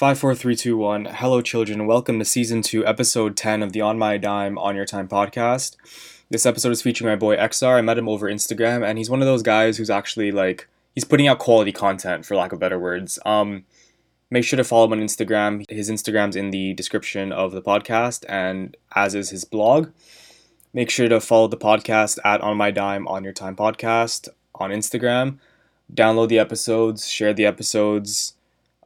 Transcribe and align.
Five, 0.00 0.18
four, 0.18 0.34
three, 0.34 0.56
two, 0.56 0.78
one. 0.78 1.04
Hello, 1.04 1.42
children. 1.42 1.86
Welcome 1.86 2.18
to 2.20 2.24
season 2.24 2.62
two, 2.62 2.86
episode 2.86 3.36
10 3.36 3.62
of 3.62 3.74
the 3.74 3.82
On 3.82 3.98
My 3.98 4.16
Dime 4.16 4.56
On 4.56 4.74
Your 4.74 4.86
Time 4.86 5.06
podcast. 5.06 5.76
This 6.30 6.46
episode 6.46 6.72
is 6.72 6.80
featuring 6.80 7.10
my 7.10 7.16
boy 7.16 7.36
XR. 7.36 7.76
I 7.76 7.82
met 7.82 7.98
him 7.98 8.08
over 8.08 8.26
Instagram, 8.26 8.82
and 8.82 8.96
he's 8.96 9.10
one 9.10 9.20
of 9.20 9.26
those 9.26 9.42
guys 9.42 9.76
who's 9.76 9.90
actually 9.90 10.32
like, 10.32 10.68
he's 10.94 11.04
putting 11.04 11.28
out 11.28 11.38
quality 11.38 11.70
content, 11.70 12.24
for 12.24 12.34
lack 12.34 12.50
of 12.50 12.58
better 12.58 12.78
words. 12.78 13.18
Um, 13.26 13.66
make 14.30 14.44
sure 14.44 14.56
to 14.56 14.64
follow 14.64 14.86
him 14.86 14.94
on 14.94 15.00
Instagram. 15.00 15.70
His 15.70 15.90
Instagram's 15.90 16.34
in 16.34 16.50
the 16.50 16.72
description 16.72 17.30
of 17.30 17.52
the 17.52 17.60
podcast, 17.60 18.24
and 18.26 18.78
as 18.96 19.14
is 19.14 19.28
his 19.28 19.44
blog. 19.44 19.90
Make 20.72 20.88
sure 20.88 21.10
to 21.10 21.20
follow 21.20 21.46
the 21.46 21.58
podcast 21.58 22.18
at 22.24 22.40
On 22.40 22.56
My 22.56 22.70
Dime 22.70 23.06
On 23.06 23.22
Your 23.22 23.34
Time 23.34 23.54
podcast 23.54 24.30
on 24.54 24.70
Instagram. 24.70 25.40
Download 25.92 26.28
the 26.28 26.38
episodes, 26.38 27.06
share 27.06 27.34
the 27.34 27.44
episodes 27.44 28.32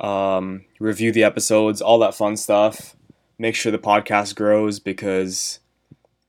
um, 0.01 0.65
review 0.81 1.13
the 1.13 1.25
episodes, 1.25 1.81
all 1.81 1.99
that 2.01 2.15
fun 2.15 2.37
stuff. 2.37 2.97
Make 3.39 3.55
sure 3.55 3.73
the 3.73 3.79
podcast 3.79 4.37
grows 4.37 4.79
because 4.79 5.61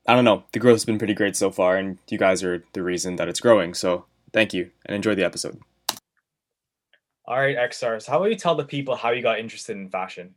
I 0.06 0.14
don't 0.14 0.24
know, 0.24 0.44
the 0.52 0.58
growth's 0.58 0.84
been 0.84 0.98
pretty 0.98 1.14
great 1.14 1.36
so 1.36 1.50
far, 1.50 1.76
and 1.76 1.98
you 2.08 2.18
guys 2.18 2.42
are 2.42 2.64
the 2.72 2.82
reason 2.82 3.16
that 3.16 3.28
it's 3.28 3.40
growing. 3.40 3.74
So 3.74 4.06
thank 4.32 4.52
you 4.52 4.70
and 4.84 4.94
enjoy 4.94 5.14
the 5.14 5.24
episode. 5.24 5.60
All 7.24 7.38
right, 7.38 7.56
XRs, 7.56 8.06
how 8.06 8.20
will 8.20 8.28
you 8.28 8.36
tell 8.36 8.54
the 8.54 8.64
people 8.64 8.94
how 8.94 9.10
you 9.10 9.22
got 9.22 9.38
interested 9.38 9.76
in 9.76 9.88
fashion? 9.88 10.34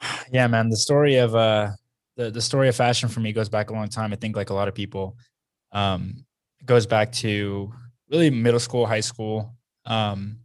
Yeah, 0.32 0.48
man, 0.48 0.70
the 0.70 0.76
story 0.76 1.16
of 1.16 1.34
uh 1.34 1.70
the, 2.16 2.30
the 2.30 2.40
story 2.40 2.68
of 2.68 2.74
fashion 2.74 3.08
for 3.08 3.20
me 3.20 3.32
goes 3.32 3.48
back 3.48 3.70
a 3.70 3.74
long 3.74 3.88
time. 3.88 4.12
I 4.12 4.16
think 4.16 4.36
like 4.36 4.50
a 4.50 4.54
lot 4.54 4.68
of 4.68 4.74
people, 4.74 5.16
um, 5.72 6.24
goes 6.64 6.86
back 6.86 7.12
to 7.12 7.72
really 8.10 8.30
middle 8.30 8.60
school, 8.60 8.86
high 8.86 9.00
school. 9.00 9.54
Um, 9.84 10.38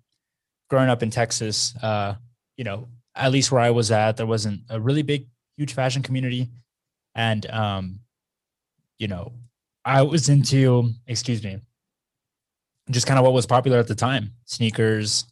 growing 0.71 0.89
up 0.89 1.03
in 1.03 1.09
Texas, 1.09 1.75
uh, 1.83 2.15
you 2.55 2.63
know, 2.63 2.87
at 3.13 3.29
least 3.29 3.51
where 3.51 3.59
I 3.59 3.71
was 3.71 3.91
at, 3.91 4.15
there 4.15 4.25
wasn't 4.25 4.61
a 4.69 4.79
really 4.79 5.01
big, 5.01 5.27
huge 5.57 5.73
fashion 5.73 6.01
community. 6.01 6.49
And, 7.13 7.45
um, 7.51 7.99
you 8.97 9.09
know, 9.09 9.33
I 9.83 10.01
was 10.03 10.29
into, 10.29 10.91
excuse 11.07 11.43
me, 11.43 11.59
just 12.89 13.05
kind 13.05 13.19
of 13.19 13.25
what 13.25 13.33
was 13.33 13.45
popular 13.45 13.79
at 13.79 13.87
the 13.87 13.95
time 13.95 14.31
sneakers, 14.45 15.25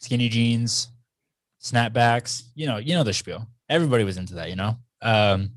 skinny 0.00 0.28
jeans, 0.28 0.88
snapbacks, 1.62 2.42
you 2.56 2.66
know, 2.66 2.78
you 2.78 2.94
know, 2.94 3.04
the 3.04 3.12
spiel. 3.12 3.46
Everybody 3.68 4.02
was 4.02 4.16
into 4.16 4.34
that, 4.34 4.50
you 4.50 4.56
know? 4.56 4.76
Um, 5.02 5.50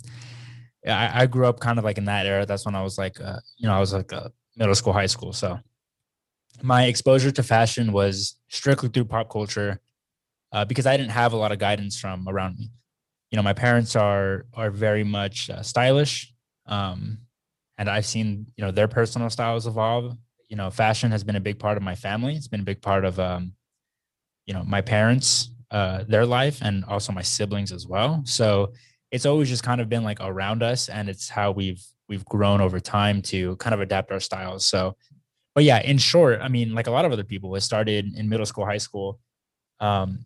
I, 0.86 1.24
I 1.24 1.26
grew 1.26 1.48
up 1.48 1.60
kind 1.60 1.80
of 1.80 1.86
like 1.86 1.98
in 1.98 2.06
that 2.06 2.28
era. 2.28 2.46
That's 2.46 2.68
when 2.68 2.76
I 2.76 2.84
was 2.84 3.00
like, 3.00 3.20
uh, 3.20 3.40
you 3.58 3.68
know, 3.68 3.74
I 3.74 3.80
was 3.80 3.94
like 3.94 4.12
a 4.12 4.32
middle 4.56 4.76
school, 4.76 4.94
high 4.94 5.08
school. 5.08 5.34
So 5.34 5.60
my 6.62 6.86
exposure 6.86 7.32
to 7.32 7.44
fashion 7.44 7.92
was 7.92 8.36
strictly 8.50 8.90
through 8.90 9.06
pop 9.06 9.30
culture 9.30 9.80
uh, 10.52 10.66
because 10.66 10.86
I 10.86 10.98
didn't 10.98 11.12
have 11.12 11.34
a 11.34 11.38
lot 11.38 11.52
of 11.52 11.60
guidance 11.60 12.00
from 12.00 12.28
around 12.28 12.58
me. 12.58 12.72
You 13.32 13.36
know, 13.36 13.44
my 13.44 13.54
parents 13.54 13.96
are 13.96 14.46
are 14.54 14.72
very 14.72 15.04
much 15.04 15.50
uh, 15.50 15.62
stylish, 15.62 16.34
um, 16.66 17.20
and 17.78 17.90
I've 17.90 18.06
seen 18.06 18.48
you 18.56 18.64
know 18.64 18.72
their 18.72 18.88
personal 18.88 19.30
styles 19.30 19.68
evolve. 19.68 20.16
You 20.50 20.56
know, 20.56 20.70
fashion 20.70 21.12
has 21.12 21.24
been 21.24 21.36
a 21.36 21.42
big 21.42 21.60
part 21.60 21.76
of 21.78 21.84
my 21.84 21.96
family. 21.96 22.36
It's 22.36 22.48
been 22.48 22.62
a 22.62 22.64
big 22.72 22.82
part 22.82 23.04
of 23.04 23.20
um, 23.20 23.52
you 24.46 24.54
know 24.54 24.64
my 24.64 24.82
parents, 24.82 25.52
uh, 25.72 26.06
their 26.08 26.26
life, 26.26 26.60
and 26.62 26.86
also 26.86 27.12
my 27.12 27.22
siblings 27.22 27.74
as 27.74 27.86
well. 27.86 28.22
So 28.26 28.72
it's 29.12 29.26
always 29.26 29.50
just 29.50 29.64
kind 29.64 29.82
of 29.82 29.90
been 29.90 30.04
like 30.04 30.20
around 30.22 30.64
us, 30.64 30.88
and 30.88 31.10
it's 31.10 31.28
how 31.28 31.52
we've 31.52 31.84
we've 32.08 32.26
grown 32.26 32.62
over 32.62 32.80
time 32.80 33.22
to 33.22 33.58
kind 33.58 33.74
of 33.74 33.82
adapt 33.82 34.12
our 34.12 34.22
styles. 34.22 34.66
So 34.66 34.96
but 35.58 35.64
yeah, 35.64 35.82
in 35.82 35.98
short, 35.98 36.40
I 36.40 36.50
mean, 36.50 36.76
like 36.76 36.86
a 36.86 36.92
lot 36.92 37.04
of 37.04 37.12
other 37.12 37.24
people, 37.24 37.56
it 37.56 37.62
started 37.62 38.14
in 38.16 38.30
middle 38.30 38.46
school, 38.46 38.64
high 38.64 38.78
school. 38.78 39.20
Um, 39.80 40.24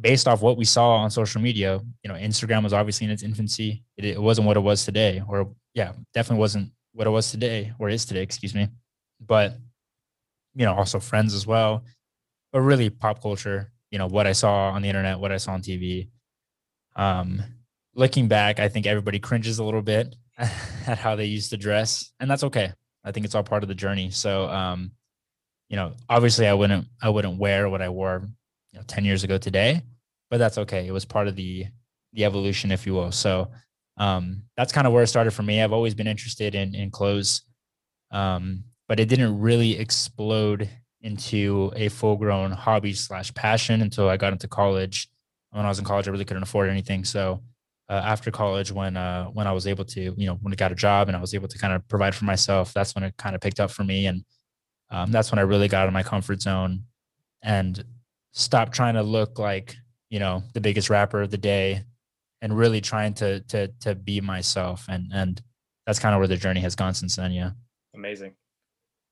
based 0.00 0.28
off 0.28 0.40
what 0.40 0.56
we 0.56 0.64
saw 0.64 0.98
on 0.98 1.10
social 1.10 1.40
media, 1.40 1.80
you 2.04 2.08
know, 2.08 2.14
Instagram 2.14 2.62
was 2.62 2.72
obviously 2.72 3.06
in 3.06 3.10
its 3.10 3.24
infancy. 3.24 3.82
It, 3.96 4.04
it 4.04 4.22
wasn't 4.22 4.46
what 4.46 4.56
it 4.56 4.60
was 4.60 4.84
today, 4.84 5.20
or 5.28 5.52
yeah, 5.74 5.94
definitely 6.14 6.38
wasn't 6.38 6.70
what 6.92 7.08
it 7.08 7.10
was 7.10 7.28
today, 7.28 7.72
or 7.80 7.88
is 7.88 8.04
today, 8.04 8.22
excuse 8.22 8.54
me. 8.54 8.68
But 9.20 9.58
you 10.54 10.64
know, 10.64 10.74
also 10.74 11.00
friends 11.00 11.34
as 11.34 11.44
well, 11.44 11.82
but 12.52 12.60
really 12.60 12.88
pop 12.88 13.20
culture. 13.20 13.72
You 13.90 13.98
know, 13.98 14.06
what 14.06 14.28
I 14.28 14.32
saw 14.32 14.70
on 14.70 14.82
the 14.82 14.88
internet, 14.88 15.18
what 15.18 15.32
I 15.32 15.38
saw 15.38 15.54
on 15.54 15.62
TV. 15.62 16.08
Um, 16.94 17.42
looking 17.96 18.28
back, 18.28 18.60
I 18.60 18.68
think 18.68 18.86
everybody 18.86 19.18
cringes 19.18 19.58
a 19.58 19.64
little 19.64 19.82
bit 19.82 20.14
at 20.38 20.98
how 20.98 21.16
they 21.16 21.24
used 21.24 21.50
to 21.50 21.56
dress, 21.56 22.12
and 22.20 22.30
that's 22.30 22.44
okay. 22.44 22.74
I 23.04 23.12
think 23.12 23.26
it's 23.26 23.34
all 23.34 23.42
part 23.42 23.62
of 23.62 23.68
the 23.68 23.74
journey. 23.74 24.10
So, 24.10 24.48
um, 24.48 24.92
you 25.68 25.76
know, 25.76 25.92
obviously 26.08 26.46
I 26.46 26.54
wouldn't, 26.54 26.86
I 27.00 27.08
wouldn't 27.08 27.38
wear 27.38 27.68
what 27.68 27.82
I 27.82 27.88
wore, 27.88 28.22
you 28.72 28.78
know, 28.78 28.84
10 28.86 29.04
years 29.04 29.24
ago 29.24 29.38
today, 29.38 29.82
but 30.30 30.38
that's 30.38 30.58
okay. 30.58 30.86
It 30.86 30.92
was 30.92 31.04
part 31.04 31.28
of 31.28 31.36
the, 31.36 31.66
the 32.12 32.24
evolution, 32.24 32.70
if 32.70 32.86
you 32.86 32.94
will. 32.94 33.12
So, 33.12 33.50
um, 33.96 34.42
that's 34.56 34.72
kind 34.72 34.86
of 34.86 34.92
where 34.92 35.02
it 35.02 35.08
started 35.08 35.32
for 35.32 35.42
me. 35.42 35.62
I've 35.62 35.72
always 35.72 35.94
been 35.94 36.06
interested 36.06 36.54
in, 36.54 36.74
in 36.74 36.90
clothes. 36.90 37.42
Um, 38.10 38.64
but 38.88 39.00
it 39.00 39.08
didn't 39.08 39.40
really 39.40 39.78
explode 39.78 40.68
into 41.00 41.72
a 41.76 41.88
full 41.88 42.16
grown 42.16 42.50
hobby 42.50 42.92
slash 42.92 43.32
passion 43.34 43.82
until 43.82 44.08
I 44.08 44.16
got 44.16 44.32
into 44.32 44.48
college. 44.48 45.08
When 45.50 45.64
I 45.64 45.68
was 45.68 45.78
in 45.78 45.84
college, 45.84 46.08
I 46.08 46.10
really 46.10 46.24
couldn't 46.24 46.42
afford 46.42 46.70
anything. 46.70 47.04
So, 47.04 47.42
uh, 47.92 48.02
after 48.06 48.30
college 48.30 48.72
when 48.72 48.96
uh, 48.96 49.26
when 49.26 49.46
I 49.46 49.52
was 49.52 49.66
able 49.66 49.84
to, 49.84 50.00
you 50.00 50.26
know, 50.26 50.36
when 50.40 50.50
I 50.50 50.56
got 50.56 50.72
a 50.72 50.74
job 50.74 51.08
and 51.08 51.16
I 51.16 51.20
was 51.20 51.34
able 51.34 51.46
to 51.48 51.58
kind 51.58 51.74
of 51.74 51.86
provide 51.88 52.14
for 52.14 52.24
myself, 52.24 52.72
that's 52.72 52.94
when 52.94 53.04
it 53.04 53.14
kind 53.18 53.34
of 53.34 53.42
picked 53.42 53.60
up 53.60 53.70
for 53.70 53.84
me, 53.84 54.06
and 54.06 54.24
um, 54.90 55.12
that's 55.12 55.30
when 55.30 55.38
I 55.38 55.42
really 55.42 55.68
got 55.68 55.82
out 55.82 55.88
of 55.88 55.92
my 55.92 56.02
comfort 56.02 56.40
zone 56.40 56.84
and 57.42 57.84
stopped 58.32 58.72
trying 58.72 58.94
to 58.94 59.02
look 59.02 59.38
like 59.38 59.76
you 60.08 60.20
know 60.20 60.42
the 60.54 60.60
biggest 60.60 60.88
rapper 60.88 61.20
of 61.20 61.30
the 61.30 61.36
day, 61.36 61.82
and 62.40 62.56
really 62.56 62.80
trying 62.80 63.12
to 63.14 63.40
to 63.40 63.68
to 63.80 63.94
be 63.94 64.22
myself, 64.22 64.86
and 64.88 65.10
and 65.12 65.42
that's 65.84 65.98
kind 65.98 66.14
of 66.14 66.18
where 66.18 66.28
the 66.28 66.38
journey 66.38 66.60
has 66.60 66.74
gone 66.74 66.94
since 66.94 67.16
then. 67.16 67.30
Yeah, 67.30 67.50
amazing. 67.94 68.32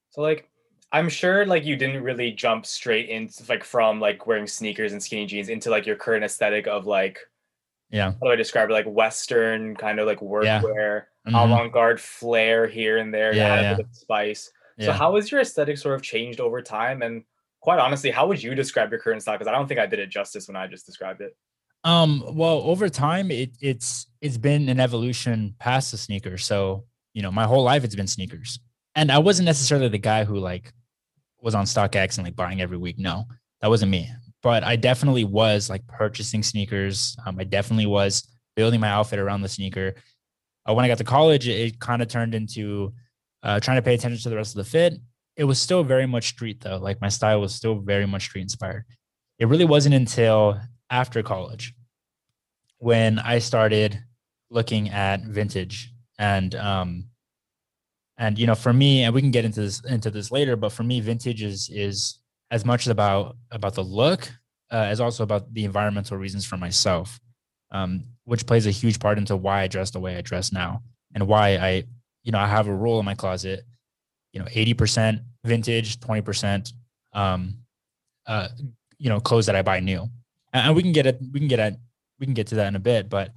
So 0.08 0.22
like 0.22 0.48
I'm 0.91 1.10
sure 1.10 1.44
like 1.44 1.66
you 1.66 1.76
didn't 1.76 2.02
really 2.02 2.32
jump 2.32 2.64
straight 2.64 3.10
into 3.10 3.44
like 3.47 3.62
from 3.62 4.00
like 4.00 4.26
wearing 4.26 4.47
sneakers 4.47 4.92
and 4.92 5.02
skinny 5.02 5.26
jeans 5.26 5.50
into 5.50 5.68
like 5.68 5.84
your 5.84 5.97
current 5.97 6.24
aesthetic 6.24 6.66
of 6.66 6.86
like 6.86 7.18
yeah. 7.91 8.12
How 8.12 8.27
do 8.27 8.28
i 8.28 8.37
describe 8.37 8.71
it? 8.71 8.73
Like 8.73 8.87
western 8.87 9.75
kind 9.77 9.99
of 9.99 10.06
like 10.06 10.21
workwear 10.21 10.45
yeah. 10.45 10.61
mm-hmm. 10.62 11.34
avant-garde 11.34 12.01
flair 12.01 12.67
here 12.67 12.99
and 12.99 13.12
there 13.12 13.34
yeah, 13.34 13.61
yeah. 13.61 13.78
spice. 13.93 14.51
So 14.78 14.87
yeah. 14.87 14.93
how 14.93 15.17
has 15.17 15.31
your 15.31 15.41
aesthetic 15.41 15.77
sort 15.77 15.95
of 15.95 16.03
changed 16.03 16.41
over 16.41 16.62
time? 16.62 17.03
And 17.03 17.25
quite 17.61 17.78
honestly 17.78 18.11
how 18.11 18.27
would 18.27 18.43
you 18.43 18.55
describe 18.55 18.91
your 18.91 19.01
current 19.01 19.23
style? 19.23 19.34
Because 19.34 19.49
i 19.49 19.53
don't 19.53 19.67
think 19.67 19.81
i 19.81 19.87
did 19.87 19.99
it 19.99 20.09
justice 20.09 20.49
when 20.49 20.56
i 20.56 20.67
just 20.67 20.87
described 20.87 21.21
it. 21.21 21.37
Um 21.84 22.23
well 22.34 22.62
over 22.62 22.89
time 22.89 23.31
it, 23.31 23.56
it's 23.61 24.07
it's 24.21 24.39
been 24.39 24.69
an 24.69 24.81
evolution 24.81 25.55
past 25.59 25.91
the 25.91 25.99
sneakers. 25.99 26.45
So 26.47 26.84
you 27.12 27.22
know 27.22 27.33
my 27.33 27.45
whole 27.45 27.65
life 27.65 27.84
it's 27.84 27.97
been 27.97 28.07
sneakers. 28.07 28.61
And 28.95 29.11
i 29.11 29.19
wasn't 29.19 29.47
necessarily 29.47 29.89
the 29.89 29.99
guy 29.99 30.25
who 30.25 30.39
like 30.39 30.72
was 31.41 31.55
on 31.55 31.65
StockX 31.65 32.19
and 32.19 32.27
like 32.27 32.37
buying 32.37 32.61
every 32.61 32.77
week. 32.77 32.99
No 32.99 33.27
that 33.61 33.69
wasn't 33.69 33.91
me 33.91 34.11
but 34.43 34.65
I 34.65 34.77
definitely 34.77 35.25
was 35.25 35.69
like 35.69 35.87
purchasing 35.87 36.43
sneakers. 36.43 37.17
Um, 37.27 37.39
I 37.39 37.45
definitely 37.45 37.87
was 37.87 38.27
building 38.56 38.81
my 38.81 38.89
outfit 38.89 39.19
around 39.19 39.43
the 39.43 39.49
sneaker. 39.49 39.95
Uh, 40.69 40.75
when 40.75 40.84
I 40.84 40.89
got 40.89 40.99
to 40.99 41.05
college, 41.05 41.49
it, 41.49 41.59
it 41.59 41.81
kind 41.81 42.03
of 42.03 42.09
turned 42.09 42.34
into 42.34 42.93
uh, 43.43 43.61
trying 43.61 43.77
to 43.77 43.83
pay 43.83 43.95
attention 43.95 44.21
to 44.23 44.28
the 44.28 44.37
rest 44.37 44.53
of 44.53 44.65
the 44.65 44.71
fit. 44.71 44.95
It 45.37 45.45
was 45.45 45.61
still 45.61 45.83
very 45.83 46.06
much 46.06 46.28
street 46.28 46.61
though. 46.61 46.78
Like 46.78 47.01
my 47.01 47.09
style 47.09 47.41
was 47.41 47.55
still 47.55 47.78
very 47.78 48.06
much 48.06 48.25
street 48.25 48.43
inspired. 48.43 48.84
It 49.39 49.49
really 49.49 49.65
wasn't 49.65 49.95
until 49.95 50.61
after 50.91 51.22
college 51.22 51.75
when 52.78 53.19
I 53.19 53.39
started 53.39 54.03
looking 54.51 54.89
at 54.91 55.22
vintage 55.22 55.93
and 56.19 56.55
um 56.57 57.05
and 58.19 58.39
you 58.39 58.47
know 58.47 58.55
for 58.55 58.72
me 58.72 59.05
and 59.05 59.15
we 59.15 59.21
can 59.21 59.31
get 59.31 59.45
into 59.45 59.61
this 59.61 59.84
into 59.84 60.11
this 60.11 60.33
later 60.33 60.57
but 60.57 60.72
for 60.72 60.83
me 60.83 61.01
vintage 61.01 61.43
is 61.43 61.71
is 61.72 62.19
as 62.50 62.65
much 62.65 62.87
about 62.87 63.37
about 63.50 63.75
the 63.75 63.84
look 63.84 64.31
uh, 64.71 64.87
as 64.88 65.00
also 65.00 65.22
about 65.22 65.53
the 65.53 65.65
environmental 65.65 66.16
reasons 66.16 66.44
for 66.44 66.56
myself, 66.56 67.21
um, 67.72 68.04
which 68.24 68.47
plays 68.47 68.66
a 68.66 68.71
huge 68.71 69.01
part 69.01 69.19
into 69.19 69.36
why 69.36 69.63
I 69.63 69.66
dress 69.66 69.91
the 69.91 70.01
way 70.01 70.16
I 70.16 70.21
dress 70.21 70.53
now 70.53 70.83
and 71.15 71.27
why 71.27 71.57
I, 71.57 71.84
you 72.22 72.33
know, 72.33 72.39
I 72.39 72.47
have 72.47 72.69
a 72.69 72.74
rule 72.74 72.98
in 72.98 73.04
my 73.04 73.15
closet, 73.15 73.65
you 74.33 74.41
know, 74.41 74.47
80% 74.47 75.21
vintage, 75.45 75.98
20%, 75.98 76.72
um, 77.13 77.54
uh, 78.27 78.48
you 78.98 79.09
know, 79.09 79.19
clothes 79.19 79.47
that 79.47 79.57
I 79.57 79.63
buy 79.63 79.80
new. 79.80 80.09
And, 80.53 80.66
and 80.66 80.77
we 80.77 80.83
can 80.83 80.92
get 80.92 81.07
it, 81.07 81.19
we 81.33 81.41
can 81.41 81.48
get 81.48 81.59
at, 81.59 81.77
we 82.21 82.27
can 82.27 82.34
get 82.34 82.48
to 82.48 82.57
that 82.57 82.69
in 82.69 82.77
a 82.77 82.80
bit, 82.80 83.09
but, 83.09 83.33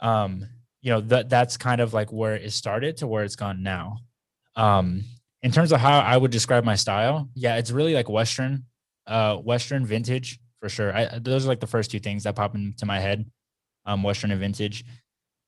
um, 0.00 0.46
you 0.82 0.90
know, 0.90 1.00
that 1.00 1.30
that's 1.30 1.56
kind 1.56 1.80
of 1.80 1.94
like 1.94 2.12
where 2.12 2.34
it 2.34 2.52
started 2.52 2.96
to 2.98 3.06
where 3.06 3.24
it's 3.24 3.36
gone 3.36 3.62
now. 3.62 3.98
Um, 4.56 5.04
in 5.42 5.50
terms 5.50 5.72
of 5.72 5.80
how 5.80 5.98
I 6.00 6.16
would 6.16 6.30
describe 6.30 6.64
my 6.64 6.76
style, 6.76 7.28
yeah, 7.34 7.56
it's 7.56 7.70
really 7.70 7.94
like 7.94 8.08
Western, 8.08 8.64
uh, 9.06 9.36
Western 9.36 9.84
vintage 9.84 10.38
for 10.60 10.68
sure. 10.68 10.96
I, 10.96 11.18
those 11.18 11.44
are 11.44 11.48
like 11.48 11.60
the 11.60 11.66
first 11.66 11.90
two 11.90 11.98
things 11.98 12.22
that 12.22 12.36
pop 12.36 12.54
into 12.54 12.86
my 12.86 13.00
head, 13.00 13.28
um, 13.84 14.04
Western 14.04 14.30
and 14.30 14.40
vintage. 14.40 14.84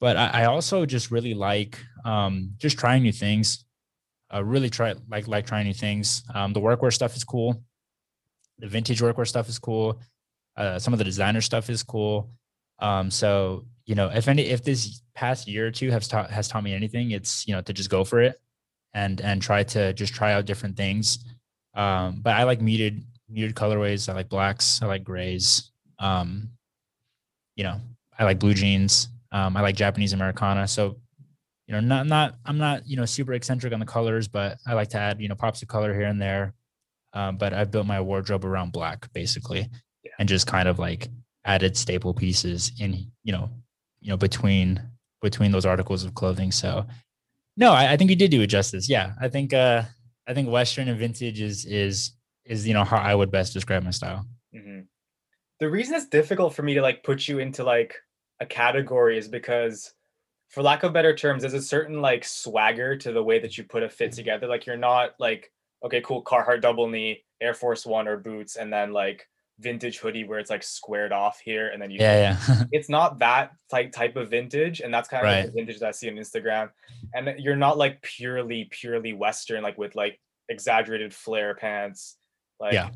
But 0.00 0.16
I, 0.16 0.42
I 0.42 0.44
also 0.46 0.84
just 0.84 1.12
really 1.12 1.34
like 1.34 1.78
um, 2.04 2.50
just 2.58 2.78
trying 2.78 3.02
new 3.04 3.12
things. 3.12 3.64
Uh, 4.34 4.42
really 4.42 4.68
try 4.68 4.94
like 5.08 5.28
like 5.28 5.46
trying 5.46 5.66
new 5.66 5.74
things. 5.74 6.24
Um, 6.34 6.52
the 6.52 6.60
workwear 6.60 6.92
stuff 6.92 7.14
is 7.14 7.22
cool. 7.22 7.62
The 8.58 8.66
vintage 8.66 9.00
workwear 9.00 9.28
stuff 9.28 9.48
is 9.48 9.60
cool. 9.60 10.00
Uh, 10.56 10.78
some 10.80 10.92
of 10.92 10.98
the 10.98 11.04
designer 11.04 11.40
stuff 11.40 11.70
is 11.70 11.84
cool. 11.84 12.30
Um, 12.80 13.12
so 13.12 13.66
you 13.86 13.94
know, 13.94 14.08
if 14.08 14.26
any, 14.26 14.42
if 14.42 14.64
this 14.64 15.02
past 15.14 15.46
year 15.46 15.68
or 15.68 15.70
two 15.70 15.92
has 15.92 16.08
taught 16.08 16.32
has 16.32 16.48
taught 16.48 16.64
me 16.64 16.74
anything, 16.74 17.12
it's 17.12 17.46
you 17.46 17.54
know 17.54 17.60
to 17.60 17.72
just 17.72 17.90
go 17.90 18.02
for 18.02 18.20
it 18.20 18.40
and 18.94 19.20
and 19.20 19.42
try 19.42 19.62
to 19.62 19.92
just 19.92 20.14
try 20.14 20.32
out 20.32 20.46
different 20.46 20.76
things. 20.76 21.24
Um, 21.74 22.20
but 22.22 22.34
I 22.34 22.44
like 22.44 22.60
muted 22.60 23.04
muted 23.28 23.56
colorways. 23.56 24.08
I 24.08 24.14
like 24.14 24.28
blacks. 24.28 24.80
I 24.82 24.86
like 24.86 25.04
grays. 25.04 25.70
Um, 25.98 26.50
you 27.56 27.64
know, 27.64 27.80
I 28.18 28.24
like 28.24 28.38
blue 28.38 28.54
jeans. 28.54 29.08
Um, 29.32 29.56
I 29.56 29.60
like 29.60 29.76
Japanese 29.76 30.12
Americana. 30.12 30.68
So, 30.68 30.96
you 31.66 31.74
know, 31.74 31.80
not 31.80 32.06
not 32.06 32.36
I'm 32.44 32.58
not 32.58 32.86
you 32.86 32.96
know 32.96 33.04
super 33.04 33.32
eccentric 33.32 33.72
on 33.72 33.80
the 33.80 33.86
colors, 33.86 34.28
but 34.28 34.58
I 34.66 34.74
like 34.74 34.88
to 34.90 34.98
add 34.98 35.20
you 35.20 35.28
know 35.28 35.34
pops 35.34 35.62
of 35.62 35.68
color 35.68 35.92
here 35.92 36.06
and 36.06 36.20
there. 36.20 36.54
Um, 37.12 37.36
but 37.36 37.52
I've 37.52 37.70
built 37.70 37.86
my 37.86 38.00
wardrobe 38.00 38.44
around 38.44 38.72
black 38.72 39.12
basically, 39.12 39.68
yeah. 40.04 40.12
and 40.18 40.28
just 40.28 40.46
kind 40.46 40.68
of 40.68 40.78
like 40.78 41.08
added 41.44 41.76
staple 41.76 42.14
pieces 42.14 42.72
in 42.80 43.06
you 43.22 43.32
know 43.32 43.50
you 44.00 44.10
know 44.10 44.16
between 44.16 44.80
between 45.22 45.52
those 45.52 45.66
articles 45.66 46.04
of 46.04 46.14
clothing. 46.14 46.52
So, 46.52 46.86
no, 47.56 47.72
I, 47.72 47.92
I 47.92 47.96
think 47.96 48.10
you 48.10 48.16
did 48.16 48.30
do 48.30 48.40
it 48.42 48.48
justice. 48.48 48.88
Yeah, 48.88 49.14
I 49.20 49.28
think 49.28 49.52
uh 49.52 49.82
I 50.26 50.34
think 50.34 50.48
Western 50.48 50.88
and 50.88 50.98
vintage 50.98 51.40
is 51.40 51.64
is 51.64 52.12
is 52.44 52.66
you 52.66 52.74
know 52.74 52.84
how 52.84 52.98
I 52.98 53.14
would 53.14 53.30
best 53.30 53.52
describe 53.52 53.82
my 53.82 53.90
style. 53.90 54.26
Mm-hmm. 54.54 54.80
The 55.60 55.70
reason 55.70 55.94
it's 55.94 56.08
difficult 56.08 56.54
for 56.54 56.62
me 56.62 56.74
to 56.74 56.82
like 56.82 57.04
put 57.04 57.28
you 57.28 57.38
into 57.38 57.64
like 57.64 57.94
a 58.40 58.46
category 58.46 59.18
is 59.18 59.28
because 59.28 59.92
for 60.50 60.62
lack 60.62 60.82
of 60.82 60.92
better 60.92 61.14
terms 61.14 61.42
there's 61.42 61.54
a 61.54 61.62
certain 61.62 62.00
like 62.00 62.24
swagger 62.24 62.96
to 62.96 63.12
the 63.12 63.22
way 63.22 63.38
that 63.38 63.56
you 63.56 63.64
put 63.64 63.82
a 63.82 63.88
fit 63.88 64.12
together 64.12 64.46
like 64.46 64.66
you're 64.66 64.76
not 64.76 65.10
like 65.18 65.50
okay 65.84 66.00
cool 66.00 66.22
carhartt 66.22 66.60
double 66.60 66.88
knee 66.88 67.22
air 67.40 67.54
force 67.54 67.86
one 67.86 68.08
or 68.08 68.16
boots 68.16 68.56
and 68.56 68.72
then 68.72 68.92
like 68.92 69.28
vintage 69.60 69.98
hoodie 69.98 70.24
where 70.24 70.38
it's 70.38 70.50
like 70.50 70.62
squared 70.62 71.12
off 71.12 71.40
here 71.44 71.68
and 71.68 71.80
then 71.80 71.90
you 71.90 71.98
yeah 72.00 72.36
yeah. 72.48 72.64
It's 72.72 72.88
not 72.88 73.20
that 73.20 73.52
type 73.70 73.92
type 73.92 74.16
of 74.16 74.30
vintage 74.30 74.80
and 74.80 74.92
that's 74.92 75.08
kind 75.08 75.24
of 75.24 75.26
right. 75.26 75.44
like 75.44 75.46
the 75.46 75.52
vintage 75.52 75.78
that 75.78 75.88
i 75.88 75.92
see 75.92 76.08
on 76.08 76.16
instagram. 76.16 76.70
And 77.14 77.38
you're 77.38 77.56
not 77.56 77.78
like 77.78 78.02
purely 78.02 78.68
purely 78.70 79.12
western 79.12 79.62
like 79.62 79.78
with 79.78 79.94
like 79.94 80.20
exaggerated 80.48 81.14
flare 81.14 81.54
pants 81.54 82.16
like 82.58 82.74
yeah. 82.74 82.90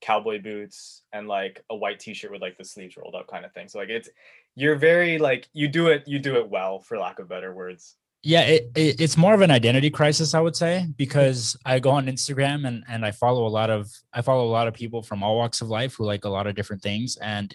cowboy 0.00 0.40
boots 0.40 1.02
and 1.12 1.28
like 1.28 1.64
a 1.70 1.76
white 1.76 1.98
t-shirt 1.98 2.30
with 2.30 2.42
like 2.42 2.58
the 2.58 2.64
sleeves 2.64 2.96
rolled 2.96 3.14
up 3.14 3.26
kind 3.26 3.44
of 3.44 3.52
thing. 3.52 3.68
So 3.68 3.78
like 3.78 3.88
it's 3.88 4.08
you're 4.54 4.76
very 4.76 5.18
like 5.18 5.48
you 5.52 5.68
do 5.68 5.88
it 5.88 6.04
you 6.06 6.18
do 6.18 6.36
it 6.36 6.48
well 6.48 6.80
for 6.80 6.98
lack 6.98 7.18
of 7.18 7.28
better 7.28 7.54
words 7.54 7.96
yeah 8.22 8.42
it, 8.42 8.70
it, 8.74 9.00
it's 9.00 9.16
more 9.16 9.34
of 9.34 9.40
an 9.40 9.50
identity 9.50 9.90
crisis 9.90 10.34
i 10.34 10.40
would 10.40 10.54
say 10.54 10.86
because 10.96 11.56
i 11.64 11.78
go 11.78 11.90
on 11.90 12.06
instagram 12.06 12.66
and 12.66 12.84
and 12.88 13.04
i 13.04 13.10
follow 13.10 13.46
a 13.46 13.48
lot 13.48 13.68
of 13.70 13.90
i 14.12 14.20
follow 14.22 14.46
a 14.46 14.50
lot 14.50 14.68
of 14.68 14.74
people 14.74 15.02
from 15.02 15.22
all 15.22 15.36
walks 15.36 15.60
of 15.60 15.68
life 15.68 15.94
who 15.94 16.04
like 16.04 16.24
a 16.24 16.28
lot 16.28 16.46
of 16.46 16.54
different 16.54 16.82
things. 16.82 17.16
And 17.16 17.54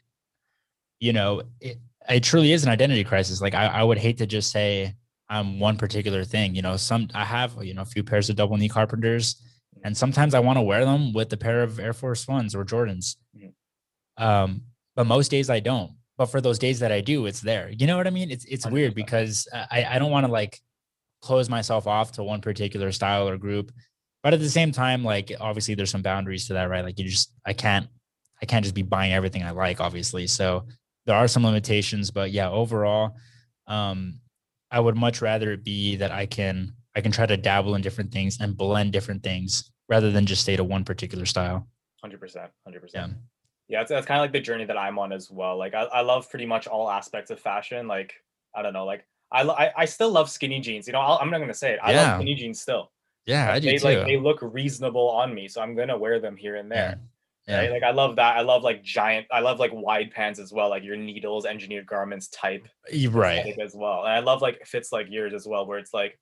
you 1.00 1.14
know 1.14 1.44
it, 1.62 1.78
it 2.10 2.24
truly 2.24 2.52
is 2.54 2.64
an 2.64 2.70
identity 2.70 3.04
crisis. 3.04 3.42
Like 3.42 3.54
I, 3.54 3.68
I 3.68 3.84
would 3.84 3.98
hate 3.98 4.18
to 4.20 4.26
just 4.26 4.52
say 4.52 4.96
i'm 5.30 5.60
one 5.60 5.76
particular 5.76 6.24
thing 6.24 6.56
you 6.56 6.62
know 6.62 6.78
some 6.78 7.10
i 7.14 7.26
have 7.26 7.52
you 7.62 7.74
know 7.74 7.82
a 7.82 7.86
few 7.86 8.02
pairs 8.02 8.30
of 8.30 8.38
double 8.38 8.56
knee 8.56 8.70
carpenters 8.70 9.42
and 9.84 9.96
sometimes 9.96 10.34
i 10.34 10.40
want 10.40 10.56
to 10.56 10.62
wear 10.62 10.86
them 10.86 11.12
with 11.12 11.32
a 11.34 11.38
pair 11.38 11.64
of 11.64 11.80
air 11.80 11.92
force 11.92 12.28
ones 12.30 12.56
or 12.56 12.64
jordans. 12.64 13.18
Um 14.18 14.62
but 14.96 15.06
most 15.06 15.30
days 15.30 15.50
i 15.50 15.60
don't 15.60 15.92
but 16.18 16.28
for 16.28 16.42
those 16.42 16.58
days 16.58 16.80
that 16.80 16.92
I 16.92 17.02
do, 17.02 17.26
it's 17.28 17.42
there. 17.42 17.70
You 17.70 17.88
know 17.88 17.96
what 17.96 18.08
I 18.08 18.10
mean? 18.10 18.32
It's 18.32 18.46
it's 18.46 18.68
weird 18.68 18.96
because 18.96 19.48
I 19.54 19.86
I 19.90 20.00
don't 20.00 20.12
want 20.12 20.26
to 20.26 20.32
like 20.32 20.60
close 21.22 21.50
myself 21.50 21.88
off 21.88 22.12
to 22.14 22.24
one 22.24 22.42
particular 22.42 22.92
style 22.92 23.28
or 23.30 23.38
group, 23.38 23.72
but 24.24 24.34
at 24.34 24.40
the 24.40 24.50
same 24.50 24.72
time, 24.72 25.04
like 25.04 25.32
obviously 25.40 25.76
there's 25.76 25.92
some 25.92 26.02
boundaries 26.02 26.48
to 26.48 26.54
that, 26.54 26.70
right? 26.70 26.84
Like 26.84 26.98
you 26.98 27.06
just 27.06 27.32
I 27.46 27.54
can't 27.54 27.88
I 28.42 28.46
can't 28.46 28.64
just 28.64 28.76
be 28.76 28.82
buying 28.82 29.14
everything 29.14 29.44
I 29.44 29.52
like, 29.52 29.80
obviously. 29.80 30.28
So 30.28 30.68
there 31.06 31.16
are 31.16 31.28
some 31.28 31.46
limitations, 31.46 32.12
but 32.12 32.32
yeah, 32.32 32.50
overall, 32.50 33.16
um, 33.68 34.20
I 34.72 34.80
would 34.80 34.96
much 34.96 35.22
rather 35.22 35.52
it 35.54 35.64
be 35.64 35.96
that 35.98 36.12
I 36.12 36.26
can 36.26 36.74
I 36.96 37.02
can 37.02 37.12
try 37.12 37.28
to 37.28 37.38
dabble 37.38 37.76
in 37.76 37.82
different 37.84 38.12
things 38.12 38.40
and 38.42 38.58
blend 38.58 38.92
different 38.92 39.22
things 39.22 39.72
rather 39.88 40.12
than 40.12 40.26
just 40.26 40.42
stay 40.42 40.56
to 40.56 40.64
one 40.64 40.84
particular 40.84 41.26
style. 41.26 41.68
Hundred 42.02 42.20
percent, 42.20 42.52
hundred 42.66 42.82
percent 42.82 43.14
yeah 43.68 43.82
it's, 43.82 43.92
it's 43.92 44.06
kind 44.06 44.20
of 44.20 44.24
like 44.24 44.34
the 44.34 44.40
journey 44.40 44.66
that 44.66 44.78
i'm 44.78 44.98
on 45.00 45.12
as 45.12 45.30
well 45.30 45.58
like 45.58 45.74
I, 45.74 45.84
I 45.84 46.02
love 46.02 46.30
pretty 46.30 46.46
much 46.46 46.68
all 46.68 46.90
aspects 46.90 47.32
of 47.32 47.40
fashion 47.40 47.88
like 47.88 48.14
i 48.56 48.62
don't 48.62 48.74
know 48.74 48.86
like 48.86 49.06
i 49.32 49.42
I, 49.44 49.72
I 49.78 49.86
still 49.86 50.12
love 50.12 50.30
skinny 50.30 50.60
jeans 50.60 50.88
you 50.88 50.94
know 50.94 51.00
i 51.00 51.22
am 51.22 51.30
not 51.30 51.40
gonna 51.40 51.54
say 51.54 51.74
it 51.74 51.80
i 51.84 51.92
yeah. 51.92 52.04
love 52.04 52.18
skinny 52.18 52.36
jeans 52.36 52.62
still 52.62 52.92
yeah 53.26 53.52
i 53.52 53.60
do 53.60 53.68
they 53.68 53.78
too. 53.78 53.86
like 53.86 54.06
they 54.06 54.18
look 54.18 54.40
reasonable 54.42 55.10
on 55.10 55.34
me 55.34 55.48
so 55.48 55.62
i'm 55.62 55.76
gonna 55.76 55.98
wear 55.98 56.20
them 56.20 56.38
here 56.38 56.56
and 56.56 56.72
there 56.72 57.00
yeah. 57.48 57.54
yeah. 57.54 57.62
Right? 57.62 57.72
like 57.72 57.84
i 57.84 57.92
love 57.92 58.16
that 58.16 58.38
i 58.38 58.42
love 58.42 58.64
like 58.64 58.84
giant 58.84 59.28
i 59.32 59.40
love 59.40 59.60
like 59.60 59.72
wide 59.74 60.12
pants 60.12 60.40
as 60.40 60.52
well 60.52 60.70
like 60.70 60.84
your 60.84 60.98
needles 60.98 61.46
engineered 61.46 61.86
garments 61.86 62.28
type 62.30 62.68
right 63.10 63.60
as 63.60 63.76
well 63.76 64.04
and 64.04 64.14
i 64.14 64.20
love 64.20 64.42
like 64.42 64.66
fits 64.66 64.92
like 64.92 65.08
yours 65.10 65.34
as 65.34 65.46
well 65.46 65.66
where 65.66 65.80
it's 65.80 65.94
like 65.94 66.18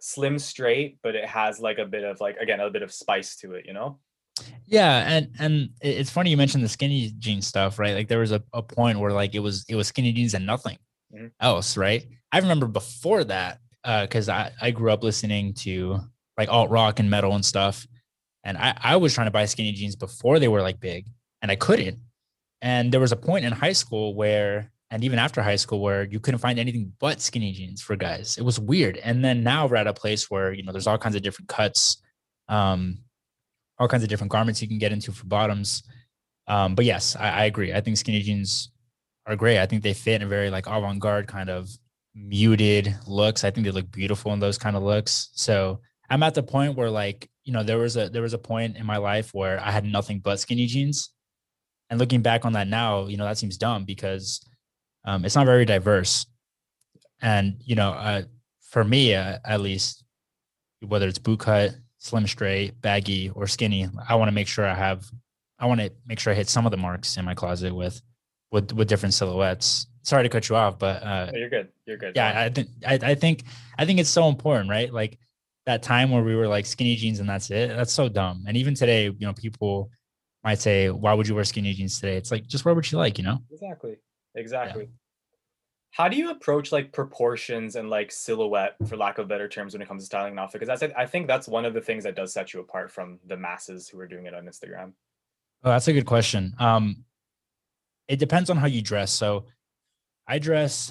slim 0.00 0.38
straight 0.38 0.98
but 1.02 1.14
it 1.14 1.24
has 1.24 1.60
like 1.60 1.78
a 1.78 1.86
bit 1.86 2.04
of 2.04 2.20
like 2.20 2.36
again 2.36 2.60
a 2.60 2.70
bit 2.70 2.82
of 2.82 2.92
spice 2.92 3.36
to 3.36 3.52
it 3.52 3.64
you 3.66 3.72
know 3.72 3.98
yeah, 4.66 5.04
and 5.08 5.30
and 5.38 5.70
it's 5.80 6.10
funny 6.10 6.30
you 6.30 6.36
mentioned 6.36 6.64
the 6.64 6.68
skinny 6.68 7.12
jeans 7.18 7.46
stuff, 7.46 7.78
right? 7.78 7.94
Like 7.94 8.08
there 8.08 8.20
was 8.20 8.32
a, 8.32 8.42
a 8.52 8.62
point 8.62 8.98
where 8.98 9.12
like 9.12 9.34
it 9.34 9.40
was 9.40 9.64
it 9.68 9.76
was 9.76 9.88
skinny 9.88 10.12
jeans 10.12 10.34
and 10.34 10.46
nothing 10.46 10.78
mm-hmm. 11.14 11.26
else, 11.40 11.76
right? 11.76 12.06
I 12.32 12.38
remember 12.38 12.66
before 12.66 13.24
that, 13.24 13.60
because 13.82 14.28
uh, 14.28 14.32
I, 14.32 14.52
I 14.60 14.70
grew 14.70 14.90
up 14.90 15.04
listening 15.04 15.54
to 15.54 16.00
like 16.36 16.48
alt 16.48 16.70
rock 16.70 16.98
and 16.98 17.10
metal 17.10 17.34
and 17.34 17.44
stuff. 17.44 17.86
And 18.42 18.58
I, 18.58 18.76
I 18.80 18.96
was 18.96 19.14
trying 19.14 19.26
to 19.26 19.30
buy 19.30 19.44
skinny 19.46 19.72
jeans 19.72 19.96
before 19.96 20.38
they 20.38 20.48
were 20.48 20.62
like 20.62 20.80
big 20.80 21.06
and 21.42 21.50
I 21.50 21.56
couldn't. 21.56 21.98
And 22.60 22.92
there 22.92 23.00
was 23.00 23.12
a 23.12 23.16
point 23.16 23.44
in 23.44 23.52
high 23.52 23.72
school 23.72 24.14
where, 24.14 24.70
and 24.90 25.04
even 25.04 25.18
after 25.18 25.42
high 25.42 25.56
school, 25.56 25.80
where 25.80 26.04
you 26.04 26.20
couldn't 26.20 26.40
find 26.40 26.58
anything 26.58 26.92
but 26.98 27.20
skinny 27.20 27.52
jeans 27.52 27.82
for 27.82 27.96
guys. 27.96 28.36
It 28.38 28.42
was 28.42 28.58
weird. 28.58 28.96
And 28.98 29.24
then 29.24 29.42
now 29.42 29.66
we're 29.66 29.76
at 29.76 29.86
a 29.86 29.94
place 29.94 30.30
where, 30.30 30.52
you 30.52 30.62
know, 30.62 30.72
there's 30.72 30.86
all 30.86 30.98
kinds 30.98 31.14
of 31.14 31.22
different 31.22 31.48
cuts. 31.48 32.02
Um, 32.48 32.98
all 33.78 33.88
kinds 33.88 34.02
of 34.02 34.08
different 34.08 34.30
garments 34.30 34.62
you 34.62 34.68
can 34.68 34.78
get 34.78 34.92
into 34.92 35.12
for 35.12 35.26
bottoms. 35.26 35.82
Um, 36.46 36.74
but 36.74 36.84
yes, 36.84 37.16
I, 37.16 37.30
I, 37.30 37.44
agree. 37.44 37.72
I 37.72 37.80
think 37.80 37.96
skinny 37.96 38.20
jeans 38.20 38.70
are 39.26 39.36
great. 39.36 39.58
I 39.58 39.66
think 39.66 39.82
they 39.82 39.94
fit 39.94 40.16
in 40.16 40.22
a 40.22 40.26
very 40.26 40.50
like 40.50 40.66
avant-garde 40.66 41.26
kind 41.26 41.50
of 41.50 41.68
muted 42.14 42.94
looks. 43.06 43.44
I 43.44 43.50
think 43.50 43.64
they 43.64 43.70
look 43.70 43.90
beautiful 43.90 44.32
in 44.32 44.40
those 44.40 44.58
kind 44.58 44.76
of 44.76 44.82
looks. 44.82 45.30
So 45.34 45.80
I'm 46.10 46.22
at 46.22 46.34
the 46.34 46.42
point 46.42 46.76
where 46.76 46.90
like, 46.90 47.28
you 47.44 47.52
know, 47.52 47.62
there 47.62 47.78
was 47.78 47.96
a 47.96 48.08
there 48.08 48.22
was 48.22 48.34
a 48.34 48.38
point 48.38 48.76
in 48.76 48.86
my 48.86 48.96
life 48.98 49.32
where 49.34 49.60
I 49.60 49.70
had 49.70 49.84
nothing 49.84 50.20
but 50.20 50.40
skinny 50.40 50.66
jeans. 50.66 51.10
And 51.90 51.98
looking 51.98 52.22
back 52.22 52.44
on 52.44 52.54
that 52.54 52.68
now, 52.68 53.06
you 53.06 53.16
know, 53.16 53.24
that 53.24 53.38
seems 53.38 53.58
dumb 53.58 53.84
because 53.84 54.40
um, 55.04 55.24
it's 55.24 55.34
not 55.34 55.46
very 55.46 55.64
diverse. 55.64 56.26
And, 57.20 57.56
you 57.60 57.74
know, 57.74 57.90
uh, 57.90 58.22
for 58.70 58.84
me, 58.84 59.14
uh, 59.14 59.38
at 59.44 59.60
least, 59.60 60.04
whether 60.80 61.06
it's 61.06 61.18
boot 61.18 61.40
cut, 61.40 61.74
slim 62.04 62.26
straight, 62.26 62.78
baggy, 62.82 63.30
or 63.30 63.46
skinny. 63.46 63.88
I 64.06 64.14
want 64.16 64.28
to 64.28 64.32
make 64.32 64.46
sure 64.46 64.66
I 64.66 64.74
have 64.74 65.10
I 65.58 65.66
want 65.66 65.80
to 65.80 65.90
make 66.06 66.18
sure 66.18 66.32
I 66.32 66.36
hit 66.36 66.50
some 66.50 66.66
of 66.66 66.70
the 66.70 66.76
marks 66.76 67.16
in 67.16 67.24
my 67.24 67.34
closet 67.34 67.74
with 67.74 68.02
with 68.52 68.72
with 68.72 68.88
different 68.88 69.14
silhouettes. 69.14 69.86
Sorry 70.02 70.22
to 70.22 70.28
cut 70.28 70.50
you 70.50 70.56
off, 70.56 70.78
but 70.78 71.02
uh, 71.02 71.30
no, 71.32 71.38
you're 71.38 71.48
good. 71.48 71.68
You're 71.86 71.96
good. 71.96 72.12
Yeah, 72.14 72.38
I 72.38 72.50
think 72.50 72.68
I, 72.86 72.98
I 73.02 73.14
think 73.14 73.44
I 73.78 73.86
think 73.86 74.00
it's 74.00 74.10
so 74.10 74.28
important, 74.28 74.68
right? 74.68 74.92
Like 74.92 75.18
that 75.64 75.82
time 75.82 76.10
where 76.10 76.22
we 76.22 76.36
were 76.36 76.46
like 76.46 76.66
skinny 76.66 76.94
jeans 76.94 77.20
and 77.20 77.28
that's 77.28 77.50
it. 77.50 77.74
That's 77.74 77.92
so 77.92 78.10
dumb. 78.10 78.44
And 78.46 78.56
even 78.58 78.74
today, 78.74 79.04
you 79.04 79.26
know, 79.26 79.32
people 79.32 79.90
might 80.44 80.60
say, 80.60 80.90
"Why 80.90 81.14
would 81.14 81.26
you 81.26 81.34
wear 81.34 81.44
skinny 81.44 81.72
jeans 81.72 81.98
today?" 81.98 82.18
It's 82.18 82.30
like 82.30 82.46
just 82.46 82.66
wear 82.66 82.74
what 82.74 82.92
you 82.92 82.98
like, 82.98 83.16
you 83.16 83.24
know. 83.24 83.38
Exactly. 83.50 83.96
Exactly. 84.34 84.84
Yeah 84.84 84.90
how 85.94 86.08
do 86.08 86.16
you 86.16 86.30
approach 86.30 86.72
like 86.72 86.90
proportions 86.92 87.76
and 87.76 87.88
like 87.88 88.10
silhouette 88.10 88.74
for 88.88 88.96
lack 88.96 89.18
of 89.18 89.28
better 89.28 89.48
terms 89.48 89.74
when 89.74 89.80
it 89.80 89.86
comes 89.86 90.02
to 90.02 90.06
styling 90.06 90.32
an 90.32 90.40
outfit? 90.40 90.60
Because 90.60 90.80
that's 90.80 90.92
i 90.98 91.06
think 91.06 91.28
that's 91.28 91.46
one 91.46 91.64
of 91.64 91.72
the 91.72 91.80
things 91.80 92.02
that 92.02 92.16
does 92.16 92.32
set 92.32 92.52
you 92.52 92.58
apart 92.58 92.90
from 92.90 93.20
the 93.26 93.36
masses 93.36 93.88
who 93.88 94.00
are 94.00 94.08
doing 94.08 94.26
it 94.26 94.34
on 94.34 94.44
instagram. 94.44 94.92
Oh 95.62 95.70
that's 95.70 95.86
a 95.86 95.92
good 95.92 96.04
question. 96.04 96.52
Um 96.58 97.04
it 98.08 98.18
depends 98.18 98.50
on 98.50 98.56
how 98.56 98.66
you 98.66 98.82
dress. 98.82 99.12
So 99.12 99.46
i 100.26 100.40
dress 100.40 100.90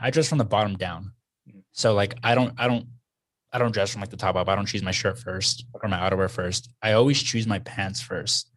i 0.00 0.10
dress 0.10 0.28
from 0.28 0.38
the 0.38 0.44
bottom 0.44 0.76
down. 0.76 1.10
Mm-hmm. 1.48 1.58
so 1.72 1.92
like 1.92 2.14
i 2.22 2.36
don't 2.36 2.54
i 2.56 2.68
don't 2.68 2.86
i 3.52 3.58
don't 3.58 3.72
dress 3.72 3.90
from 3.90 4.02
like 4.02 4.10
the 4.10 4.16
top 4.16 4.36
up. 4.36 4.48
I 4.48 4.54
don't 4.54 4.66
choose 4.66 4.84
my 4.84 4.92
shirt 4.92 5.18
first 5.18 5.66
or 5.82 5.88
my 5.88 5.98
outerwear 5.98 6.30
first. 6.30 6.70
I 6.80 6.92
always 6.92 7.20
choose 7.20 7.48
my 7.48 7.58
pants 7.58 8.00
first. 8.00 8.52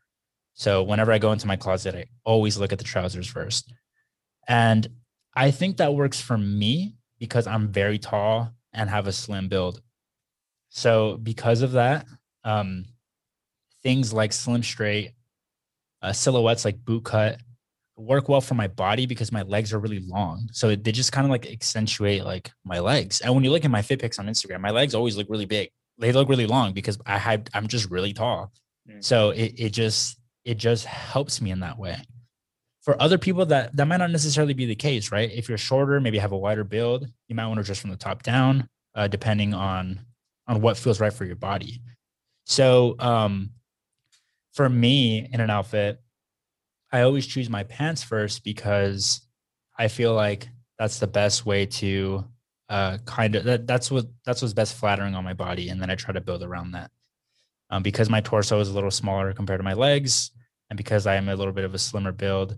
So 0.53 0.83
whenever 0.83 1.11
i 1.11 1.17
go 1.17 1.31
into 1.31 1.47
my 1.47 1.55
closet 1.55 1.95
i 1.95 2.05
always 2.23 2.55
look 2.55 2.71
at 2.71 2.77
the 2.77 2.83
trousers 2.83 3.27
first. 3.27 3.73
And 4.47 4.87
I 5.37 5.51
think 5.51 5.77
that 5.77 5.93
works 5.93 6.19
for 6.19 6.35
me 6.35 6.95
because 7.19 7.45
I'm 7.45 7.67
very 7.67 7.99
tall 7.99 8.51
and 8.73 8.89
have 8.89 9.05
a 9.05 9.11
slim 9.11 9.49
build. 9.49 9.81
So 10.69 11.17
because 11.17 11.61
of 11.61 11.73
that, 11.73 12.07
um, 12.43 12.85
things 13.83 14.11
like 14.11 14.33
slim 14.33 14.63
straight, 14.63 15.11
uh, 16.01 16.11
silhouettes 16.11 16.65
like 16.65 16.83
boot 16.83 17.03
cut 17.05 17.39
work 17.95 18.29
well 18.29 18.41
for 18.41 18.55
my 18.55 18.67
body 18.67 19.05
because 19.05 19.31
my 19.31 19.43
legs 19.43 19.73
are 19.73 19.79
really 19.79 19.99
long. 20.07 20.49
So 20.53 20.75
they 20.75 20.91
just 20.91 21.11
kind 21.11 21.25
of 21.25 21.31
like 21.31 21.51
accentuate 21.51 22.23
like 22.23 22.51
my 22.63 22.79
legs. 22.79 23.21
And 23.21 23.33
when 23.33 23.43
you 23.43 23.51
look 23.51 23.63
at 23.65 23.71
my 23.71 23.83
fit 23.83 23.99
pics 23.99 24.17
on 24.17 24.25
Instagram, 24.27 24.61
my 24.61 24.71
legs 24.71 24.95
always 24.95 25.17
look 25.17 25.27
really 25.29 25.45
big. 25.45 25.69
They 25.99 26.11
look 26.11 26.29
really 26.29 26.47
long 26.47 26.73
because 26.73 26.97
I 27.05 27.19
have 27.19 27.43
I'm 27.53 27.67
just 27.67 27.91
really 27.91 28.13
tall. 28.13 28.51
Mm. 28.89 29.03
So 29.03 29.31
it 29.31 29.53
it 29.57 29.69
just 29.69 30.19
it 30.45 30.57
just 30.57 30.85
helps 30.85 31.41
me 31.41 31.51
in 31.51 31.59
that 31.59 31.77
way 31.77 31.97
for 32.87 32.95
other 33.01 33.17
people 33.17 33.45
that 33.45 33.75
that 33.75 33.85
might 33.85 33.97
not 33.97 34.11
necessarily 34.11 34.53
be 34.53 34.65
the 34.65 34.73
case, 34.73 35.11
right? 35.11 35.29
If 35.29 35.49
you're 35.49 35.57
shorter, 35.57 35.99
maybe 35.99 36.19
have 36.19 36.31
a 36.31 36.37
wider 36.37 36.63
build, 36.63 37.05
you 37.27 37.35
might 37.35 37.45
want 37.47 37.57
to 37.57 37.63
dress 37.65 37.79
from 37.79 37.89
the 37.89 37.97
top 37.97 38.23
down, 38.23 38.65
uh, 38.95 39.09
depending 39.09 39.53
on 39.53 39.99
on 40.47 40.61
what 40.61 40.77
feels 40.77 41.01
right 41.01 41.11
for 41.11 41.25
your 41.25 41.35
body. 41.35 41.81
So 42.45 42.95
um, 42.99 43.49
for 44.53 44.69
me 44.69 45.27
in 45.33 45.41
an 45.41 45.49
outfit, 45.49 46.01
I 46.89 47.01
always 47.01 47.27
choose 47.27 47.49
my 47.49 47.63
pants 47.63 48.03
first 48.03 48.45
because 48.45 49.19
I 49.77 49.89
feel 49.89 50.13
like 50.13 50.47
that's 50.79 50.99
the 50.99 51.07
best 51.07 51.45
way 51.45 51.65
to 51.65 52.23
uh, 52.69 52.99
kind 53.03 53.35
of 53.35 53.43
that, 53.43 53.67
that's 53.67 53.91
what 53.91 54.05
that's 54.25 54.41
what's 54.41 54.53
best 54.53 54.75
flattering 54.75 55.13
on 55.13 55.25
my 55.25 55.33
body, 55.33 55.67
and 55.67 55.81
then 55.81 55.89
I 55.89 55.95
try 55.95 56.13
to 56.13 56.21
build 56.21 56.41
around 56.41 56.71
that. 56.71 56.89
Um, 57.69 57.83
because 57.83 58.09
my 58.09 58.21
torso 58.21 58.61
is 58.61 58.69
a 58.69 58.73
little 58.73 58.91
smaller 58.91 59.33
compared 59.33 59.59
to 59.59 59.65
my 59.65 59.73
legs, 59.73 60.31
and 60.69 60.77
because 60.77 61.05
I 61.05 61.15
am 61.15 61.27
a 61.27 61.35
little 61.35 61.51
bit 61.51 61.65
of 61.65 61.73
a 61.73 61.79
slimmer 61.79 62.13
build, 62.13 62.57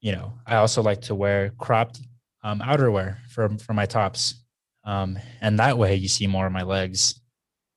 you 0.00 0.12
know, 0.12 0.34
I 0.46 0.56
also 0.56 0.82
like 0.82 1.02
to 1.02 1.14
wear 1.14 1.50
cropped 1.58 2.00
um, 2.42 2.60
outerwear 2.60 3.16
for 3.28 3.48
for 3.58 3.72
my 3.72 3.86
tops, 3.86 4.44
um, 4.84 5.18
and 5.40 5.58
that 5.58 5.78
way 5.78 5.96
you 5.96 6.08
see 6.08 6.26
more 6.26 6.46
of 6.46 6.52
my 6.52 6.62
legs, 6.62 7.20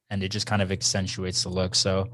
and 0.09 0.23
it 0.23 0.29
just 0.29 0.47
kind 0.47 0.61
of 0.61 0.71
accentuates 0.71 1.43
the 1.43 1.49
look. 1.49 1.75
So, 1.75 2.09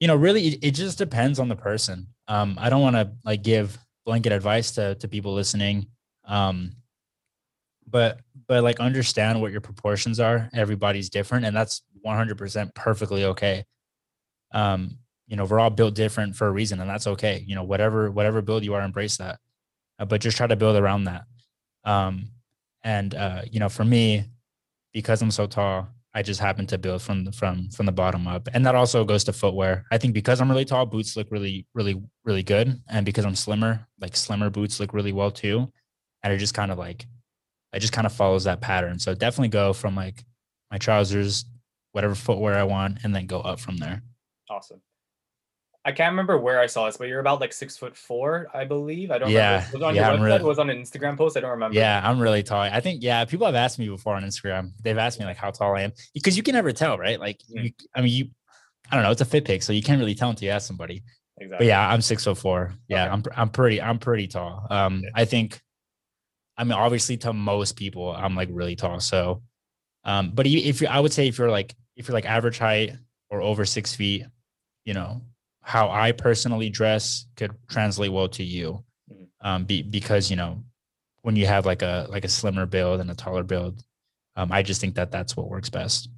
you 0.00 0.08
know, 0.08 0.16
really, 0.16 0.48
it, 0.48 0.58
it 0.62 0.70
just 0.72 0.98
depends 0.98 1.38
on 1.38 1.48
the 1.48 1.56
person. 1.56 2.08
Um, 2.28 2.56
I 2.60 2.70
don't 2.70 2.82
want 2.82 2.96
to 2.96 3.12
like 3.24 3.42
give 3.42 3.78
blanket 4.04 4.32
advice 4.32 4.72
to 4.72 4.94
to 4.96 5.08
people 5.08 5.32
listening, 5.34 5.86
um, 6.26 6.72
but 7.88 8.20
but 8.48 8.62
like 8.62 8.80
understand 8.80 9.40
what 9.40 9.52
your 9.52 9.60
proportions 9.60 10.18
are. 10.18 10.48
Everybody's 10.54 11.10
different, 11.10 11.44
and 11.44 11.56
that's 11.56 11.82
100% 12.04 12.74
perfectly 12.74 13.24
okay. 13.24 13.64
Um, 14.52 14.98
you 15.26 15.36
know 15.36 15.44
we're 15.44 15.60
all 15.60 15.70
built 15.70 15.94
different 15.94 16.36
for 16.36 16.46
a 16.46 16.50
reason 16.50 16.80
and 16.80 16.88
that's 16.88 17.06
okay 17.06 17.44
you 17.46 17.54
know 17.54 17.64
whatever 17.64 18.10
whatever 18.10 18.42
build 18.42 18.64
you 18.64 18.74
are 18.74 18.82
embrace 18.82 19.16
that 19.16 19.38
uh, 19.98 20.04
but 20.04 20.20
just 20.20 20.36
try 20.36 20.46
to 20.46 20.56
build 20.56 20.76
around 20.76 21.04
that 21.04 21.24
um 21.84 22.28
and 22.84 23.14
uh 23.14 23.42
you 23.50 23.60
know 23.60 23.68
for 23.68 23.84
me 23.84 24.24
because 24.92 25.22
i'm 25.22 25.30
so 25.30 25.46
tall 25.46 25.88
i 26.14 26.22
just 26.22 26.40
happen 26.40 26.66
to 26.66 26.78
build 26.78 27.02
from 27.02 27.24
the 27.24 27.32
from 27.32 27.68
from 27.70 27.86
the 27.86 27.92
bottom 27.92 28.26
up 28.26 28.48
and 28.54 28.64
that 28.64 28.74
also 28.74 29.04
goes 29.04 29.24
to 29.24 29.32
footwear. 29.32 29.84
I 29.90 29.98
think 29.98 30.14
because 30.14 30.40
i'm 30.40 30.50
really 30.50 30.64
tall 30.64 30.86
boots 30.86 31.16
look 31.16 31.30
really 31.30 31.66
really 31.74 32.00
really 32.24 32.42
good 32.42 32.80
and 32.88 33.04
because 33.04 33.24
i'm 33.24 33.34
slimmer 33.34 33.86
like 34.00 34.16
slimmer 34.16 34.50
boots 34.50 34.80
look 34.80 34.92
really 34.92 35.12
well 35.12 35.30
too 35.30 35.70
and 36.22 36.32
it 36.32 36.38
just 36.38 36.54
kind 36.54 36.72
of 36.72 36.78
like 36.78 37.06
it 37.72 37.80
just 37.80 37.92
kind 37.92 38.06
of 38.06 38.12
follows 38.12 38.44
that 38.44 38.62
pattern. 38.62 38.98
So 38.98 39.14
definitely 39.14 39.48
go 39.48 39.74
from 39.74 39.94
like 39.94 40.24
my 40.70 40.78
trousers 40.78 41.44
whatever 41.92 42.14
footwear 42.14 42.54
i 42.54 42.62
want 42.62 42.98
and 43.04 43.14
then 43.14 43.26
go 43.26 43.40
up 43.40 43.60
from 43.60 43.76
there. 43.76 44.02
Awesome 44.50 44.80
I 45.86 45.92
can't 45.92 46.10
remember 46.10 46.36
where 46.36 46.58
I 46.58 46.66
saw 46.66 46.86
this, 46.86 46.96
but 46.96 47.06
you're 47.06 47.20
about 47.20 47.40
like 47.40 47.52
six 47.52 47.76
foot 47.76 47.96
four, 47.96 48.48
I 48.52 48.64
believe. 48.64 49.12
I 49.12 49.18
don't 49.18 49.30
yeah, 49.30 49.54
remember. 49.54 49.78
Was 49.78 49.82
on 49.84 49.94
yeah, 49.94 50.10
your 50.10 50.18
website? 50.18 50.24
Really, 50.24 50.44
was 50.44 50.58
on 50.58 50.68
an 50.68 50.82
Instagram 50.82 51.16
post? 51.16 51.36
I 51.36 51.40
don't 51.40 51.52
remember. 51.52 51.76
Yeah, 51.76 52.00
I'm 52.02 52.18
really 52.18 52.42
tall. 52.42 52.60
I 52.60 52.80
think 52.80 53.04
yeah, 53.04 53.24
people 53.24 53.46
have 53.46 53.54
asked 53.54 53.78
me 53.78 53.88
before 53.88 54.16
on 54.16 54.24
Instagram. 54.24 54.72
They've 54.82 54.98
asked 54.98 55.20
me 55.20 55.26
like 55.26 55.36
how 55.36 55.52
tall 55.52 55.76
I 55.76 55.82
am 55.82 55.92
because 56.12 56.36
you 56.36 56.42
can 56.42 56.54
never 56.54 56.72
tell, 56.72 56.98
right? 56.98 57.20
Like 57.20 57.38
mm. 57.48 57.66
you, 57.66 57.72
I 57.94 58.00
mean, 58.00 58.12
you, 58.12 58.28
I 58.90 58.96
don't 58.96 59.04
know. 59.04 59.12
It's 59.12 59.20
a 59.20 59.24
fit 59.24 59.44
pic, 59.44 59.62
so 59.62 59.72
you 59.72 59.80
can't 59.80 60.00
really 60.00 60.16
tell 60.16 60.28
until 60.28 60.46
you 60.46 60.52
ask 60.52 60.66
somebody. 60.66 61.04
Exactly. 61.38 61.66
But 61.66 61.68
yeah, 61.68 61.88
I'm 61.88 62.02
six 62.02 62.24
foot 62.24 62.36
four. 62.36 62.72
Yeah, 62.88 63.04
okay. 63.04 63.12
I'm 63.12 63.22
I'm 63.36 63.48
pretty 63.50 63.80
I'm 63.80 64.00
pretty 64.00 64.26
tall. 64.26 64.66
Um, 64.68 65.02
yeah. 65.04 65.10
I 65.14 65.24
think, 65.24 65.60
I 66.58 66.64
mean, 66.64 66.72
obviously 66.72 67.16
to 67.18 67.32
most 67.32 67.76
people, 67.76 68.10
I'm 68.10 68.34
like 68.34 68.48
really 68.50 68.74
tall. 68.74 68.98
So, 68.98 69.42
um, 70.02 70.32
but 70.34 70.48
if 70.48 70.80
you, 70.80 70.88
I 70.88 70.98
would 70.98 71.12
say 71.12 71.28
if 71.28 71.38
you're 71.38 71.50
like 71.50 71.76
if 71.94 72.08
you're 72.08 72.14
like 72.14 72.26
average 72.26 72.58
height 72.58 72.94
or 73.30 73.40
over 73.40 73.64
six 73.64 73.94
feet, 73.94 74.24
you 74.84 74.92
know, 74.92 75.22
how 75.66 75.90
I 75.90 76.12
personally 76.12 76.70
dress 76.70 77.26
could 77.34 77.52
translate 77.68 78.12
well 78.12 78.28
to 78.28 78.44
you, 78.44 78.84
mm-hmm. 79.12 79.24
um, 79.40 79.64
be, 79.64 79.82
because 79.82 80.30
you 80.30 80.36
know 80.36 80.62
when 81.22 81.34
you 81.34 81.44
have 81.46 81.66
like 81.66 81.82
a 81.82 82.06
like 82.08 82.24
a 82.24 82.28
slimmer 82.28 82.66
build 82.66 83.00
and 83.00 83.10
a 83.10 83.16
taller 83.16 83.42
build, 83.42 83.82
um, 84.36 84.52
I 84.52 84.62
just 84.62 84.80
think 84.80 84.94
that 84.94 85.10
that's 85.10 85.36
what 85.36 85.50
works 85.50 85.68
best. 85.68 86.08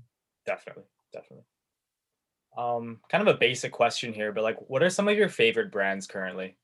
Definitely, 0.45 0.85
definitely. 1.14 1.47
Um, 2.59 3.00
kind 3.11 3.26
of 3.26 3.35
a 3.35 3.38
basic 3.38 3.73
question 3.73 4.12
here, 4.12 4.33
but 4.33 4.45
like, 4.45 4.59
what 4.69 4.83
are 4.83 4.90
some 4.90 5.09
of 5.09 5.17
your 5.17 5.31
favorite 5.31 5.73
brands 5.73 6.07
currently? 6.07 6.59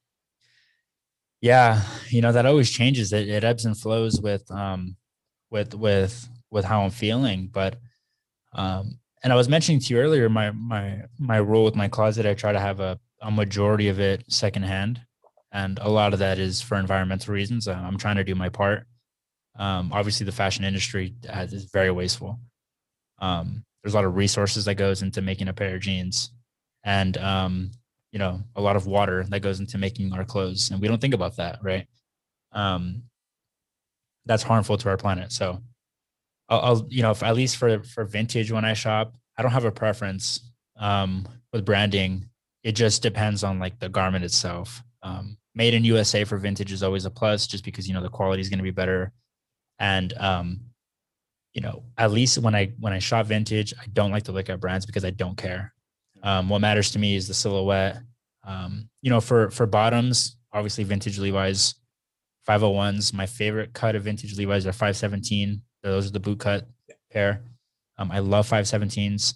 Yeah, 1.41 1.81
you 2.11 2.21
know 2.21 2.33
that 2.33 2.45
always 2.45 2.71
changes. 2.71 3.15
It, 3.15 3.29
it 3.29 3.45
ebbs 3.45 3.65
and 3.65 3.79
flows 3.79 4.21
with 4.21 4.51
um, 4.51 4.97
with 5.51 5.75
with 5.75 6.29
with 6.51 6.67
how 6.67 6.83
I'm 6.83 6.91
feeling, 6.91 7.49
but 7.51 7.77
um, 8.53 8.99
and 9.25 9.33
I 9.33 9.37
was 9.37 9.49
mentioning 9.49 9.81
to 9.81 9.95
you 9.95 10.01
earlier 10.01 10.29
my 10.29 10.51
my 10.53 11.03
my 11.19 11.39
rule 11.39 11.65
with 11.65 11.75
my 11.75 11.89
closet. 11.89 12.27
I 12.27 12.35
try 12.35 12.53
to 12.53 12.61
have 12.61 12.79
a, 12.79 13.01
a 13.23 13.31
majority 13.31 13.89
of 13.89 13.99
it 13.99 14.23
secondhand, 14.29 15.01
and 15.51 15.79
a 15.81 15.89
lot 15.89 16.13
of 16.13 16.19
that 16.19 16.39
is 16.39 16.61
for 16.61 16.77
environmental 16.77 17.33
reasons. 17.33 17.67
Uh, 17.67 17.73
I'm 17.73 17.97
trying 17.97 18.17
to 18.17 18.25
do 18.25 18.35
my 18.35 18.51
part. 18.51 18.87
Um, 19.59 19.93
obviously, 19.93 20.27
the 20.27 20.33
fashion 20.33 20.65
industry 20.65 21.15
has, 21.29 21.55
is 21.55 21.65
very 21.65 21.91
wasteful. 21.91 22.39
Um, 23.19 23.65
there's 23.83 23.95
a 23.95 23.97
lot 23.97 24.05
of 24.05 24.15
resources 24.15 24.67
that 24.67 24.75
goes 24.75 25.01
into 25.01 25.23
making 25.23 25.49
a 25.49 25.55
pair 25.55 25.75
of 25.75 25.81
jeans, 25.81 26.31
and 26.85 27.17
um, 27.17 27.71
you 28.13 28.19
know 28.19 28.43
a 28.55 28.61
lot 28.61 28.77
of 28.77 28.87
water 28.87 29.25
that 29.31 29.41
goes 29.41 29.59
into 29.59 29.79
making 29.79 30.13
our 30.13 30.27
clothes, 30.27 30.71
and 30.71 30.83
we 30.83 30.89
don't 30.89 31.01
think 31.01 31.15
about 31.15 31.37
that, 31.37 31.61
right? 31.63 31.87
Um, 32.53 33.05
that's 34.27 34.43
harmful 34.43 34.77
to 34.77 34.89
our 34.91 34.99
planet. 34.99 35.33
So 35.33 35.63
I'll, 36.49 36.61
I'll, 36.61 36.87
you 36.89 37.03
know, 37.03 37.11
if, 37.11 37.23
at 37.23 37.35
least 37.35 37.57
for 37.57 37.83
for 37.83 38.05
vintage 38.05 38.51
when 38.51 38.65
I 38.65 38.75
shop, 38.75 39.17
I 39.37 39.43
don't 39.43 39.53
have 39.53 39.65
a 39.65 39.73
preference 39.73 40.51
um, 40.79 41.27
with 41.53 41.65
branding. 41.65 42.29
It 42.63 42.73
just 42.73 43.03
depends 43.03 43.45
on 43.45 43.59
like 43.59 43.79
the 43.79 43.89
garment 43.89 44.25
itself. 44.25 44.83
Um, 45.03 45.37
made 45.55 45.75
in 45.75 45.85
USA 45.85 46.25
for 46.25 46.39
vintage 46.39 46.73
is 46.73 46.83
always 46.83 47.05
a 47.05 47.11
plus, 47.11 47.47
just 47.47 47.65
because 47.65 47.87
you 47.89 47.95
know 47.95 48.03
the 48.03 48.09
quality 48.09 48.41
is 48.41 48.49
going 48.49 48.59
to 48.59 48.65
be 48.65 48.71
better, 48.71 49.13
and 49.79 50.13
um, 50.15 50.61
you 51.55 51.63
know, 51.63 51.85
at 51.97 52.11
least 52.11 52.39
when 52.39 52.55
I 52.55 52.73
when 52.81 52.93
I 52.93 52.99
shop 52.99 53.27
vintage, 53.27 53.73
I 53.81 53.87
don't 53.93 54.11
like 54.11 54.25
to 54.25 54.33
look 54.33 54.51
at 54.51 54.61
brands 54.61 54.87
because 54.87 55.05
I 55.05 55.11
don't 55.11 55.37
care. 55.37 55.73
Um, 56.23 56.49
what 56.49 56.61
matters 56.61 56.91
to 56.93 56.99
me 56.99 57.17
is 57.17 57.29
the 57.29 57.35
silhouette. 57.35 57.99
Um, 58.45 58.89
you 59.03 59.11
know, 59.11 59.21
for 59.21 59.51
for 59.51 59.67
bottoms, 59.67 60.37
obviously 60.53 60.85
vintage 60.85 61.19
Levi's 61.19 61.77
501s. 62.49 63.15
My 63.15 63.27
favorite 63.27 63.73
cut 63.73 63.95
of 63.95 64.03
vintage 64.03 64.37
Levi's 64.37 64.67
are 64.67 64.73
517 64.73 65.63
those 65.91 66.09
are 66.09 66.13
the 66.13 66.21
boot 66.21 66.41
cut 66.41 66.67
pair. 67.11 67.43
Um, 67.99 68.11
I 68.11 68.19
love 68.19 68.49
517s. 68.49 69.35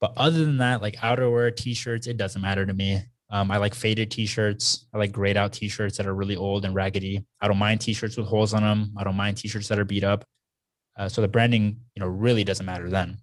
But 0.00 0.12
other 0.16 0.44
than 0.44 0.58
that, 0.58 0.82
like 0.82 0.96
outerwear, 0.96 1.54
t-shirts, 1.54 2.06
it 2.06 2.16
doesn't 2.16 2.42
matter 2.42 2.66
to 2.66 2.74
me. 2.74 3.02
Um, 3.30 3.50
I 3.50 3.56
like 3.56 3.74
faded 3.74 4.10
t-shirts. 4.10 4.86
I 4.92 4.98
like 4.98 5.12
grayed 5.12 5.36
out 5.36 5.52
t-shirts 5.52 5.96
that 5.96 6.06
are 6.06 6.14
really 6.14 6.36
old 6.36 6.64
and 6.64 6.74
raggedy. 6.74 7.24
I 7.40 7.48
don't 7.48 7.58
mind 7.58 7.80
t-shirts 7.80 8.16
with 8.16 8.26
holes 8.26 8.52
on 8.52 8.62
them. 8.62 8.92
I 8.98 9.04
don't 9.04 9.16
mind 9.16 9.38
t-shirts 9.38 9.68
that 9.68 9.78
are 9.78 9.84
beat 9.84 10.04
up. 10.04 10.24
Uh, 10.96 11.08
so 11.08 11.22
the 11.22 11.28
branding, 11.28 11.80
you 11.94 12.00
know, 12.00 12.06
really 12.06 12.44
doesn't 12.44 12.66
matter 12.66 12.90
then. 12.90 13.18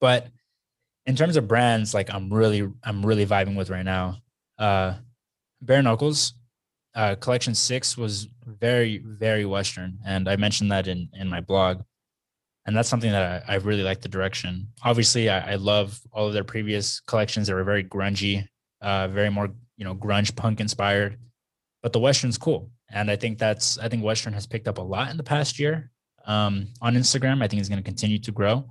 But 0.00 0.28
in 1.04 1.14
terms 1.14 1.36
of 1.36 1.46
brands, 1.46 1.94
like 1.94 2.12
I'm 2.12 2.32
really, 2.32 2.68
I'm 2.82 3.04
really 3.04 3.26
vibing 3.26 3.56
with 3.56 3.70
right 3.70 3.84
now. 3.84 4.16
Uh, 4.58 4.94
Bare 5.60 5.82
Knuckles, 5.82 6.34
uh, 6.96 7.14
collection 7.16 7.54
six 7.54 7.96
was 7.96 8.28
very 8.44 8.98
very 8.98 9.44
western 9.44 9.98
and 10.04 10.28
i 10.28 10.34
mentioned 10.36 10.72
that 10.72 10.88
in 10.88 11.08
in 11.12 11.28
my 11.28 11.40
blog 11.40 11.82
and 12.64 12.76
that's 12.76 12.88
something 12.88 13.12
that 13.12 13.44
i, 13.48 13.54
I 13.54 13.56
really 13.56 13.82
like 13.84 14.00
the 14.00 14.08
direction. 14.08 14.68
Obviously 14.82 15.30
I, 15.30 15.52
I, 15.52 15.54
love 15.54 16.00
all 16.10 16.26
of 16.26 16.32
their 16.32 16.42
previous 16.42 16.98
collections. 17.00 17.46
That 17.46 17.54
were 17.54 17.62
very 17.62 17.84
grungy 17.84 18.48
uh, 18.80 19.08
very 19.08 19.30
more 19.30 19.50
you 19.76 19.84
know 19.84 19.94
grunge 19.94 20.34
punk 20.34 20.60
inspired 20.60 21.18
but 21.82 21.92
the 21.92 22.00
western's 22.00 22.38
cool 22.38 22.70
and 22.90 23.10
i 23.10 23.16
think 23.16 23.38
that's 23.38 23.78
i 23.78 23.88
think 23.88 24.02
western 24.02 24.32
has 24.32 24.46
picked 24.46 24.68
up 24.68 24.78
a 24.78 24.82
lot 24.82 25.10
in 25.10 25.16
the 25.16 25.22
past 25.22 25.58
year 25.58 25.90
um, 26.26 26.68
on 26.80 26.94
instagram. 26.94 27.42
I 27.42 27.46
think 27.46 27.60
it's 27.60 27.68
going 27.68 27.82
to 27.82 27.84
continue 27.84 28.18
to 28.18 28.32
grow 28.32 28.64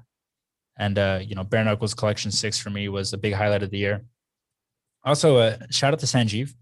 and 0.77 0.97
uh, 0.97 1.19
you 1.21 1.35
know 1.35 1.43
bare 1.43 1.63
knuckles 1.63 1.93
collection 1.93 2.31
six 2.31 2.57
for 2.57 2.69
me 2.69 2.89
was 2.89 3.13
a 3.13 3.17
big 3.17 3.33
highlight 3.33 3.63
of 3.63 3.71
the 3.71 3.77
year. 3.77 4.03
Also 5.03 5.37
uh, 5.37 5.57
shout 5.69 5.93
out 5.93 5.99
to 5.99 6.05
sanjeev 6.05 6.53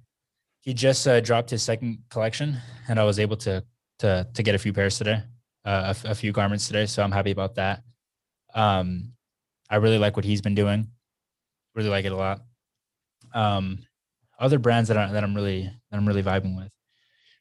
he 0.63 0.73
just 0.73 1.05
uh, 1.07 1.19
dropped 1.19 1.49
his 1.49 1.61
second 1.61 1.99
collection, 2.09 2.57
and 2.87 2.97
I 2.97 3.03
was 3.03 3.19
able 3.19 3.35
to 3.37 3.63
to 3.99 4.25
to 4.33 4.43
get 4.43 4.55
a 4.55 4.57
few 4.57 4.71
pairs 4.71 4.97
today, 4.97 5.21
uh, 5.65 5.93
a, 6.05 6.15
few 6.15 6.31
garments 6.31 6.67
today. 6.67 6.85
So 6.85 7.03
I'm 7.03 7.11
happy 7.11 7.31
about 7.31 7.55
that. 7.55 7.83
Um, 8.55 9.11
I 9.69 9.75
really 9.75 9.97
like 9.97 10.15
what 10.15 10.25
he's 10.25 10.41
been 10.41 10.55
doing. 10.55 10.87
Really 11.75 11.89
like 11.89 12.05
it 12.05 12.13
a 12.13 12.15
lot. 12.15 12.41
Um, 13.33 13.79
other 14.39 14.57
brands 14.57 14.87
that 14.87 14.97
I, 14.97 15.11
that 15.11 15.23
I'm 15.23 15.35
really 15.35 15.63
that 15.91 15.97
I'm 15.97 16.07
really 16.07 16.23
vibing 16.23 16.55
with. 16.55 16.71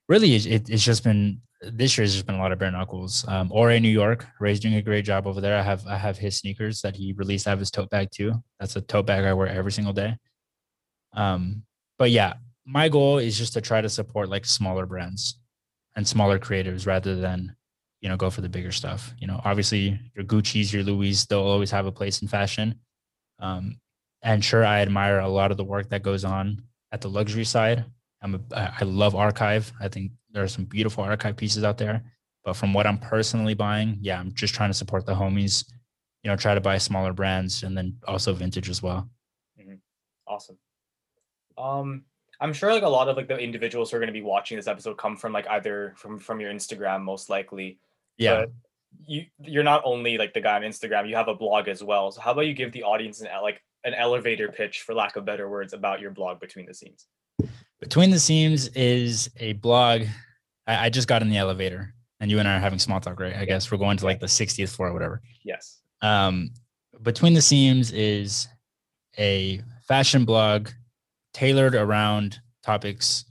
Really, 0.09 0.35
it, 0.35 0.69
it's 0.69 0.85
just 0.85 1.05
been 1.05 1.41
this 1.61 1.97
year 1.97 2.02
has 2.02 2.12
just 2.12 2.26
been 2.26 2.35
a 2.35 2.41
lot 2.41 2.50
of 2.50 2.59
bare 2.59 2.73
knuckles. 2.73 3.25
Um, 3.29 3.52
Ore 3.52 3.79
New 3.79 3.88
York, 3.88 4.26
Ray's 4.41 4.59
doing 4.59 4.75
a 4.75 4.83
great 4.83 5.05
job 5.05 5.29
over 5.29 5.41
there. 5.41 5.57
I 5.57 5.62
have 5.62 5.87
I 5.87 5.97
have 5.97 6.19
his 6.19 6.38
sneakers 6.38 6.81
that 6.83 6.97
he 6.97 7.12
released. 7.12 7.47
I 7.47 7.50
have 7.50 7.61
his 7.61 7.71
tote 7.71 7.91
bag 7.91 8.09
too. 8.11 8.33
That's 8.59 8.75
a 8.75 8.81
tote 8.81 9.07
bag 9.07 9.25
I 9.25 9.33
wear 9.33 9.47
every 9.47 9.71
single 9.71 9.93
day. 9.93 10.17
Um, 11.12 11.62
but 11.99 12.11
yeah, 12.11 12.35
my 12.64 12.88
goal 12.88 13.19
is 13.19 13.37
just 13.37 13.52
to 13.54 13.61
try 13.61 13.81
to 13.81 13.88
support 13.88 14.28
like 14.28 14.45
smaller 14.45 14.87
brands 14.87 15.38
and 15.97 16.07
smaller 16.07 16.38
creatives 16.38 16.87
rather 16.87 17.16
than 17.16 17.54
you 18.00 18.09
know 18.09 18.16
go 18.16 18.31
for 18.31 18.40
the 18.40 18.49
bigger 18.49 18.73
stuff 18.73 19.12
you 19.19 19.26
know 19.26 19.40
obviously 19.45 19.99
your 20.14 20.25
gucci's 20.25 20.73
your 20.73 20.83
louis 20.83 21.26
they'll 21.26 21.40
always 21.40 21.71
have 21.71 21.87
a 21.87 21.92
place 21.92 22.23
in 22.23 22.28
fashion 22.28 22.75
um, 23.38 23.76
and 24.23 24.45
sure 24.45 24.64
i 24.64 24.81
admire 24.81 25.21
a 25.21 25.28
lot 25.28 25.50
of 25.50 25.57
the 25.57 25.64
work 25.64 25.88
that 25.88 26.02
goes 26.02 26.25
on 26.25 26.62
at 26.92 27.00
the 27.00 27.11
luxury 27.11 27.45
side 27.45 27.85
I'm 28.23 28.47
a, 28.52 28.75
I 28.81 28.85
love 28.85 29.14
archive. 29.14 29.73
I 29.81 29.88
think 29.88 30.12
there 30.31 30.42
are 30.42 30.49
some 30.49 30.64
beautiful 30.64 31.04
archive 31.04 31.37
pieces 31.37 31.64
out 31.64 31.76
there. 31.76 32.02
But 32.45 32.54
from 32.54 32.73
what 32.73 32.87
I'm 32.87 32.99
personally 32.99 33.54
buying, 33.54 33.99
yeah, 34.00 34.19
I'm 34.19 34.33
just 34.33 34.54
trying 34.54 34.71
to 34.71 34.75
support 34.75 35.07
the 35.07 35.14
homies. 35.14 35.64
You 36.23 36.31
know, 36.31 36.37
try 36.37 36.54
to 36.54 36.61
buy 36.61 36.78
smaller 36.78 37.12
brands 37.12 37.62
and 37.64 37.76
then 37.76 37.97
also 38.07 38.33
vintage 38.33 38.69
as 38.69 38.83
well. 38.83 39.09
Mm-hmm. 39.61 39.75
Awesome. 40.26 40.59
Um, 41.59 42.04
I'm 42.43 42.53
sure 42.53 42.73
like 42.73 42.83
a 42.83 42.89
lot 42.89 43.09
of 43.09 43.17
like 43.17 43.29
the 43.29 43.39
individuals 43.39 43.91
who 43.91 43.97
are 43.97 44.01
going 44.01 44.09
to 44.09 44.13
be 44.13 44.21
watching 44.21 44.57
this 44.57 44.67
episode 44.67 44.99
come 44.99 45.17
from 45.17 45.33
like 45.33 45.47
either 45.49 45.95
from 45.97 46.19
from 46.19 46.41
your 46.41 46.53
Instagram 46.53 47.03
most 47.03 47.31
likely. 47.31 47.79
Yeah. 48.19 48.41
But 48.41 48.51
you 49.07 49.27
you're 49.39 49.63
not 49.63 49.81
only 49.85 50.19
like 50.19 50.35
the 50.35 50.41
guy 50.41 50.57
on 50.57 50.63
Instagram, 50.63 51.09
you 51.09 51.15
have 51.15 51.29
a 51.29 51.35
blog 51.35 51.69
as 51.69 51.85
well. 51.85 52.11
So 52.11 52.21
how 52.21 52.33
about 52.33 52.49
you 52.49 52.53
give 52.53 52.73
the 52.73 52.83
audience 52.83 53.21
an 53.21 53.29
like 53.43 53.63
an 53.85 53.95
elevator 53.95 54.49
pitch 54.49 54.83
for 54.83 54.93
lack 54.93 55.15
of 55.15 55.25
better 55.25 55.49
words 55.49 55.73
about 55.73 56.01
your 56.01 56.11
blog 56.11 56.41
between 56.41 56.67
the 56.67 56.75
seams? 56.75 57.07
Between 57.79 58.11
the 58.11 58.19
seams 58.19 58.69
is 58.69 59.31
a 59.37 59.53
blog. 59.55 60.03
I, 60.67 60.87
I 60.87 60.91
just 60.91 61.07
got 61.07 61.23
in 61.23 61.31
the 61.31 61.37
elevator 61.37 61.95
and 62.19 62.29
you 62.29 62.41
and 62.41 62.49
I 62.49 62.57
are 62.57 62.61
having 62.61 62.81
small 62.81 62.99
talk, 62.99 63.21
right? 63.21 63.37
I 63.37 63.45
guess 63.45 63.71
we're 63.71 63.79
going 63.79 63.99
to 63.99 64.05
like 64.05 64.19
the 64.19 64.27
60th 64.27 64.75
floor 64.75 64.89
or 64.89 64.93
whatever. 64.93 65.23
Yes. 65.45 65.81
Um, 66.03 66.51
between 67.03 67.35
the 67.35 67.43
seams 67.43 67.93
is 67.93 68.49
a 69.17 69.61
fashion 69.87 70.25
blog 70.25 70.71
tailored 71.35 71.75
around 71.75 72.41
topics 72.62 73.25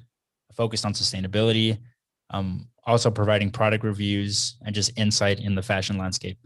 focused 0.54 0.86
on 0.86 0.94
sustainability, 0.94 1.78
um, 2.32 2.68
also 2.86 3.12
providing 3.12 3.52
product 3.52 3.84
reviews 3.84 4.58
and 4.66 4.76
just 4.76 4.98
insight 4.98 5.40
in 5.40 5.56
the 5.56 5.62
fashion 5.62 5.98
landscape. 5.98 6.38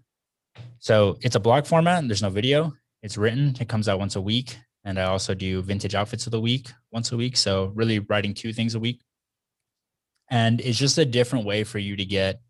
So 0.80 1.18
it's 1.22 1.36
a 1.36 1.40
blog 1.40 1.66
format. 1.66 2.08
There's 2.08 2.22
no 2.22 2.30
video. 2.30 2.74
It's 3.02 3.18
written. 3.18 3.56
It 3.60 3.70
comes 3.70 3.88
out 3.88 4.00
once 4.00 4.16
a 4.16 4.22
week. 4.22 4.58
And 4.84 5.00
I 5.00 5.04
also 5.04 5.34
do 5.34 5.62
vintage 5.62 5.96
outfits 5.96 6.28
of 6.28 6.32
the 6.32 6.42
week 6.42 6.72
once 6.92 7.12
a 7.12 7.18
week. 7.18 7.38
So 7.38 7.72
really 7.76 8.00
writing 8.00 8.34
two 8.34 8.54
things 8.54 8.76
a 8.76 8.80
week. 8.80 9.02
And 10.30 10.62
it's 10.62 10.78
just 10.78 10.98
a 10.98 11.06
different 11.06 11.46
way 11.46 11.64
for 11.64 11.80
you 11.80 11.96
to 11.96 12.06
get 12.06 12.42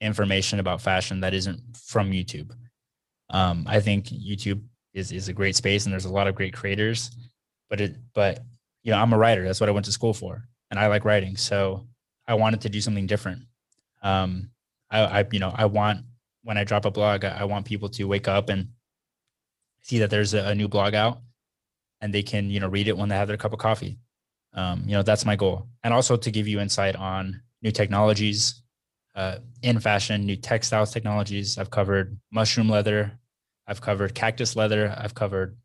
information 0.00 0.60
about 0.60 0.80
fashion 0.80 1.20
that 1.20 1.34
isn't 1.34 1.60
from 1.76 2.10
YouTube. 2.10 2.52
Um, 3.30 3.64
I 3.66 3.80
think 3.80 4.06
YouTube 4.06 4.62
is 4.92 5.10
is 5.10 5.28
a 5.28 5.32
great 5.32 5.56
space 5.56 5.84
and 5.84 5.92
there's 5.92 6.04
a 6.04 6.12
lot 6.12 6.28
of 6.28 6.34
great 6.34 6.52
creators 6.52 7.10
but 7.68 7.80
it 7.80 7.96
but 8.14 8.40
you 8.82 8.90
know 8.92 8.98
i'm 8.98 9.12
a 9.12 9.18
writer. 9.18 9.44
That's 9.44 9.60
what 9.60 9.68
i 9.68 9.72
went 9.72 9.86
to 9.86 9.92
school 9.92 10.14
for 10.14 10.48
and 10.70 10.78
i 10.78 10.86
like 10.86 11.04
writing 11.04 11.36
so 11.36 11.86
i 12.26 12.34
wanted 12.34 12.62
to 12.62 12.68
do 12.68 12.80
something 12.80 13.06
different. 13.06 13.42
Um 14.02 14.50
i 14.90 15.00
i 15.20 15.26
you 15.30 15.38
know 15.38 15.52
i 15.54 15.66
want 15.66 16.04
when 16.42 16.58
i 16.58 16.64
drop 16.64 16.84
a 16.84 16.90
blog 16.90 17.24
i, 17.24 17.40
I 17.40 17.44
want 17.44 17.64
people 17.64 17.88
to 17.90 18.04
wake 18.04 18.28
up 18.28 18.48
and 18.50 18.68
see 19.80 19.98
that 19.98 20.10
there's 20.10 20.34
a, 20.34 20.48
a, 20.48 20.54
new 20.54 20.68
blog 20.68 20.94
out 20.94 21.20
and 22.00 22.12
they 22.12 22.22
can 22.22 22.50
you 22.50 22.60
know 22.60 22.68
read 22.68 22.88
it 22.88 22.96
when 22.96 23.08
they 23.08 23.16
have 23.16 23.28
their 23.28 23.36
cup 23.36 23.52
of 23.52 23.58
coffee. 23.58 23.98
Um 24.52 24.84
you 24.86 24.92
know 24.92 25.02
that's 25.02 25.24
my 25.24 25.36
goal. 25.36 25.68
And 25.82 25.94
also 25.94 26.16
to 26.16 26.30
give 26.30 26.48
you 26.48 26.60
insight 26.60 26.96
on 26.96 27.42
new 27.62 27.70
technologies 27.70 28.62
uh, 29.14 29.38
in 29.62 29.78
fashion 29.78 30.26
new 30.26 30.36
textiles 30.36 30.92
technologies. 30.92 31.58
I've 31.58 31.70
covered 31.70 32.18
mushroom 32.32 32.68
leather. 32.68 33.18
I've 33.66 33.80
covered 33.80 34.14
cactus 34.14 34.56
leather. 34.56 34.94
I've 34.96 35.14
covered 35.14 35.56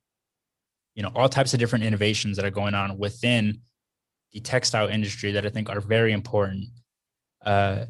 you 1.00 1.04
know 1.04 1.12
all 1.16 1.30
types 1.30 1.54
of 1.54 1.62
different 1.62 1.86
innovations 1.86 2.36
that 2.36 2.44
are 2.44 2.52
going 2.52 2.74
on 2.74 2.98
within 2.98 3.62
the 4.34 4.42
textile 4.42 4.90
industry 4.90 5.32
that 5.32 5.46
I 5.46 5.50
think 5.50 5.70
are 5.70 5.80
very 5.80 6.12
important 6.12 6.66
uh, 7.46 7.86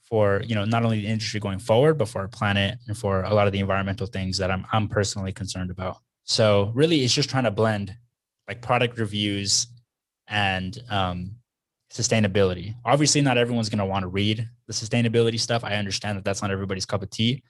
for 0.00 0.40
you 0.46 0.54
know 0.54 0.64
not 0.64 0.82
only 0.82 1.02
the 1.02 1.08
industry 1.08 1.40
going 1.40 1.58
forward, 1.58 1.98
but 1.98 2.08
for 2.08 2.20
our 2.20 2.28
planet 2.28 2.78
and 2.86 2.96
for 2.96 3.22
a 3.24 3.34
lot 3.34 3.46
of 3.46 3.52
the 3.52 3.58
environmental 3.58 4.06
things 4.06 4.38
that 4.38 4.50
I'm 4.50 4.64
I'm 4.72 4.88
personally 4.88 5.30
concerned 5.30 5.70
about. 5.70 5.98
So 6.24 6.72
really, 6.74 7.04
it's 7.04 7.12
just 7.12 7.28
trying 7.28 7.44
to 7.44 7.50
blend 7.50 7.94
like 8.48 8.62
product 8.62 8.98
reviews 8.98 9.66
and 10.26 10.78
um, 10.88 11.32
sustainability. 11.92 12.74
Obviously, 12.82 13.20
not 13.20 13.36
everyone's 13.36 13.68
going 13.68 13.80
to 13.80 13.84
want 13.84 14.04
to 14.04 14.08
read 14.08 14.48
the 14.66 14.72
sustainability 14.72 15.38
stuff. 15.38 15.64
I 15.64 15.74
understand 15.74 16.16
that 16.16 16.24
that's 16.24 16.40
not 16.40 16.50
everybody's 16.50 16.86
cup 16.86 17.02
of 17.02 17.10
tea. 17.10 17.42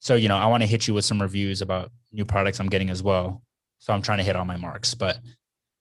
So 0.00 0.16
you 0.16 0.28
know, 0.28 0.36
I 0.36 0.44
want 0.48 0.62
to 0.62 0.66
hit 0.66 0.86
you 0.86 0.92
with 0.92 1.06
some 1.06 1.22
reviews 1.22 1.62
about 1.62 1.92
new 2.12 2.26
products 2.26 2.60
I'm 2.60 2.68
getting 2.68 2.90
as 2.90 3.02
well. 3.02 3.40
So 3.84 3.92
I'm 3.92 4.00
trying 4.00 4.16
to 4.16 4.24
hit 4.24 4.34
all 4.34 4.46
my 4.46 4.56
marks. 4.56 4.94
But 4.94 5.18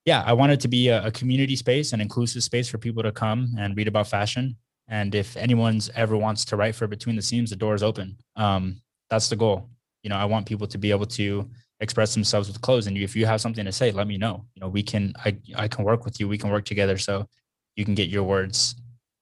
yeah, 0.04 0.24
I 0.26 0.34
want 0.34 0.52
it 0.52 0.60
to 0.60 0.68
be 0.68 0.90
a, 0.90 1.06
a 1.06 1.12
community 1.12 1.56
space, 1.56 1.94
an 1.94 2.02
inclusive 2.02 2.44
space 2.44 2.68
for 2.68 2.78
people 2.78 3.02
to 3.02 3.14
come 3.14 3.56
and 3.58 3.78
read 3.78 3.88
about 3.88 4.08
fashion. 4.08 4.58
And 4.90 5.16
if 5.16 5.38
anyone's 5.38 5.90
ever 5.96 6.18
wants 6.18 6.44
to 6.46 6.58
write 6.58 6.76
for 6.76 6.86
Between 6.86 7.16
the 7.16 7.22
Seams, 7.22 7.50
the 7.50 7.56
door 7.56 7.76
is 7.76 7.82
open. 7.82 8.18
Um, 8.36 8.82
that's 9.10 9.30
the 9.30 9.38
goal. 9.38 9.70
You 10.04 10.10
know, 10.10 10.18
I 10.18 10.26
want 10.26 10.46
people 10.46 10.68
to 10.68 10.78
be 10.78 10.92
able 10.92 11.06
to 11.06 11.50
express 11.80 12.14
themselves 12.14 12.50
with 12.50 12.60
clothes. 12.60 12.88
And 12.88 12.98
if 12.98 13.16
you 13.16 13.26
have 13.26 13.40
something 13.40 13.64
to 13.64 13.72
say, 13.72 13.94
let 13.94 14.06
me 14.06 14.18
know. 14.18 14.44
You 14.56 14.60
know, 14.60 14.68
we 14.68 14.84
can, 14.84 15.14
I, 15.24 15.38
I 15.56 15.70
can 15.70 15.86
work 15.86 16.04
with 16.04 16.20
you. 16.20 16.28
We 16.28 16.38
can 16.38 16.52
work 16.52 16.66
together 16.66 16.98
so 16.98 17.26
you 17.78 17.86
can 17.86 17.96
get 17.96 18.10
your 18.10 18.24
words, 18.24 18.76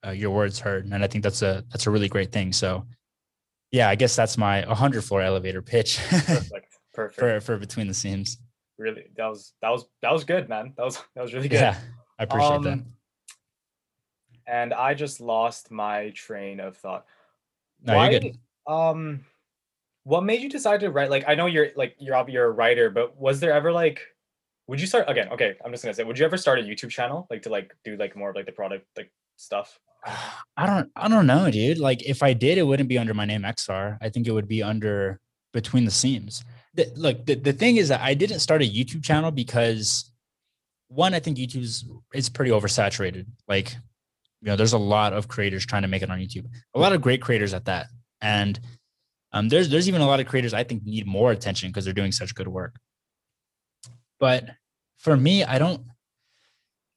uh, 0.04 0.10
your 0.10 0.32
words 0.32 0.60
heard. 0.60 0.86
And 0.86 1.04
I 1.04 1.08
think 1.08 1.24
that's 1.24 1.44
a, 1.44 1.64
that's 1.70 1.86
a 1.86 1.92
really 1.92 2.10
great 2.10 2.32
thing. 2.32 2.52
So 2.52 2.88
yeah, 3.72 3.90
I 3.90 3.94
guess 3.96 4.16
that's 4.16 4.40
my 4.40 4.66
100 4.66 5.04
floor 5.04 5.22
elevator 5.22 5.62
pitch. 5.62 6.00
Perfect. 6.10 6.66
Perfect. 6.96 7.20
for, 7.20 7.40
for 7.42 7.58
Between 7.58 7.88
the 7.88 7.94
Seams 7.94 8.40
really 8.82 9.06
that 9.16 9.28
was 9.28 9.54
that 9.62 9.70
was 9.70 9.86
that 10.02 10.12
was 10.12 10.24
good, 10.24 10.50
man. 10.50 10.74
That 10.76 10.84
was 10.84 10.98
that 11.16 11.22
was 11.22 11.34
really 11.34 11.48
good. 11.48 11.60
Yeah, 11.60 11.78
I 12.20 12.24
appreciate 12.24 12.52
um, 12.52 12.64
that. 12.64 12.80
And 14.48 14.74
I 14.74 14.94
just 14.94 15.22
lost 15.22 15.72
my 15.72 16.10
train 16.10 16.60
of 16.60 16.76
thought. 16.76 17.06
No, 17.84 17.96
Why, 17.96 18.10
you're 18.10 18.20
good. 18.20 18.38
Um, 18.68 19.22
what 20.04 20.24
made 20.24 20.42
you 20.42 20.50
decide 20.50 20.82
to 20.82 20.90
write? 20.90 21.10
Like, 21.10 21.26
I 21.28 21.36
know 21.36 21.46
you're 21.46 21.70
like 21.76 21.96
you're 22.00 22.26
you're 22.28 22.46
a 22.46 22.52
writer, 22.52 22.90
but 22.90 23.18
was 23.18 23.40
there 23.40 23.54
ever 23.54 23.72
like, 23.72 24.02
would 24.68 24.82
you 24.82 24.88
start 24.88 25.06
again? 25.08 25.30
Okay, 25.30 25.56
I'm 25.64 25.72
just 25.72 25.84
gonna 25.84 25.94
say, 25.94 26.04
would 26.04 26.20
you 26.20 26.26
ever 26.26 26.38
start 26.38 26.60
a 26.60 26.64
YouTube 26.64 26.90
channel 26.90 27.28
like 27.30 27.44
to 27.44 27.50
like 27.50 27.74
do 27.86 27.96
like 27.96 28.16
more 28.16 28.32
of 28.32 28.36
like 28.36 28.46
the 28.46 28.52
product 28.52 28.86
like 28.98 29.12
stuff? 29.38 29.80
I 30.58 30.66
don't 30.66 30.92
I 30.96 31.08
don't 31.08 31.28
know, 31.28 31.50
dude. 31.50 31.78
Like 31.78 32.04
if 32.04 32.24
I 32.24 32.34
did, 32.34 32.58
it 32.58 32.64
wouldn't 32.64 32.90
be 32.90 32.98
under 32.98 33.14
my 33.14 33.26
name 33.26 33.44
XR. 33.44 33.98
I 34.02 34.10
think 34.10 34.28
it 34.28 34.32
would 34.32 34.48
be 34.48 34.64
under 34.64 35.20
between 35.54 35.86
the 35.86 35.92
seams 35.92 36.44
the, 36.74 36.92
look, 36.96 37.26
the, 37.26 37.36
the 37.36 37.54
thing 37.54 37.78
is 37.78 37.90
that 37.90 38.02
I 38.02 38.14
didn't 38.14 38.40
start 38.40 38.62
a 38.62 38.66
YouTube 38.66 39.04
channel 39.04 39.32
because 39.32 40.12
one, 40.88 41.14
I 41.14 41.20
think 41.20 41.38
YouTube's 41.38 41.86
it's 42.14 42.30
pretty 42.30 42.52
oversaturated. 42.52 43.26
Like, 43.48 43.72
you 44.42 44.48
know, 44.48 44.56
there's 44.56 44.74
a 44.74 44.78
lot 44.78 45.14
of 45.14 45.28
creators 45.28 45.66
trying 45.66 45.84
to 45.84 45.88
make 45.88 46.02
it 46.02 46.10
on 46.10 46.20
YouTube. 46.20 46.48
A 46.74 46.80
lot 46.80 46.94
of 46.94 47.02
great 47.02 47.22
creators 47.22 47.54
at 47.54 47.66
that. 47.66 47.88
And 48.22 48.60
um, 49.34 49.50
there's 49.50 49.70
there's 49.70 49.88
even 49.88 50.02
a 50.02 50.08
lot 50.08 50.20
of 50.20 50.28
creators 50.28 50.54
I 50.54 50.64
think 50.64 50.84
need 50.84 51.08
more 51.08 51.32
attention 51.32 51.70
because 51.70 51.86
they're 51.86 51.94
doing 51.94 52.12
such 52.12 52.36
good 52.36 52.48
work. 52.48 52.76
But 54.20 54.50
for 55.00 55.16
me, 55.16 55.44
I 55.44 55.58
don't 55.58 55.84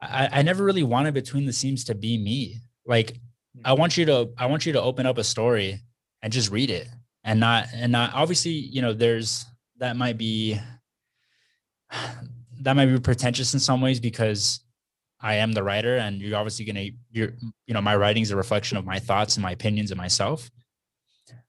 I, 0.00 0.28
I 0.32 0.42
never 0.42 0.64
really 0.64 0.82
wanted 0.82 1.14
between 1.14 1.46
the 1.46 1.52
seams 1.52 1.84
to 1.84 1.94
be 1.94 2.18
me. 2.18 2.58
Like 2.86 3.18
I 3.64 3.72
want 3.74 3.96
you 3.96 4.04
to 4.06 4.30
I 4.36 4.46
want 4.46 4.66
you 4.66 4.72
to 4.72 4.82
open 4.82 5.06
up 5.06 5.18
a 5.18 5.24
story 5.24 5.80
and 6.22 6.32
just 6.32 6.50
read 6.50 6.70
it 6.70 6.88
and 7.22 7.40
not 7.40 7.68
and 7.72 7.92
not 7.92 8.12
obviously, 8.14 8.52
you 8.52 8.82
know, 8.82 8.92
there's 8.92 9.46
that 9.78 9.96
might 9.96 10.18
be 10.18 10.58
that 12.60 12.76
might 12.76 12.86
be 12.86 12.98
pretentious 13.00 13.54
in 13.54 13.60
some 13.60 13.80
ways 13.80 14.00
because 14.00 14.60
I 15.20 15.36
am 15.36 15.52
the 15.52 15.62
writer 15.62 15.96
and 15.96 16.20
you're 16.20 16.36
obviously 16.36 16.64
going 16.64 16.76
to 16.76 16.90
you're 17.10 17.32
you 17.66 17.74
know 17.74 17.80
my 17.80 17.96
writing's 17.96 18.30
a 18.30 18.36
reflection 18.36 18.76
of 18.76 18.84
my 18.84 18.98
thoughts 18.98 19.36
and 19.36 19.42
my 19.42 19.52
opinions 19.52 19.90
and 19.90 19.98
myself. 19.98 20.50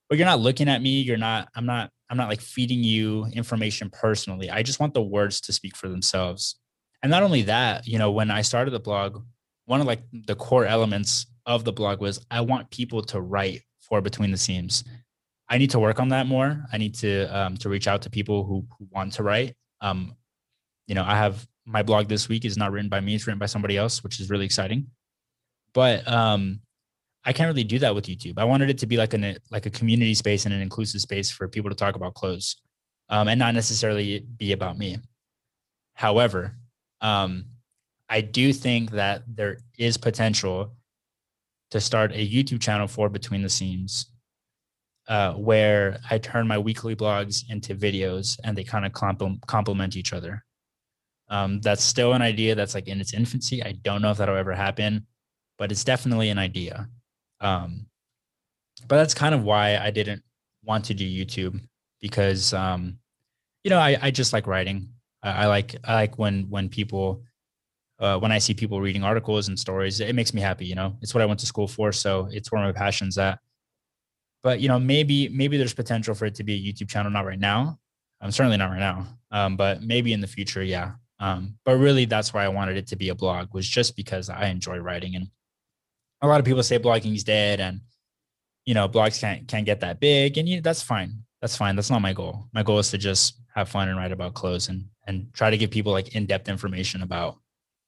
But 0.08 0.18
you're 0.18 0.28
not 0.28 0.40
looking 0.40 0.70
at 0.70 0.82
me 0.82 1.02
you're 1.02 1.18
not 1.18 1.50
I'm 1.56 1.66
not 1.66 1.92
I'm 2.10 2.18
not 2.18 2.30
like 2.30 2.42
feeding 2.42 2.84
you 2.84 3.26
information 3.34 3.90
personally. 3.90 4.50
I 4.50 4.62
just 4.64 4.80
want 4.80 4.94
the 4.94 5.02
words 5.02 5.42
to 5.42 5.54
speak 5.54 5.76
for 5.76 5.90
themselves. 5.90 6.58
And 7.02 7.10
not 7.10 7.24
only 7.24 7.44
that 7.44 7.88
you 7.88 8.00
know 8.00 8.12
when 8.12 8.32
I 8.32 8.42
started 8.42 8.72
the 8.72 8.80
blog 8.80 9.24
one 9.66 9.82
of 9.82 9.88
like 9.88 10.04
the 10.12 10.36
core 10.36 10.66
elements 10.66 11.26
of 11.46 11.64
the 11.64 11.74
blog 11.74 12.00
was 12.02 12.26
I 12.32 12.42
want 12.42 12.70
people 12.72 13.02
to 13.04 13.22
write 13.22 13.62
for 13.80 14.02
between 14.02 14.32
the 14.32 14.38
seams 14.38 14.84
I 15.48 15.58
need 15.58 15.70
to 15.72 15.80
work 15.80 16.00
on 16.00 16.10
that 16.10 16.26
more. 16.26 16.66
I 16.72 16.78
need 16.78 16.96
to 16.96 17.26
um, 17.26 17.58
to 17.58 17.70
reach 17.70 17.88
out 17.88 18.02
to 18.04 18.10
people 18.10 18.44
who, 18.44 18.66
who 18.78 18.88
want 18.92 19.14
to 19.14 19.24
write. 19.24 19.56
Um, 19.82 20.16
you 20.88 20.96
know, 20.96 21.04
I 21.04 21.16
have 21.16 21.48
my 21.66 21.84
blog 21.84 22.08
this 22.08 22.28
week 22.28 22.46
is 22.46 22.58
not 22.58 22.72
written 22.72 22.90
by 22.90 23.00
me; 23.00 23.16
it's 23.16 23.28
written 23.28 23.40
by 23.40 23.46
somebody 23.46 23.78
else, 23.78 24.04
which 24.04 24.20
is 24.20 24.30
really 24.30 24.46
exciting. 24.46 24.88
But 25.74 26.08
um, 26.08 26.62
I 27.24 27.34
can't 27.34 27.48
really 27.48 27.64
do 27.64 27.80
that 27.80 27.94
with 27.94 28.06
YouTube. 28.06 28.36
I 28.38 28.46
wanted 28.46 28.70
it 28.70 28.80
to 28.80 28.88
be 28.88 28.98
like 28.98 29.14
an 29.14 29.38
like 29.52 29.66
a 29.66 29.70
community 29.70 30.16
space 30.16 30.46
and 30.46 30.54
an 30.54 30.62
inclusive 30.62 31.02
space 31.02 31.30
for 31.30 31.48
people 31.48 31.70
to 31.70 31.76
talk 31.76 31.96
about 31.96 32.16
clothes, 32.16 32.56
um, 33.10 33.28
and 33.28 33.38
not 33.38 33.54
necessarily 33.54 34.26
be 34.38 34.52
about 34.52 34.78
me. 34.78 34.98
However, 35.94 36.58
um, 37.02 37.46
I 38.10 38.22
do 38.22 38.52
think 38.52 38.92
that 38.92 39.24
there 39.28 39.60
is 39.78 39.98
potential 39.98 40.74
to 41.72 41.80
start 41.80 42.12
a 42.14 42.28
YouTube 42.28 42.62
channel 42.62 42.88
for 42.88 43.10
Between 43.10 43.42
the 43.42 43.50
Seams 43.50 44.08
uh, 45.08 45.34
where 45.34 46.00
I 46.10 46.18
turn 46.18 46.48
my 46.48 46.58
weekly 46.58 46.96
blogs 46.96 47.44
into 47.50 47.76
videos 47.76 48.40
and 48.44 48.58
they 48.58 48.64
kind 48.64 48.86
of 48.86 48.94
complement 49.48 49.96
each 49.96 50.14
other. 50.14 50.44
Um, 51.30 51.62
that's 51.62 51.84
still 51.84 52.14
an 52.14 52.22
idea 52.22 52.56
that's 52.56 52.76
like 52.76 52.88
in 52.88 53.02
its 53.02 53.14
infancy. 53.14 53.64
I 53.64 53.74
don't 53.84 54.02
know 54.02 54.12
if 54.12 54.18
that'll 54.18 54.36
ever 54.36 54.54
happen, 54.54 55.06
but 55.58 55.72
it's 55.72 55.84
definitely 55.84 56.30
an 56.30 56.38
idea. 56.38 56.88
Um, 57.40 57.88
but 58.88 58.98
that's 58.98 59.14
kind 59.14 59.34
of 59.34 59.44
why 59.44 59.78
I 59.78 59.92
didn't 59.92 60.24
want 60.64 60.86
to 60.86 60.94
do 60.94 61.06
YouTube 61.06 61.60
because, 62.02 62.54
um, 62.54 62.98
you 63.64 63.70
know, 63.70 63.80
I, 63.80 63.98
I 64.02 64.12
just 64.12 64.34
like 64.34 64.48
writing. 64.48 64.90
I, 65.24 65.44
I 65.44 65.46
like 65.48 65.76
I 65.84 65.94
like 65.96 66.18
when 66.20 66.44
when 66.50 66.70
people 66.70 67.24
uh, 68.00 68.20
when 68.20 68.32
I 68.32 68.38
see 68.38 68.54
people 68.54 68.82
reading 68.82 69.04
articles 69.04 69.48
and 69.48 69.58
stories, 69.58 70.00
it 70.00 70.16
makes 70.16 70.34
me 70.34 70.42
happy. 70.42 70.66
You 70.66 70.76
know, 70.76 70.96
it's 71.02 71.14
what 71.14 71.22
I 71.22 71.26
went 71.26 71.40
to 71.40 71.46
school 71.46 71.68
for, 71.68 71.92
so 71.92 72.28
it's 72.32 72.52
where 72.52 72.62
my 72.62 72.72
passion's 72.72 73.18
at. 73.18 73.40
But 74.46 74.60
you 74.60 74.68
know, 74.68 74.78
maybe 74.78 75.28
maybe 75.30 75.58
there's 75.58 75.74
potential 75.74 76.14
for 76.14 76.26
it 76.28 76.36
to 76.36 76.44
be 76.44 76.54
a 76.54 76.62
YouTube 76.62 76.88
channel. 76.88 77.12
Not 77.12 77.26
right 77.26 77.40
now. 77.40 77.80
I'm 78.22 78.28
um, 78.28 78.32
certainly 78.32 78.58
not 78.58 78.70
right 78.70 78.80
now. 78.80 79.08
Um, 79.32 79.58
but 79.58 79.82
maybe 79.82 80.14
in 80.14 80.22
the 80.22 80.28
future, 80.28 80.62
yeah. 80.62 80.92
Um, 81.20 81.58
but 81.66 81.78
really, 81.78 82.06
that's 82.06 82.32
why 82.32 82.46
I 82.46 82.50
wanted 82.50 82.78
it 82.78 82.86
to 82.90 82.96
be 82.96 83.10
a 83.10 83.16
blog 83.16 83.56
was 83.56 83.68
just 83.68 83.96
because 83.96 84.30
I 84.30 84.46
enjoy 84.46 84.78
writing, 84.78 85.16
and 85.16 85.30
a 86.22 86.28
lot 86.28 86.40
of 86.40 86.46
people 86.46 86.62
say 86.62 86.78
blogging 86.78 87.16
is 87.16 87.24
dead, 87.24 87.60
and 87.60 87.82
you 88.66 88.76
know, 88.76 88.88
blogs 88.88 89.20
can't 89.20 89.48
can't 89.48 89.66
get 89.66 89.80
that 89.80 90.00
big, 90.00 90.38
and 90.38 90.48
you, 90.48 90.62
that's 90.62 90.84
fine. 90.84 91.24
That's 91.42 91.58
fine. 91.58 91.76
That's 91.76 91.90
not 91.90 92.04
my 92.04 92.14
goal. 92.14 92.48
My 92.54 92.62
goal 92.62 92.78
is 92.78 92.92
to 92.92 93.00
just 93.00 93.40
have 93.56 93.68
fun 93.68 93.90
and 93.90 93.98
write 93.98 94.12
about 94.12 94.36
clothes 94.36 94.70
and 94.70 94.86
and 95.08 95.34
try 95.34 95.50
to 95.50 95.58
give 95.58 95.72
people 95.72 95.92
like 95.92 96.16
in 96.16 96.28
depth 96.28 96.50
information 96.50 97.02
about 97.02 97.38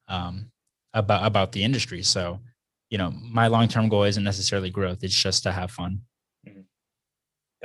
um, 0.08 0.50
about 0.96 1.24
about 1.24 1.52
the 1.52 1.64
industry. 1.64 2.02
So, 2.02 2.40
you 2.90 2.98
know, 2.98 3.12
my 3.12 3.46
long 3.46 3.68
term 3.68 3.90
goal 3.90 4.06
isn't 4.06 4.24
necessarily 4.24 4.72
growth; 4.72 5.04
it's 5.04 5.14
just 5.14 5.44
to 5.44 5.52
have 5.52 5.70
fun. 5.70 6.02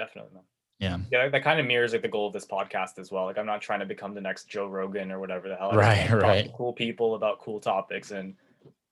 Definitely. 0.06 0.40
Yeah. 0.78 0.98
Yeah, 1.12 1.28
that 1.28 1.44
kind 1.44 1.60
of 1.60 1.66
mirrors 1.66 1.92
like 1.92 2.02
the 2.02 2.08
goal 2.08 2.26
of 2.26 2.32
this 2.32 2.46
podcast 2.46 2.98
as 2.98 3.10
well. 3.12 3.24
Like, 3.24 3.38
I'm 3.38 3.46
not 3.46 3.60
trying 3.60 3.80
to 3.80 3.86
become 3.86 4.14
the 4.14 4.20
next 4.20 4.48
Joe 4.48 4.66
Rogan 4.66 5.12
or 5.12 5.20
whatever 5.20 5.48
the 5.48 5.56
hell. 5.56 5.70
I'm 5.70 5.78
right, 5.78 6.10
right. 6.10 6.52
Cool 6.56 6.72
people 6.72 7.14
about 7.14 7.40
cool 7.40 7.60
topics 7.60 8.10
and 8.10 8.34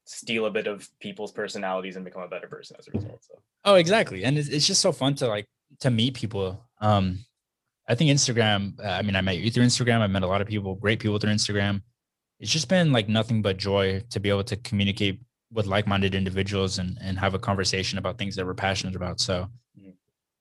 steal 0.04 0.46
a 0.46 0.50
bit 0.50 0.66
of 0.66 0.88
people's 1.00 1.32
personalities 1.32 1.96
and 1.96 2.04
become 2.04 2.22
a 2.22 2.28
better 2.28 2.46
person 2.46 2.76
as 2.78 2.86
a 2.88 2.92
result. 2.92 3.24
So. 3.24 3.34
Oh, 3.64 3.74
exactly, 3.74 4.24
and 4.24 4.38
it's, 4.38 4.48
it's 4.48 4.66
just 4.66 4.80
so 4.80 4.92
fun 4.92 5.14
to 5.16 5.26
like 5.26 5.46
to 5.80 5.90
meet 5.90 6.14
people. 6.14 6.64
Um, 6.80 7.24
I 7.88 7.96
think 7.96 8.10
Instagram. 8.10 8.78
Uh, 8.78 8.88
I 8.88 9.02
mean, 9.02 9.16
I 9.16 9.20
met 9.20 9.38
you 9.38 9.50
through 9.50 9.64
Instagram. 9.64 10.00
I 10.00 10.06
met 10.06 10.22
a 10.22 10.28
lot 10.28 10.40
of 10.40 10.46
people, 10.46 10.76
great 10.76 11.00
people 11.00 11.18
through 11.18 11.32
Instagram 11.32 11.82
it's 12.40 12.50
just 12.50 12.68
been 12.68 12.90
like 12.90 13.08
nothing 13.08 13.42
but 13.42 13.58
joy 13.58 14.02
to 14.10 14.18
be 14.18 14.30
able 14.30 14.44
to 14.44 14.56
communicate 14.56 15.20
with 15.52 15.66
like-minded 15.66 16.14
individuals 16.14 16.78
and 16.78 16.98
and 17.00 17.18
have 17.18 17.34
a 17.34 17.38
conversation 17.38 17.98
about 17.98 18.18
things 18.18 18.34
that 18.36 18.46
we're 18.46 18.54
passionate 18.54 18.96
about. 18.96 19.20
So, 19.20 19.48
mm-hmm. 19.78 19.90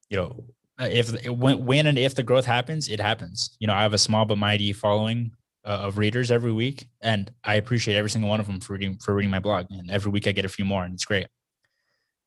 you 0.09 0.17
know, 0.17 0.43
if 0.79 1.27
when 1.27 1.65
when 1.65 1.87
and 1.87 1.97
if 1.97 2.15
the 2.15 2.23
growth 2.23 2.45
happens, 2.45 2.89
it 2.89 2.99
happens. 2.99 3.55
You 3.59 3.67
know, 3.67 3.73
I 3.73 3.81
have 3.81 3.93
a 3.93 3.97
small 3.97 4.25
but 4.25 4.37
mighty 4.37 4.73
following 4.73 5.31
uh, 5.65 5.81
of 5.87 5.97
readers 5.97 6.31
every 6.31 6.53
week, 6.53 6.87
and 7.01 7.31
I 7.43 7.55
appreciate 7.55 7.95
every 7.95 8.09
single 8.09 8.29
one 8.29 8.39
of 8.39 8.47
them 8.47 8.59
for 8.59 8.73
reading 8.73 8.97
for 8.97 9.13
reading 9.13 9.31
my 9.31 9.39
blog. 9.39 9.67
And 9.69 9.91
every 9.91 10.11
week 10.11 10.27
I 10.27 10.31
get 10.31 10.45
a 10.45 10.49
few 10.49 10.65
more, 10.65 10.83
and 10.83 10.93
it's 10.93 11.05
great. 11.05 11.27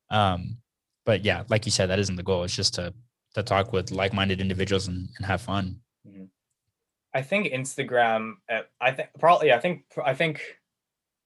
Um, 0.09 0.57
but 1.05 1.25
yeah, 1.25 1.43
like 1.49 1.65
you 1.65 1.71
said, 1.71 1.89
that 1.89 1.99
isn't 1.99 2.15
the 2.15 2.23
goal. 2.23 2.43
It's 2.43 2.55
just 2.55 2.75
to 2.75 2.93
to 3.33 3.43
talk 3.43 3.73
with 3.73 3.89
like-minded 3.89 4.39
individuals 4.39 4.87
and, 4.87 5.09
and 5.17 5.25
have 5.25 5.41
fun. 5.41 5.79
Mm-hmm. 6.07 6.25
I 7.13 7.21
think 7.23 7.47
Instagram. 7.47 8.33
Uh, 8.49 8.61
I 8.79 8.91
think 8.91 9.09
probably. 9.19 9.51
I 9.51 9.59
think. 9.59 9.85
I 10.03 10.13
think 10.13 10.41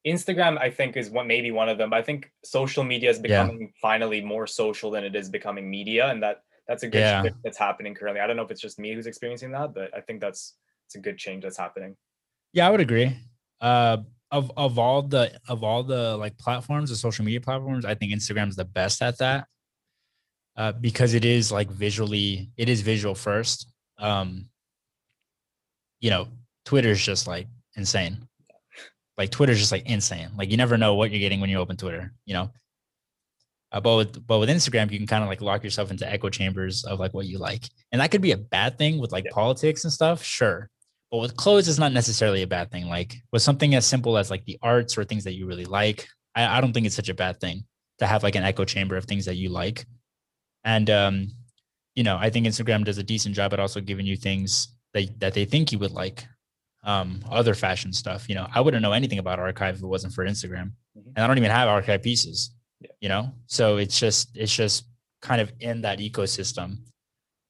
Instagram. 0.06 0.58
I 0.58 0.70
think 0.70 0.96
is 0.96 1.10
what 1.10 1.28
maybe 1.28 1.52
one 1.52 1.68
of 1.68 1.78
them. 1.78 1.90
But 1.90 2.00
I 2.00 2.04
think 2.04 2.32
social 2.44 2.84
media 2.84 3.10
is 3.10 3.20
becoming 3.20 3.62
yeah. 3.62 3.68
finally 3.82 4.22
more 4.22 4.48
social 4.48 4.92
than 4.92 5.04
it 5.04 5.16
is 5.16 5.30
becoming 5.30 5.70
media, 5.70 6.08
and 6.08 6.24
that 6.24 6.44
that's 6.68 6.84
a 6.84 6.88
good 6.88 7.00
yeah. 7.00 7.24
that's 7.44 7.58
happening 7.58 7.96
currently. 7.96 8.22
I 8.22 8.28
don't 8.28 8.36
know 8.36 8.44
if 8.44 8.52
it's 8.52 8.62
just 8.62 8.80
me 8.80 8.94
who's 8.94 9.08
experiencing 9.08 9.52
that, 9.52 9.74
but 9.74 9.96
I 9.96 10.02
think 10.02 10.22
that's 10.22 10.56
it's 10.86 10.96
a 10.96 11.00
good 11.00 11.18
change 11.18 11.44
that's 11.44 11.58
happening. 11.58 11.96
Yeah, 12.54 12.68
I 12.68 12.72
would 12.72 12.82
agree. 12.82 13.18
Uh, 13.62 13.98
of 14.32 14.52
of 14.58 14.78
all 14.78 15.02
the 15.02 15.32
of 15.48 15.64
all 15.64 15.84
the 15.84 16.18
like 16.18 16.38
platforms, 16.38 16.90
the 16.90 16.96
social 16.96 17.24
media 17.24 17.42
platforms, 17.42 17.86
I 17.86 17.96
think 17.96 18.14
Instagram's 18.14 18.56
the 18.56 18.66
best 18.66 19.02
at 19.02 19.18
that. 19.20 19.48
Uh, 20.56 20.72
because 20.72 21.14
it 21.14 21.24
is 21.24 21.52
like 21.52 21.70
visually, 21.70 22.50
it 22.58 22.68
is 22.68 22.82
visual 22.82 23.14
first. 23.14 23.72
Um, 24.00 24.50
you 26.00 26.10
know, 26.10 26.28
Twitter's 26.66 27.04
just 27.04 27.28
like 27.28 27.48
insane. 27.76 28.28
Like 29.18 29.30
Twitter's 29.30 29.60
just 29.60 29.72
like 29.72 29.86
insane. 29.86 30.30
Like 30.36 30.50
you 30.50 30.58
never 30.58 30.78
know 30.78 30.96
what 30.96 31.12
you're 31.12 31.20
getting 31.20 31.42
when 31.42 31.50
you 31.50 31.60
open 31.60 31.78
Twitter, 31.78 32.12
you 32.26 32.34
know. 32.34 32.52
Uh, 33.72 33.82
but 33.82 33.96
with 33.98 34.28
but 34.28 34.40
with 34.40 34.50
Instagram, 34.50 34.90
you 34.92 34.98
can 34.98 35.08
kind 35.08 35.24
of 35.24 35.30
like 35.30 35.42
lock 35.42 35.64
yourself 35.64 35.92
into 35.92 36.10
echo 36.10 36.30
chambers 36.30 36.86
of 36.86 37.00
like 37.00 37.14
what 37.14 37.26
you 37.26 37.38
like, 37.38 37.64
and 37.92 38.02
that 38.02 38.12
could 38.12 38.22
be 38.22 38.32
a 38.32 38.38
bad 38.38 38.78
thing 38.78 38.98
with 39.00 39.12
like 39.12 39.26
yeah. 39.26 39.32
politics 39.34 39.84
and 39.84 39.92
stuff, 39.92 40.24
sure. 40.24 40.70
But 41.12 41.20
with 41.20 41.36
clothes, 41.36 41.68
it's 41.68 41.80
not 41.80 41.94
necessarily 41.94 42.44
a 42.44 42.48
bad 42.48 42.72
thing. 42.72 42.88
Like 42.88 43.16
with 43.32 43.42
something 43.42 43.76
as 43.76 43.86
simple 43.86 44.18
as 44.18 44.30
like 44.30 44.46
the 44.46 44.58
arts 44.62 44.98
or 44.98 45.04
things 45.04 45.24
that 45.24 45.36
you 45.36 45.46
really 45.48 45.66
like, 45.66 46.08
I, 46.36 46.58
I 46.58 46.62
don't 46.62 46.74
think 46.74 46.86
it's 46.86 46.96
such 46.96 47.10
a 47.10 47.14
bad 47.14 47.40
thing 47.40 47.64
to 48.00 48.08
have 48.08 48.24
like 48.24 48.36
an 48.36 48.44
echo 48.44 48.66
chamber 48.66 48.98
of 48.98 49.06
things 49.06 49.26
that 49.26 49.36
you 49.36 49.50
like. 49.50 49.86
And 50.64 50.90
um, 50.90 51.32
you 51.96 52.04
know, 52.04 52.18
I 52.18 52.30
think 52.30 52.46
Instagram 52.46 52.86
does 52.86 52.98
a 52.98 53.04
decent 53.04 53.36
job 53.36 53.54
at 53.54 53.60
also 53.60 53.82
giving 53.82 54.06
you 54.06 54.16
things 54.16 54.70
that, 54.94 55.20
that 55.20 55.34
they 55.34 55.46
think 55.46 55.72
you 55.72 55.80
would 55.80 55.92
like 55.92 56.26
um, 56.84 57.22
other 57.30 57.54
fashion 57.54 57.92
stuff. 57.92 58.30
You 58.30 58.36
know, 58.36 58.48
I 58.54 58.62
wouldn't 58.62 58.82
know 58.82 58.94
anything 58.94 59.20
about 59.20 59.40
archive 59.40 59.76
if 59.76 59.84
it 59.84 59.88
wasn't 59.88 60.14
for 60.14 60.26
Instagram, 60.26 60.72
mm-hmm. 60.98 61.10
and 61.16 61.20
I 61.20 61.28
don't 61.28 61.38
even 61.38 61.52
have 61.52 61.68
archive 61.68 62.04
pieces. 62.04 62.52
Yeah. 62.82 62.92
You 63.02 63.10
know, 63.10 63.34
so 63.48 63.78
it's 63.78 64.00
just 64.00 64.36
it's 64.36 64.54
just 64.54 64.86
kind 65.22 65.42
of 65.42 65.52
in 65.60 65.82
that 65.82 66.00
ecosystem, 66.00 66.78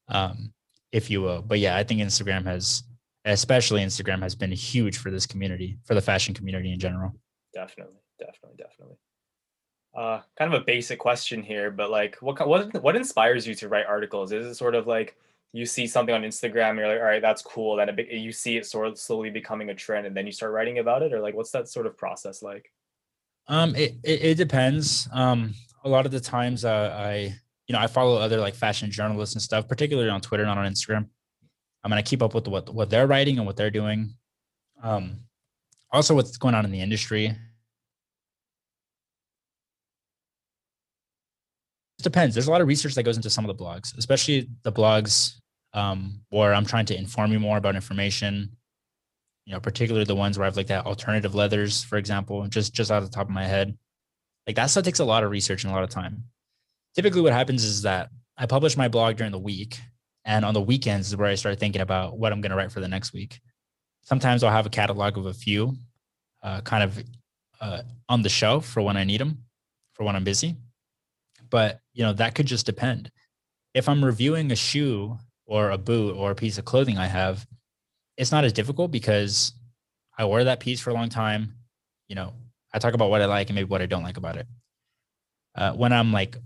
um, 0.07 0.53
if 0.91 1.09
you 1.09 1.21
will. 1.21 1.41
But 1.41 1.59
yeah, 1.59 1.75
I 1.75 1.83
think 1.83 2.01
Instagram 2.01 2.45
has, 2.45 2.83
especially 3.25 3.81
Instagram, 3.81 4.21
has 4.21 4.35
been 4.35 4.51
huge 4.51 4.97
for 4.97 5.11
this 5.11 5.25
community, 5.25 5.77
for 5.83 5.95
the 5.95 6.01
fashion 6.01 6.33
community 6.33 6.71
in 6.71 6.79
general. 6.79 7.13
Definitely, 7.53 7.97
definitely, 8.19 8.57
definitely. 8.57 8.97
Uh, 9.93 10.21
kind 10.37 10.53
of 10.53 10.61
a 10.61 10.63
basic 10.63 10.99
question 10.99 11.41
here, 11.41 11.71
but 11.71 11.89
like, 11.89 12.17
what 12.21 12.47
what 12.47 12.81
what 12.81 12.95
inspires 12.95 13.47
you 13.47 13.55
to 13.55 13.67
write 13.67 13.85
articles? 13.85 14.31
Is 14.31 14.45
it 14.45 14.55
sort 14.55 14.75
of 14.75 14.87
like 14.87 15.17
you 15.53 15.65
see 15.65 15.87
something 15.87 16.13
on 16.13 16.21
Instagram, 16.21 16.77
you're 16.77 16.87
like, 16.87 16.99
all 16.99 17.05
right, 17.05 17.21
that's 17.21 17.41
cool. 17.41 17.77
Then 17.77 17.89
it, 17.89 18.11
you 18.11 18.31
see 18.31 18.57
it 18.57 18.65
sort 18.65 18.87
of 18.87 18.97
slowly 18.97 19.29
becoming 19.29 19.69
a 19.69 19.75
trend, 19.75 20.05
and 20.05 20.15
then 20.15 20.25
you 20.25 20.31
start 20.31 20.51
writing 20.51 20.79
about 20.79 21.01
it, 21.01 21.13
or 21.13 21.19
like, 21.19 21.35
what's 21.35 21.51
that 21.51 21.67
sort 21.67 21.85
of 21.85 21.97
process 21.97 22.41
like? 22.41 22.71
Um, 23.47 23.75
it 23.75 23.95
it, 24.03 24.23
it 24.23 24.35
depends. 24.35 25.07
Um, 25.11 25.53
a 25.83 25.89
lot 25.89 26.05
of 26.05 26.11
the 26.11 26.19
times, 26.19 26.65
uh, 26.65 26.95
I 26.97 27.35
you 27.67 27.73
know 27.73 27.79
I 27.79 27.87
follow 27.87 28.17
other 28.17 28.39
like 28.39 28.55
fashion 28.55 28.91
journalists 28.91 29.35
and 29.35 29.41
stuff, 29.41 29.67
particularly 29.67 30.09
on 30.09 30.21
Twitter, 30.21 30.45
not 30.45 30.57
on 30.57 30.71
Instagram. 30.71 31.07
I'm 31.83 31.89
gonna 31.89 32.03
keep 32.03 32.21
up 32.21 32.33
with 32.33 32.47
what 32.47 32.73
what 32.73 32.89
they're 32.89 33.07
writing 33.07 33.37
and 33.37 33.45
what 33.45 33.55
they're 33.55 33.71
doing. 33.71 34.13
Um, 34.83 35.21
also 35.91 36.15
what's 36.15 36.37
going 36.37 36.55
on 36.55 36.65
in 36.65 36.71
the 36.71 36.81
industry. 36.81 37.27
It 37.27 37.35
depends. 42.03 42.35
There's 42.35 42.47
a 42.47 42.51
lot 42.51 42.61
of 42.61 42.67
research 42.67 42.95
that 42.95 43.03
goes 43.03 43.15
into 43.15 43.29
some 43.29 43.47
of 43.47 43.57
the 43.57 43.63
blogs, 43.63 43.97
especially 43.97 44.49
the 44.63 44.71
blogs 44.71 45.35
um, 45.73 46.21
where 46.29 46.53
I'm 46.53 46.65
trying 46.65 46.85
to 46.87 46.97
inform 46.97 47.31
you 47.31 47.39
more 47.39 47.57
about 47.57 47.75
information. 47.75 48.56
You 49.47 49.53
know, 49.53 49.59
particularly 49.59 50.05
the 50.05 50.15
ones 50.15 50.37
where 50.37 50.45
I've 50.45 50.57
looked 50.57 50.69
at 50.69 50.85
alternative 50.85 51.33
leathers, 51.33 51.83
for 51.83 51.97
example, 51.97 52.45
just 52.47 52.73
just 52.73 52.91
out 52.91 53.01
of 53.01 53.09
the 53.09 53.15
top 53.15 53.27
of 53.27 53.33
my 53.33 53.45
head. 53.45 53.75
Like 54.45 54.57
that 54.57 54.67
stuff 54.67 54.83
takes 54.83 54.99
a 54.99 55.05
lot 55.05 55.23
of 55.23 55.31
research 55.31 55.63
and 55.63 55.71
a 55.71 55.75
lot 55.75 55.83
of 55.83 55.89
time. 55.89 56.25
Typically, 56.95 57.21
what 57.21 57.33
happens 57.33 57.63
is 57.63 57.81
that 57.81 58.09
I 58.37 58.45
publish 58.45 58.77
my 58.77 58.87
blog 58.87 59.15
during 59.15 59.31
the 59.31 59.39
week, 59.39 59.79
and 60.25 60.45
on 60.45 60.53
the 60.53 60.61
weekends 60.61 61.07
is 61.07 61.17
where 61.17 61.29
I 61.29 61.35
start 61.35 61.59
thinking 61.59 61.81
about 61.81 62.19
what 62.19 62.31
I'm 62.31 62.41
going 62.41 62.51
to 62.51 62.57
write 62.57 62.71
for 62.71 62.81
the 62.81 62.87
next 62.87 63.13
week. 63.13 63.39
Sometimes 64.03 64.43
I'll 64.43 64.51
have 64.51 64.67
a 64.67 64.69
catalog 64.69 65.17
of 65.17 65.25
a 65.25 65.33
few, 65.33 65.77
uh, 66.43 66.61
kind 66.61 66.83
of 66.83 67.03
uh, 67.59 67.81
on 68.07 68.21
the 68.21 68.29
shelf 68.29 68.65
for 68.65 68.81
when 68.83 68.97
I 68.97 69.05
need 69.05 69.21
them, 69.21 69.45
for 69.93 70.03
when 70.03 70.15
I'm 70.15 70.23
busy 70.23 70.57
but 71.49 71.81
you 71.93 72.03
know 72.03 72.13
that 72.13 72.35
could 72.35 72.45
just 72.45 72.65
depend 72.65 73.11
if 73.73 73.87
i'm 73.87 74.03
reviewing 74.03 74.51
a 74.51 74.55
shoe 74.55 75.17
or 75.45 75.71
a 75.71 75.77
boot 75.77 76.15
or 76.15 76.31
a 76.31 76.35
piece 76.35 76.57
of 76.57 76.65
clothing 76.65 76.97
i 76.97 77.07
have 77.07 77.45
it's 78.17 78.31
not 78.31 78.43
as 78.43 78.53
difficult 78.53 78.91
because 78.91 79.53
i 80.17 80.25
wore 80.25 80.43
that 80.43 80.59
piece 80.59 80.79
for 80.79 80.89
a 80.89 80.93
long 80.93 81.09
time. 81.09 81.53
You 82.07 82.15
know 82.15 82.33
i 82.73 82.79
talk 82.79 82.93
about 82.93 83.09
what 83.09 83.21
i 83.21 83.25
like 83.25 83.49
and 83.49 83.55
maybe 83.55 83.69
what 83.69 83.81
i 83.81 83.85
don't 83.85 84.03
like 84.03 84.17
about 84.17 84.37
it. 84.37 84.47
Uh, 85.55 85.73
when 85.73 85.93
i'm 85.93 86.11
like 86.11 86.37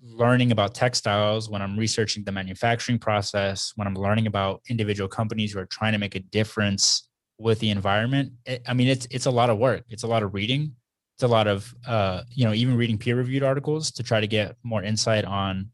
learning 0.00 0.52
about 0.52 0.74
textiles 0.74 1.50
when 1.50 1.60
i'm 1.60 1.76
researching 1.76 2.22
the 2.24 2.30
manufacturing 2.32 2.98
process 2.98 3.72
when 3.74 3.88
i'm 3.88 3.94
learning 3.94 4.28
about 4.28 4.62
individual 4.68 5.08
companies 5.08 5.52
who 5.52 5.58
are 5.58 5.66
trying 5.66 5.92
to 5.92 5.98
make 5.98 6.14
a 6.14 6.20
difference 6.20 7.08
with 7.38 7.58
the 7.58 7.70
environment 7.70 8.32
it, 8.46 8.62
i 8.68 8.72
mean 8.72 8.86
it's 8.86 9.06
it's 9.10 9.26
a 9.26 9.30
lot 9.30 9.50
of 9.50 9.58
work. 9.58 9.84
It's 9.88 10.04
a 10.04 10.06
lot 10.06 10.22
of 10.22 10.34
reading. 10.34 10.74
It's 11.14 11.22
a 11.24 11.28
lot 11.28 11.48
of 11.48 11.74
uh, 11.86 12.22
you 12.30 12.44
know 12.44 12.54
even 12.54 12.76
reading 12.76 12.96
peer 12.96 13.16
reviewed 13.16 13.42
articles 13.42 13.90
to 13.92 14.02
try 14.02 14.20
to 14.20 14.26
get 14.26 14.56
more 14.62 14.82
insight 14.84 15.24
on 15.24 15.70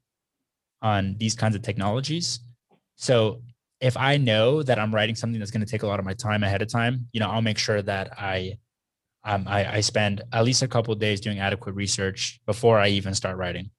on 0.81 1.17
these 1.19 1.35
kinds 1.35 1.55
of 1.55 1.63
technologies. 1.63 2.41
So 2.97 3.43
if 3.85 3.97
i 3.97 4.17
know 4.17 4.63
that 4.63 4.79
i'm 4.79 4.95
writing 4.95 5.15
something 5.15 5.39
that's 5.39 5.51
going 5.51 5.65
to 5.65 5.71
take 5.71 5.83
a 5.83 5.87
lot 5.87 5.99
of 5.99 6.05
my 6.05 6.15
time 6.15 6.43
ahead 6.43 6.63
of 6.63 6.69
time 6.69 7.07
you 7.13 7.21
know 7.21 7.29
i'll 7.29 7.43
make 7.43 7.59
sure 7.59 7.83
that 7.83 8.19
i 8.19 8.57
um, 9.27 9.49
I, 9.49 9.77
I 9.77 9.81
spend 9.81 10.21
at 10.35 10.45
least 10.45 10.63
a 10.63 10.69
couple 10.69 10.95
days 10.95 11.21
doing 11.21 11.39
adequate 11.39 11.75
research 11.75 12.41
before 12.47 12.79
i 12.79 12.89
even 12.89 13.15
start 13.15 13.37
writing 13.37 13.71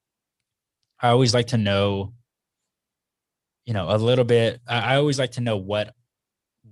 i 1.02 1.10
always 1.10 1.34
like 1.34 1.48
to 1.48 1.58
know 1.58 2.14
you 3.66 3.74
know 3.74 3.88
a 3.90 3.98
little 3.98 4.26
bit 4.26 4.62
i 4.68 4.96
always 4.96 5.20
like 5.20 5.32
to 5.32 5.42
know 5.42 5.58
what 5.58 5.94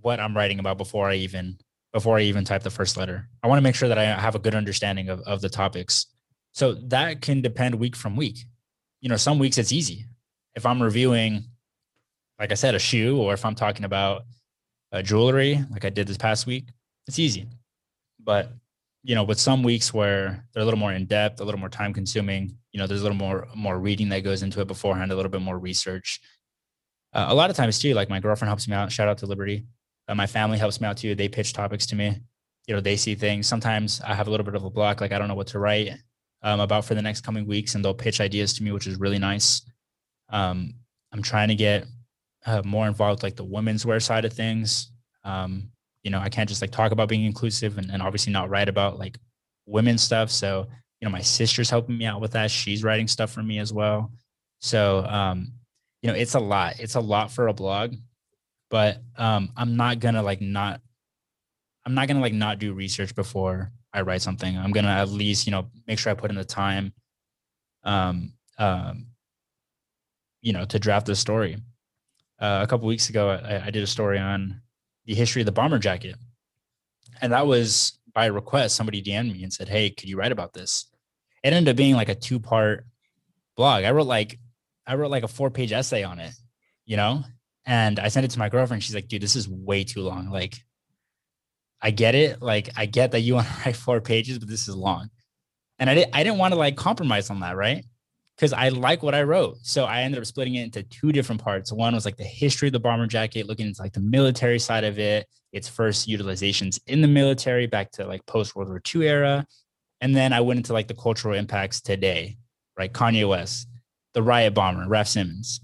what 0.02 0.19
i'm 0.19 0.36
writing 0.36 0.60
about 0.60 0.78
before 0.78 1.10
i 1.10 1.15
even 1.15 1.58
before 1.93 2.17
I 2.17 2.24
even 2.24 2.43
type 2.43 2.63
the 2.63 2.72
first 2.72 2.98
letter. 2.98 3.30
I 3.43 3.48
want 3.48 3.60
to 3.60 3.63
make 3.63 3.76
sure 3.76 3.88
that 3.88 4.00
I 4.00 4.04
have 4.04 4.36
a 4.36 4.39
good 4.39 4.56
understanding 4.56 5.10
of, 5.10 5.22
of 5.22 5.41
the 5.41 5.50
topics. 5.50 6.08
So 6.52 6.74
that 6.88 7.22
can 7.22 7.41
depend 7.41 7.76
week 7.76 7.96
from 7.96 8.15
week. 8.15 8.39
You 9.00 9.10
know, 9.10 9.15
some 9.15 9.39
weeks 9.39 9.60
it's 9.60 9.72
easy. 9.72 10.08
If 10.56 10.65
I'm 10.65 10.82
reviewing, 10.82 11.46
like 12.39 12.52
I 12.52 12.56
said, 12.56 12.76
a 12.76 12.80
shoe, 12.80 13.17
or 13.17 13.34
if 13.34 13.46
I'm 13.46 13.56
talking 13.56 13.86
about 13.86 14.24
a 14.91 15.04
jewelry, 15.04 15.63
like 15.72 15.86
I 15.86 15.89
did 15.89 16.08
this 16.08 16.17
past 16.17 16.46
week, 16.46 16.69
it's 17.08 17.19
easy. 17.19 17.48
but 18.19 18.52
you 19.04 19.15
know, 19.15 19.24
with 19.24 19.39
some 19.39 19.63
weeks 19.63 19.93
where 19.93 20.46
they're 20.54 20.63
a 20.63 20.65
little 20.65 20.80
more 20.80 20.93
in 20.93 21.06
depth, 21.06 21.41
a 21.41 21.43
little 21.43 21.60
more 21.60 21.69
time 21.69 21.93
consuming, 21.93 22.58
you 22.72 22.80
know, 22.80 22.88
there's 22.88 23.02
a 23.02 23.04
little 23.04 23.17
more 23.17 23.48
more 23.54 23.78
reading 23.78 24.10
that 24.10 24.24
goes 24.24 24.43
into 24.43 24.62
it 24.62 24.67
beforehand, 24.67 25.12
a 25.12 25.15
little 25.15 25.32
bit 25.32 25.41
more 25.41 25.60
research. 25.60 26.22
Uh, 27.13 27.26
a 27.30 27.36
lot 27.36 27.50
of 27.50 27.56
times 27.56 27.80
too, 27.80 27.93
like 27.93 28.10
my 28.10 28.19
girlfriend 28.19 28.50
helps 28.50 28.67
me 28.67 28.76
out. 28.76 28.91
Shout 28.91 29.10
out 29.10 29.17
to 29.19 29.26
Liberty. 29.26 29.65
Uh, 30.08 30.15
my 30.15 30.26
family 30.26 30.58
helps 30.58 30.80
me 30.82 30.88
out 30.88 30.98
too. 30.98 31.15
They 31.15 31.28
pitch 31.28 31.54
topics 31.54 31.86
to 31.88 31.96
me. 31.96 32.17
You 32.67 32.76
know, 32.76 32.82
they 32.82 32.96
see 32.96 33.13
things. 33.13 33.46
Sometimes 33.46 34.02
I 34.02 34.13
have 34.13 34.28
a 34.28 34.32
little 34.32 34.46
bit 34.46 34.56
of 34.56 34.63
a 34.63 34.69
block, 34.69 35.02
like 35.02 35.12
I 35.12 35.19
don't 35.19 35.28
know 35.28 35.36
what 35.36 35.48
to 35.48 35.60
write 35.60 35.91
um, 36.41 36.62
about 36.62 36.86
for 36.86 36.96
the 36.96 37.02
next 37.02 37.22
coming 37.22 37.46
weeks, 37.46 37.76
and 37.76 37.84
they'll 37.84 37.93
pitch 37.93 38.22
ideas 38.22 38.54
to 38.54 38.63
me, 38.63 38.72
which 38.72 38.88
is 38.88 39.00
really 39.00 39.19
nice. 39.19 39.62
Um, 40.30 40.76
I'm 41.12 41.22
trying 41.22 41.50
to 41.50 41.56
get 41.56 41.86
uh, 42.45 42.62
more 42.65 42.88
involved, 42.88 43.23
like 43.23 43.36
the 43.36 43.43
women's 43.43 43.86
wear 43.86 43.99
side 43.99 44.25
of 44.25 44.34
things. 44.34 44.91
Um, 45.23 45.69
you 46.03 46.12
know, 46.12 46.19
I 46.19 46.29
can't 46.29 46.49
just 46.49 46.62
like 46.62 46.71
talk 46.71 46.91
about 46.91 47.10
being 47.10 47.23
inclusive 47.23 47.77
and, 47.77 47.89
and 47.89 48.01
obviously 48.01 48.34
not 48.34 48.49
write 48.49 48.69
about 48.69 48.99
like 48.99 49.17
women 49.65 49.97
stuff. 49.97 50.29
So, 50.29 50.67
you 50.99 51.08
know, 51.08 51.12
my 51.12 51.21
sister's 51.21 51.69
helping 51.69 51.97
me 51.97 52.06
out 52.06 52.21
with 52.21 52.32
that. 52.32 52.51
She's 52.51 52.84
writing 52.84 53.08
stuff 53.08 53.32
for 53.32 53.41
me 53.43 53.60
as 53.60 53.71
well. 53.71 54.12
So, 54.60 55.06
um, 55.06 55.53
you 56.01 56.10
know, 56.10 56.15
it's 56.15 56.36
a 56.36 56.39
lot. 56.39 56.79
It's 56.79 56.95
a 56.95 56.99
lot 56.99 57.32
for 57.32 57.47
a 57.47 57.53
blog, 57.53 57.95
but 58.69 59.01
um, 59.17 59.51
I'm 59.56 59.75
not 59.77 59.99
gonna 59.99 60.21
like 60.21 60.41
not. 60.41 60.82
I'm 61.86 61.93
not 61.93 62.08
gonna 62.08 62.21
like 62.21 62.34
not 62.34 62.60
do 62.60 62.73
research 62.73 63.15
before 63.15 63.71
I 63.93 64.01
write 64.01 64.21
something. 64.21 64.58
I'm 64.58 64.71
gonna 64.71 64.89
at 64.89 65.10
least 65.10 65.47
you 65.47 65.51
know 65.51 65.69
make 65.88 65.99
sure 65.99 66.12
I 66.12 66.15
put 66.15 66.29
in 66.29 66.36
the 66.36 66.43
time, 66.43 66.93
um, 67.84 68.34
um, 68.58 69.08
you 70.41 70.51
know, 70.51 70.65
to 70.65 70.79
draft 70.79 71.06
the 71.06 71.15
story. 71.15 71.58
Uh, 72.39 72.60
a 72.63 72.67
couple 72.67 72.88
weeks 72.88 73.10
ago, 73.10 73.30
I, 73.30 73.67
I 73.67 73.69
did 73.69 73.84
a 73.84 73.88
story 73.88 74.19
on 74.19 74.62
the 75.06 75.13
history 75.13 75.41
of 75.41 75.46
the 75.46 75.52
bomber 75.52 75.80
jacket. 75.80 76.15
And 77.22 77.32
that 77.32 77.48
was 77.48 78.00
by 78.13 78.26
request. 78.26 78.76
Somebody 78.76 79.02
DM'd 79.02 79.32
me 79.32 79.43
and 79.43 79.54
said, 79.54 79.69
Hey, 79.69 79.89
could 79.89 80.10
you 80.10 80.17
write 80.17 80.32
about 80.32 80.54
this? 80.54 80.88
It 81.43 81.54
ended 81.54 81.72
up 81.72 81.78
being 81.78 81.96
like 81.96 82.10
a 82.10 82.15
two 82.15 82.39
part 82.39 82.86
blog. 83.56 83.84
I 83.84 83.91
wrote 83.91 84.08
like, 84.08 84.39
I 84.88 84.96
wrote 84.96 85.12
like 85.12 85.24
a 85.24 85.28
four 85.28 85.50
page 85.50 85.72
essay 85.72 86.04
on 86.04 86.19
it, 86.19 86.34
you 86.86 86.98
know? 86.98 87.24
And 87.65 88.00
I 88.00 88.10
sent 88.10 88.26
it 88.26 88.32
to 88.32 88.39
my 88.39 88.50
girlfriend. 88.50 88.84
She's 88.84 88.96
like, 88.96 89.08
dude, 89.08 89.22
this 89.22 89.36
is 89.36 89.48
way 89.48 89.84
too 89.84 90.02
long. 90.02 90.30
Like, 90.30 90.58
I 91.82 91.91
get 91.91 92.15
it. 92.15 92.41
Like, 92.41 92.69
I 92.76 92.86
get 92.86 93.12
that 93.12 93.22
you 93.22 93.36
want 93.36 93.48
to 93.48 93.54
write 93.65 93.76
four 93.76 94.02
pages, 94.02 94.39
but 94.39 94.50
this 94.50 94.67
is 94.67 94.76
long. 94.76 95.10
And 95.80 95.89
I, 95.89 95.96
didn't, 95.96 96.15
I 96.15 96.24
didn't 96.24 96.39
want 96.39 96.54
to 96.54 96.60
like 96.60 96.76
compromise 96.76 97.30
on 97.30 97.39
that. 97.39 97.56
Right 97.56 97.86
because 98.36 98.54
I 98.54 98.69
like 98.69 99.04
what 99.04 99.15
I 99.15 99.24
wrote. 99.24 99.58
So 99.62 99.86
I 99.86 100.02
ended 100.02 100.19
up 100.19 100.26
splitting 100.26 100.56
it 100.56 100.63
into 100.63 100.84
two 100.84 101.12
different 101.12 101.41
parts. 101.41 101.72
One 101.72 101.93
was 101.93 102.06
like 102.06 102.17
the 102.17 102.24
history 102.24 102.67
of 102.67 102.74
the 102.74 102.80
bomber 102.80 103.08
jacket, 103.08 103.48
looking 103.48 103.67
into 103.67 103.82
like 103.82 103.93
the 103.93 104.00
military 104.00 104.60
side 104.60 104.84
of 104.84 104.98
it, 104.98 105.28
its 105.52 105.67
first 105.67 106.08
utilizations 106.08 106.80
in 106.88 107.02
the 107.02 107.08
military 107.08 107.67
back 107.67 107.91
to 107.91 108.06
like 108.06 108.26
post 108.26 108.56
World 108.56 108.69
War 108.69 108.82
II 108.93 109.08
era. 109.08 109.46
And 110.02 110.15
then 110.15 110.34
I 110.34 110.41
went 110.41 110.58
into 110.58 110.74
like 110.74 110.88
the 110.88 110.96
cultural 110.96 111.36
impacts 111.36 111.80
today, 111.80 112.38
right? 112.78 112.91
Kanye 112.91 113.28
West, 113.28 113.67
the 114.13 114.24
riot 114.24 114.54
bomber, 114.54 114.88
Raf 114.88 115.08
Simons, 115.08 115.62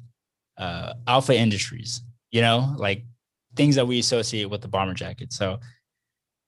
uh, 0.58 0.94
Alpha 1.08 1.36
Industries, 1.36 2.02
you 2.32 2.42
know, 2.42 2.76
like 2.78 3.04
things 3.56 3.76
that 3.76 3.88
we 3.88 4.00
associate 4.00 4.46
with 4.46 4.62
the 4.62 4.68
bomber 4.68 4.94
jacket. 4.94 5.34
So 5.34 5.60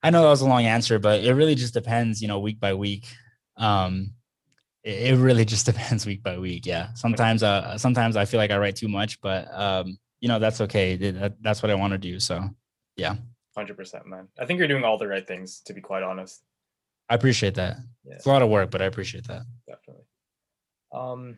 I 0.03 0.12
know 0.12 0.23
that 0.23 0.29
was 0.29 0.41
a 0.41 0.47
long 0.47 0.65
answer, 0.65 0.99
but 0.99 1.23
it 1.23 1.34
really 1.34 1.55
just 1.55 1.73
depends, 1.73 2.21
you 2.21 2.27
know, 2.27 2.39
week 2.39 2.60
by 2.60 2.73
week. 2.73 3.07
Um, 3.57 4.13
it 4.83 5.17
really 5.17 5.45
just 5.45 5.65
depends 5.71 6.05
week 6.05 6.23
by 6.23 6.37
week. 6.37 6.65
Yeah. 6.65 6.93
Sometimes, 6.93 7.43
uh, 7.43 7.77
sometimes 7.77 8.15
I 8.15 8.25
feel 8.25 8.39
like 8.39 8.51
I 8.51 8.57
write 8.57 8.75
too 8.75 8.87
much, 8.87 9.19
but, 9.21 9.47
um, 9.53 9.97
you 10.19 10.27
know, 10.27 10.39
that's 10.39 10.61
okay. 10.61 10.95
That, 10.95 11.41
that's 11.41 11.63
what 11.63 11.69
I 11.69 11.75
want 11.75 11.91
to 11.91 11.97
do. 11.97 12.19
So, 12.19 12.49
yeah. 12.95 13.15
100%, 13.57 14.05
man. 14.05 14.27
I 14.39 14.45
think 14.45 14.59
you're 14.59 14.67
doing 14.67 14.83
all 14.83 14.97
the 14.97 15.07
right 15.07 15.27
things, 15.27 15.61
to 15.65 15.73
be 15.73 15.81
quite 15.81 16.03
honest. 16.03 16.43
I 17.09 17.15
appreciate 17.15 17.55
that. 17.55 17.77
Yeah. 18.05 18.15
It's 18.15 18.25
a 18.25 18.29
lot 18.29 18.41
of 18.41 18.49
work, 18.49 18.71
but 18.71 18.81
I 18.81 18.85
appreciate 18.85 19.27
that. 19.27 19.43
Definitely. 19.67 20.05
Um, 20.93 21.37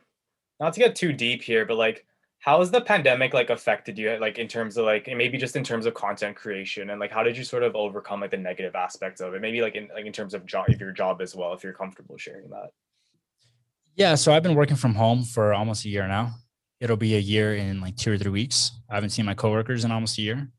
not 0.59 0.73
to 0.73 0.79
get 0.79 0.95
too 0.95 1.13
deep 1.13 1.41
here, 1.41 1.65
but 1.65 1.77
like, 1.77 2.05
how 2.43 2.59
has 2.59 2.71
the 2.71 2.81
pandemic 2.81 3.33
like 3.33 3.49
affected 3.49 3.97
you 3.97 4.17
like 4.19 4.37
in 4.37 4.49
terms 4.49 4.75
of 4.75 4.83
like 4.83 5.07
maybe 5.07 5.37
just 5.37 5.55
in 5.55 5.63
terms 5.63 5.85
of 5.85 5.93
content 5.93 6.35
creation 6.35 6.89
and 6.89 6.99
like 6.99 7.09
how 7.09 7.23
did 7.23 7.37
you 7.37 7.43
sort 7.43 7.63
of 7.63 7.73
overcome 7.73 8.19
like 8.19 8.31
the 8.31 8.37
negative 8.37 8.75
aspects 8.75 9.21
of 9.21 9.33
it 9.33 9.39
maybe 9.39 9.61
like 9.61 9.75
in 9.75 9.87
like 9.93 10.05
in 10.05 10.11
terms 10.11 10.33
of 10.33 10.45
job 10.45 10.67
your 10.77 10.91
job 10.91 11.21
as 11.21 11.33
well 11.33 11.53
if 11.53 11.63
you're 11.63 11.71
comfortable 11.71 12.17
sharing 12.17 12.49
that 12.49 12.71
yeah, 13.95 14.15
so 14.15 14.33
I've 14.33 14.43
been 14.43 14.55
working 14.55 14.75
from 14.75 14.95
home 14.95 15.23
for 15.23 15.53
almost 15.53 15.85
a 15.85 15.89
year 15.89 16.07
now. 16.07 16.31
It'll 16.79 16.97
be 16.97 17.15
a 17.15 17.19
year 17.19 17.55
in 17.55 17.79
like 17.79 17.95
two 17.95 18.11
or 18.11 18.17
three 18.17 18.31
weeks. 18.31 18.71
I 18.89 18.95
haven't 18.95 19.11
seen 19.11 19.25
my 19.25 19.33
coworkers 19.33 19.85
in 19.85 19.91
almost 19.91 20.17
a 20.17 20.21
year. 20.21 20.49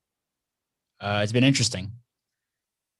Uh, 1.01 1.21
it's 1.23 1.33
been 1.33 1.45
interesting. 1.45 1.93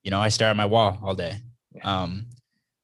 You 0.03 0.11
know, 0.11 0.21
I 0.21 0.29
stare 0.29 0.51
at 0.51 0.57
my 0.57 0.67
wall 0.67 0.99
all 1.03 1.15
day. 1.15 1.39
Um, 1.83 2.27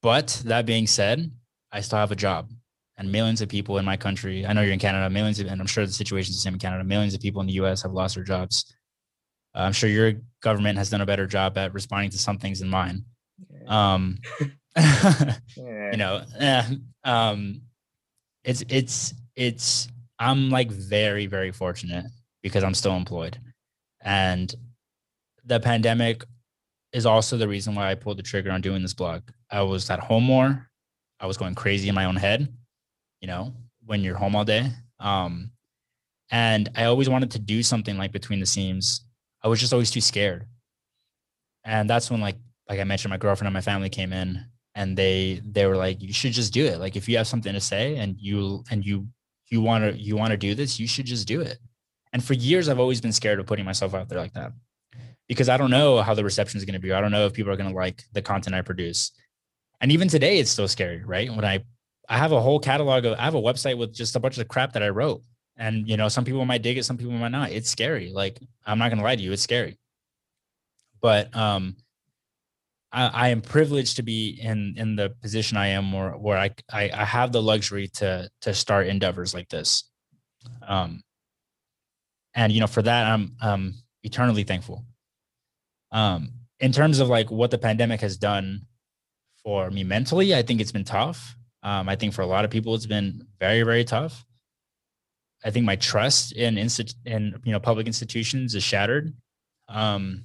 but 0.03 0.43
that 0.47 0.65
being 0.65 0.87
said, 0.87 1.31
I 1.71 1.83
still 1.83 1.99
have 1.99 2.11
a 2.11 2.17
job, 2.17 2.51
and 2.97 3.13
millions 3.13 3.43
of 3.43 3.49
people 3.49 3.79
in 3.79 3.85
my 3.85 3.97
country. 3.97 4.47
I 4.47 4.53
know 4.53 4.63
you're 4.63 4.73
in 4.73 4.79
Canada. 4.79 5.11
Millions, 5.11 5.39
of, 5.41 5.47
and 5.47 5.61
I'm 5.61 5.67
sure 5.67 5.85
the 5.85 5.93
situation 5.93 6.31
is 6.31 6.37
the 6.37 6.43
same 6.43 6.55
in 6.55 6.61
Canada. 6.61 6.85
Millions 6.85 7.15
of 7.15 7.21
people 7.21 7.41
in 7.41 7.47
the 7.47 7.55
U.S. 7.55 7.83
have 7.83 7.93
lost 7.93 8.15
their 8.15 8.25
jobs. 8.25 8.75
I'm 9.55 9.73
sure 9.73 9.91
your 9.91 10.15
government 10.43 10.79
has 10.79 10.91
done 10.91 11.01
a 11.01 11.07
better 11.07 11.27
job 11.27 11.59
at 11.59 11.75
responding 11.75 12.11
to 12.11 12.19
some 12.19 12.39
things 12.39 12.61
than 12.61 12.71
mine. 12.71 13.05
Um, 13.67 14.19
you 15.57 15.97
know, 15.97 16.23
eh, 16.39 16.65
um, 17.05 17.63
it's 18.45 18.63
it's 18.69 19.15
it's 19.37 19.89
I'm 20.19 20.51
like 20.51 20.71
very 20.71 21.27
very 21.27 21.53
fortunate 21.53 22.07
because 22.43 22.63
I'm 22.63 22.75
still 22.75 22.97
employed, 22.97 23.39
and 24.01 24.55
the 25.45 25.61
pandemic 25.61 26.25
is 26.93 27.07
also 27.07 27.37
the 27.37 27.49
reason 27.49 27.75
why 27.75 27.91
I 27.91 27.95
pulled 27.95 28.19
the 28.19 28.23
trigger 28.23 28.51
on 28.51 28.61
doing 28.61 28.83
this 28.83 28.95
blog. 28.95 29.23
I 29.51 29.63
was 29.63 29.91
at 29.91 30.01
home 30.01 30.25
more. 30.25 30.69
I 31.21 31.27
was 31.27 31.37
going 31.37 31.55
crazy 31.55 31.89
in 31.89 31.95
my 31.95 32.07
own 32.07 32.17
head, 32.17 32.49
you 33.21 33.29
know, 33.29 33.53
when 33.85 34.03
you're 34.03 34.17
home 34.17 34.35
all 34.35 34.45
day. 34.45 34.71
Um, 34.99 35.51
and 36.31 36.69
I 36.75 36.85
always 36.85 37.09
wanted 37.09 37.31
to 37.33 37.39
do 37.39 37.63
something 37.63 37.97
like 37.99 38.13
between 38.13 38.41
the 38.41 38.47
seams. 38.47 39.05
I 39.43 39.49
was 39.49 39.61
just 39.61 39.73
always 39.73 39.91
too 39.91 40.01
scared. 40.01 40.47
And 41.65 41.89
that's 41.89 42.11
when 42.11 42.21
like 42.21 42.37
like 42.69 42.81
I 42.81 42.85
mentioned, 42.85 43.11
my 43.11 43.17
girlfriend 43.17 43.49
and 43.49 43.55
my 43.55 43.61
family 43.61 43.89
came 43.89 44.13
in 44.13 44.45
and 44.75 44.97
they 44.97 45.41
they 45.45 45.67
were 45.67 45.77
like 45.77 46.01
you 46.01 46.13
should 46.13 46.33
just 46.33 46.53
do 46.53 46.65
it. 46.65 46.79
Like 46.79 46.97
if 46.97 47.09
you 47.09 47.17
have 47.17 47.27
something 47.27 47.53
to 47.53 47.61
say 47.61 47.97
and 47.97 48.17
you 48.19 48.65
and 48.71 48.85
you 48.85 49.09
you 49.49 49.61
want 49.61 49.85
to 49.85 50.01
you 50.01 50.17
want 50.17 50.31
to 50.31 50.37
do 50.37 50.55
this 50.55 50.79
you 50.79 50.87
should 50.87 51.07
just 51.07 51.27
do 51.27 51.41
it. 51.41 51.59
And 52.13 52.25
for 52.25 52.35
years 52.35 52.69
i've 52.69 52.81
always 52.81 53.01
been 53.01 53.13
scared 53.13 53.41
of 53.41 53.47
putting 53.47 53.65
myself 53.65 53.95
out 53.95 54.09
there 54.09 54.19
like 54.19 54.33
that 54.35 54.53
because 55.29 55.49
i 55.49 55.57
don't 55.57 55.71
know 55.71 56.03
how 56.03 56.15
the 56.15 56.25
reception 56.25 56.59
is 56.59 56.65
going 56.65 56.75
to 56.75 56.81
be. 56.81 56.93
I 56.93 57.01
don't 57.01 57.13
know 57.13 57.27
if 57.27 57.33
people 57.33 57.53
are 57.53 57.57
going 57.57 57.71
to 57.71 57.77
like 57.77 58.03
the 58.13 58.23
content 58.23 58.55
i 58.55 58.63
produce. 58.63 59.13
And 59.81 59.91
even 59.93 60.09
today 60.09 60.39
it's 60.39 60.51
still 60.51 60.69
scary 60.69 61.05
right? 61.05 61.31
When 61.31 61.45
i 61.45 61.65
i 62.09 62.17
have 62.17 62.33
a 62.33 62.41
whole 62.41 62.61
catalog 62.61 63.05
of 63.05 63.19
i 63.19 63.23
have 63.25 63.35
a 63.35 63.43
website 63.43 63.79
with 63.79 63.95
just 63.95 64.17
a 64.17 64.21
bunch 64.21 64.39
of 64.39 64.49
crap 64.49 64.73
that 64.73 64.83
i 64.83 64.89
wrote. 64.89 65.23
And 65.57 65.89
you 65.89 65.97
know 65.97 66.09
some 66.09 66.25
people 66.25 66.45
might 66.45 66.63
dig 66.63 66.79
it 66.79 66.85
some 66.85 66.97
people 66.97 67.13
might 67.13 67.33
not. 67.33 67.51
It's 67.51 67.71
scary. 67.71 68.11
Like 68.13 68.39
i'm 68.67 68.79
not 68.79 68.89
going 68.89 68.99
to 68.99 69.05
lie 69.05 69.17
to 69.17 69.23
you 69.23 69.33
it's 69.33 69.43
scary. 69.43 69.79
But 71.01 71.35
um 71.35 71.77
I, 72.93 73.07
I, 73.07 73.29
am 73.29 73.41
privileged 73.41 73.97
to 73.97 74.03
be 74.03 74.39
in 74.43 74.75
in 74.77 74.97
the 74.97 75.11
position 75.23 75.57
I 75.57 75.69
am, 75.69 75.93
where 75.93 76.13
where 76.13 76.39
I, 76.39 76.51
I, 76.73 76.91
I 76.93 77.05
have 77.05 77.33
the 77.33 77.43
luxury 77.43 77.89
to 77.95 78.29
to 78.43 78.55
start 78.55 78.89
endeavors 78.89 79.33
like 79.33 79.49
this, 79.49 79.85
um, 80.67 81.03
and 82.35 82.53
you 82.53 82.61
know 82.61 82.67
for 82.67 82.83
that 82.83 83.07
I'm 83.07 83.37
um 83.41 83.75
eternally 84.03 84.43
thankful. 84.43 84.85
Um, 85.93 86.33
in 86.59 86.73
terms 86.73 86.99
of 86.99 87.09
like 87.09 87.31
what 87.31 87.51
the 87.51 87.59
pandemic 87.59 88.01
has 88.01 88.17
done 88.17 88.63
for 89.43 89.71
me 89.71 89.85
mentally, 89.85 90.35
I 90.35 90.43
think 90.43 90.61
it's 90.61 90.73
been 90.73 90.85
tough. 90.85 91.37
Um, 91.63 91.89
I 91.89 91.97
think 91.97 92.15
for 92.15 92.23
a 92.23 92.27
lot 92.27 92.45
of 92.45 92.51
people, 92.51 92.75
it's 92.75 92.87
been 92.87 93.27
very 93.39 93.63
very 93.63 93.85
tough. 93.85 94.25
I 95.45 95.51
think 95.51 95.65
my 95.65 95.77
trust 95.77 96.33
in 96.33 96.57
instit- 96.57 96.95
in 97.05 97.41
you 97.45 97.53
know 97.53 97.61
public 97.61 97.87
institutions 97.87 98.55
is 98.55 98.63
shattered. 98.63 99.15
Um, 99.69 100.25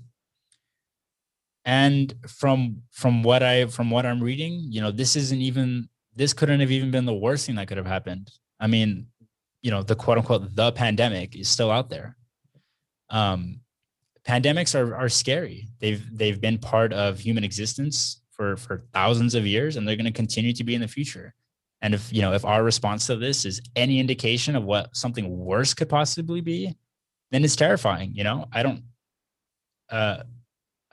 and 1.66 2.14
from 2.28 2.82
from 2.92 3.24
what 3.24 3.44
i 3.44 3.66
from 3.66 3.90
what 3.90 4.06
i'm 4.06 4.22
reading 4.22 4.62
you 4.70 4.80
know 4.82 4.92
this 4.92 5.16
isn't 5.16 5.42
even 5.42 5.90
this 6.16 6.34
couldn't 6.34 6.62
have 6.62 6.72
even 6.72 6.92
been 6.92 7.06
the 7.06 7.14
worst 7.14 7.46
thing 7.46 7.56
that 7.56 7.68
could 7.68 7.78
have 7.78 7.86
happened. 7.86 8.32
I 8.60 8.68
mean 8.68 9.08
you 9.62 9.72
know 9.72 9.84
the 9.84 9.96
quote 9.96 10.18
unquote 10.18 10.56
the 10.56 10.72
pandemic 10.72 11.36
is 11.36 11.50
still 11.50 11.72
out 11.72 11.90
there. 11.90 12.16
Um 13.10 13.62
pandemics 14.28 14.80
are 14.80 14.96
are 14.96 15.10
scary. 15.10 15.68
They've 15.80 16.04
they've 16.18 16.40
been 16.40 16.58
part 16.58 16.94
of 16.94 17.20
human 17.20 17.44
existence 17.44 18.22
for 18.32 18.58
for 18.58 18.86
thousands 18.94 19.36
of 19.36 19.46
years 19.46 19.76
and 19.76 19.88
they're 19.88 19.96
going 19.96 20.06
to 20.06 20.12
continue 20.12 20.54
to 20.54 20.64
be 20.64 20.76
in 20.76 20.82
the 20.82 20.88
future. 20.88 21.34
And 21.82 21.94
if 21.94 22.12
you 22.14 22.22
know 22.22 22.34
if 22.34 22.46
our 22.46 22.64
response 22.64 23.08
to 23.08 23.18
this 23.18 23.46
is 23.46 23.62
any 23.76 24.00
indication 24.00 24.56
of 24.56 24.64
what 24.64 24.96
something 24.96 25.38
worse 25.38 25.74
could 25.74 25.90
possibly 25.90 26.42
be 26.42 26.76
then 27.32 27.44
it's 27.44 27.56
terrifying 27.56 28.12
you 28.14 28.24
know? 28.24 28.46
I 28.54 28.64
don't 28.64 28.84
uh 29.90 30.24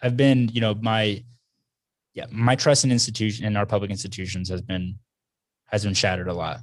I've 0.02 0.16
been, 0.16 0.48
you 0.48 0.60
know, 0.60 0.74
my 0.74 1.22
yeah, 2.14 2.26
my 2.30 2.56
trust 2.56 2.84
in 2.84 2.92
institution 2.92 3.46
in 3.46 3.56
our 3.56 3.64
public 3.64 3.90
institutions 3.90 4.48
has 4.50 4.60
been 4.60 4.98
has 5.66 5.84
been 5.84 5.94
shattered 5.94 6.28
a 6.28 6.34
lot. 6.34 6.60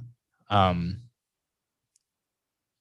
Um, 0.48 0.98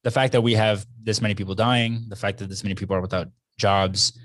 the 0.04 0.12
fact 0.12 0.34
that 0.34 0.41
we 0.41 0.54
have 0.54 0.86
this 1.02 1.22
many 1.22 1.34
people 1.34 1.56
dying, 1.56 2.06
the 2.08 2.15
fact 2.15 2.38
that 2.39 2.50
this 2.50 2.63
many 2.63 2.76
people 2.76 2.95
are 2.95 3.02
without 3.02 3.30
jobs, 3.58 4.17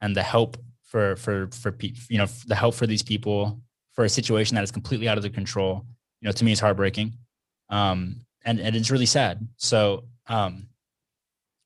and 0.00 0.16
the 0.16 0.22
help 0.22 0.56
for 0.84 1.16
for 1.16 1.48
for 1.48 1.72
pe- 1.72 1.92
you 2.08 2.18
know 2.18 2.26
the 2.46 2.54
help 2.54 2.74
for 2.74 2.86
these 2.86 3.02
people 3.02 3.60
for 3.92 4.04
a 4.04 4.08
situation 4.08 4.54
that 4.54 4.64
is 4.64 4.70
completely 4.70 5.08
out 5.08 5.18
of 5.18 5.22
their 5.22 5.32
control. 5.32 5.84
You 6.20 6.26
know, 6.26 6.32
to 6.32 6.44
me, 6.44 6.52
is 6.52 6.60
heartbreaking, 6.60 7.12
um, 7.68 8.22
and 8.44 8.58
and 8.58 8.74
it's 8.74 8.90
really 8.90 9.06
sad. 9.06 9.46
So, 9.56 10.04
um, 10.28 10.68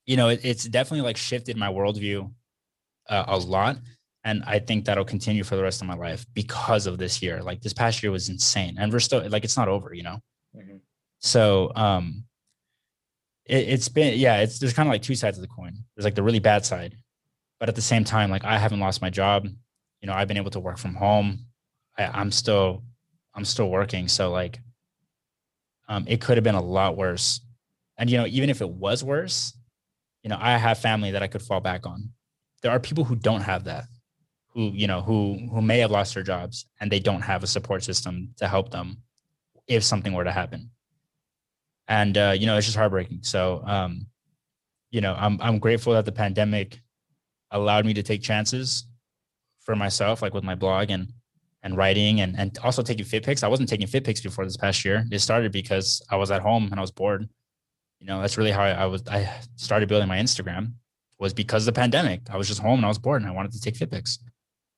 you 0.07 0.17
know, 0.17 0.29
it, 0.29 0.41
it's 0.43 0.65
definitely 0.65 1.07
like 1.07 1.17
shifted 1.17 1.57
my 1.57 1.69
worldview 1.69 2.31
uh, 3.11 3.25
a 3.29 3.37
lot, 3.37 3.77
and 4.25 4.43
I 4.47 4.59
think 4.59 4.85
that'll 4.85 5.05
continue 5.05 5.45
for 5.45 5.57
the 5.57 5.63
rest 5.63 5.83
of 5.83 5.89
my 5.89 5.95
life 5.95 6.25
because 6.33 6.87
of 6.87 6.97
this 6.97 7.21
year. 7.21 7.43
Like 7.43 7.61
this 7.61 7.73
past 7.73 8.03
year 8.03 8.11
was 8.11 8.29
insane, 8.29 8.77
and 8.79 8.93
we're 8.93 9.01
still 9.01 9.29
like 9.29 9.45
it's 9.45 9.57
not 9.57 9.69
over. 9.69 9.93
You 9.93 10.05
know, 10.05 10.19
mm-hmm. 10.57 10.77
so 11.19 11.73
um, 11.75 12.25
it, 13.45 13.69
it's 13.69 13.89
been 13.89 14.19
yeah, 14.19 14.39
it's 14.39 14.59
there's 14.59 14.73
kind 14.73 14.89
of 14.89 14.93
like 14.93 15.03
two 15.03 15.15
sides 15.15 15.37
of 15.37 15.43
the 15.43 15.49
coin. 15.49 15.75
There's 15.95 16.05
like 16.05 16.15
the 16.15 16.23
really 16.23 16.39
bad 16.39 16.65
side, 16.65 16.97
but 17.59 17.69
at 17.69 17.75
the 17.75 17.83
same 17.83 18.05
time, 18.05 18.31
like 18.31 18.45
I 18.45 18.59
haven't 18.59 18.81
lost 18.81 19.03
my 19.03 19.11
job. 19.11 19.47
You 20.01 20.07
know, 20.07 20.15
I've 20.15 20.29
been 20.29 20.39
able 20.39 20.51
to 20.53 20.61
work 20.61 20.79
from 20.79 20.95
home. 20.95 21.47
I, 21.99 22.07
I'm 22.07 22.31
still 22.31 22.85
I'm 23.35 23.45
still 23.45 23.69
working. 23.69 24.09
So 24.09 24.31
like 24.31 24.61
um, 25.89 26.05
it 26.07 26.21
could 26.21 26.37
have 26.37 26.45
been 26.45 26.55
a 26.55 26.63
lot 26.63 26.97
worse. 26.97 27.41
And 27.99 28.09
you 28.09 28.17
know, 28.17 28.27
even 28.27 28.49
if 28.49 28.61
it 28.61 28.69
was 28.69 29.05
worse, 29.05 29.53
you 30.23 30.31
know, 30.31 30.39
I 30.41 30.57
have 30.57 30.79
family 30.79 31.11
that 31.11 31.23
I 31.23 31.27
could 31.27 31.43
fall 31.43 31.61
back 31.61 31.87
on. 31.87 32.11
There 32.63 32.73
are 32.73 32.81
people 32.81 33.05
who 33.05 33.17
don't 33.17 33.41
have 33.43 33.65
that, 33.65 33.85
who 34.49 34.71
you 34.73 34.87
know, 34.87 35.01
who 35.01 35.49
who 35.51 35.63
may 35.63 35.79
have 35.79 35.91
lost 35.91 36.15
their 36.15 36.23
jobs 36.23 36.67
and 36.81 36.91
they 36.91 37.01
don't 37.01 37.23
have 37.23 37.43
a 37.43 37.47
support 37.47 37.83
system 37.83 38.35
to 38.37 38.49
help 38.49 38.71
them 38.71 38.99
if 39.67 39.85
something 39.85 40.13
were 40.13 40.25
to 40.25 40.33
happen. 40.33 40.71
And 41.89 42.17
uh, 42.17 42.35
you 42.39 42.47
know, 42.47 42.57
it's 42.57 42.67
just 42.67 42.77
heartbreaking. 42.77 43.21
So, 43.23 43.63
um, 43.67 44.07
you 44.91 45.01
know, 45.01 45.15
I'm 45.19 45.41
I'm 45.41 45.59
grateful 45.59 45.95
that 45.95 46.05
the 46.05 46.13
pandemic 46.13 46.81
allowed 47.51 47.87
me 47.87 47.95
to 47.95 48.03
take 48.03 48.23
chances 48.23 48.87
for 49.61 49.75
myself, 49.77 50.23
like 50.23 50.35
with 50.35 50.45
my 50.45 50.55
blog 50.55 50.91
and 50.91 51.13
and 51.63 51.77
writing 51.77 52.21
and 52.21 52.39
and 52.39 52.59
also 52.63 52.83
taking 52.83 53.05
fit 53.05 53.25
pics. 53.25 53.43
I 53.43 53.49
wasn't 53.49 53.69
taking 53.69 53.87
fit 53.87 54.05
pics 54.05 54.21
before 54.21 54.45
this 54.45 54.57
past 54.57 54.85
year. 54.85 55.05
It 55.11 55.21
started 55.21 55.53
because 55.53 56.03
I 56.11 56.17
was 56.17 56.31
at 56.31 56.43
home 56.43 56.69
and 56.71 56.79
I 56.79 56.81
was 56.81 56.91
bored. 56.91 57.29
You 57.99 58.07
know, 58.07 58.21
that's 58.21 58.39
really 58.39 58.51
how 58.51 58.63
I, 58.63 58.71
I 58.71 58.87
was. 58.87 59.07
I 59.09 59.31
started 59.57 59.89
building 59.89 60.09
my 60.09 60.19
Instagram 60.19 60.73
was 61.21 61.33
because 61.33 61.63
of 61.63 61.75
the 61.75 61.81
pandemic. 61.81 62.23
I 62.31 62.37
was 62.37 62.49
just 62.49 62.61
home 62.61 62.81
and 62.81 62.85
I 62.85 62.89
was 62.89 62.99
bored 62.99 63.23
and 63.23 63.31
I 63.31 63.35
wanted 63.35 63.53
to 63.53 63.61
take 63.61 63.77
fit 63.77 63.91
pics, 63.91 64.19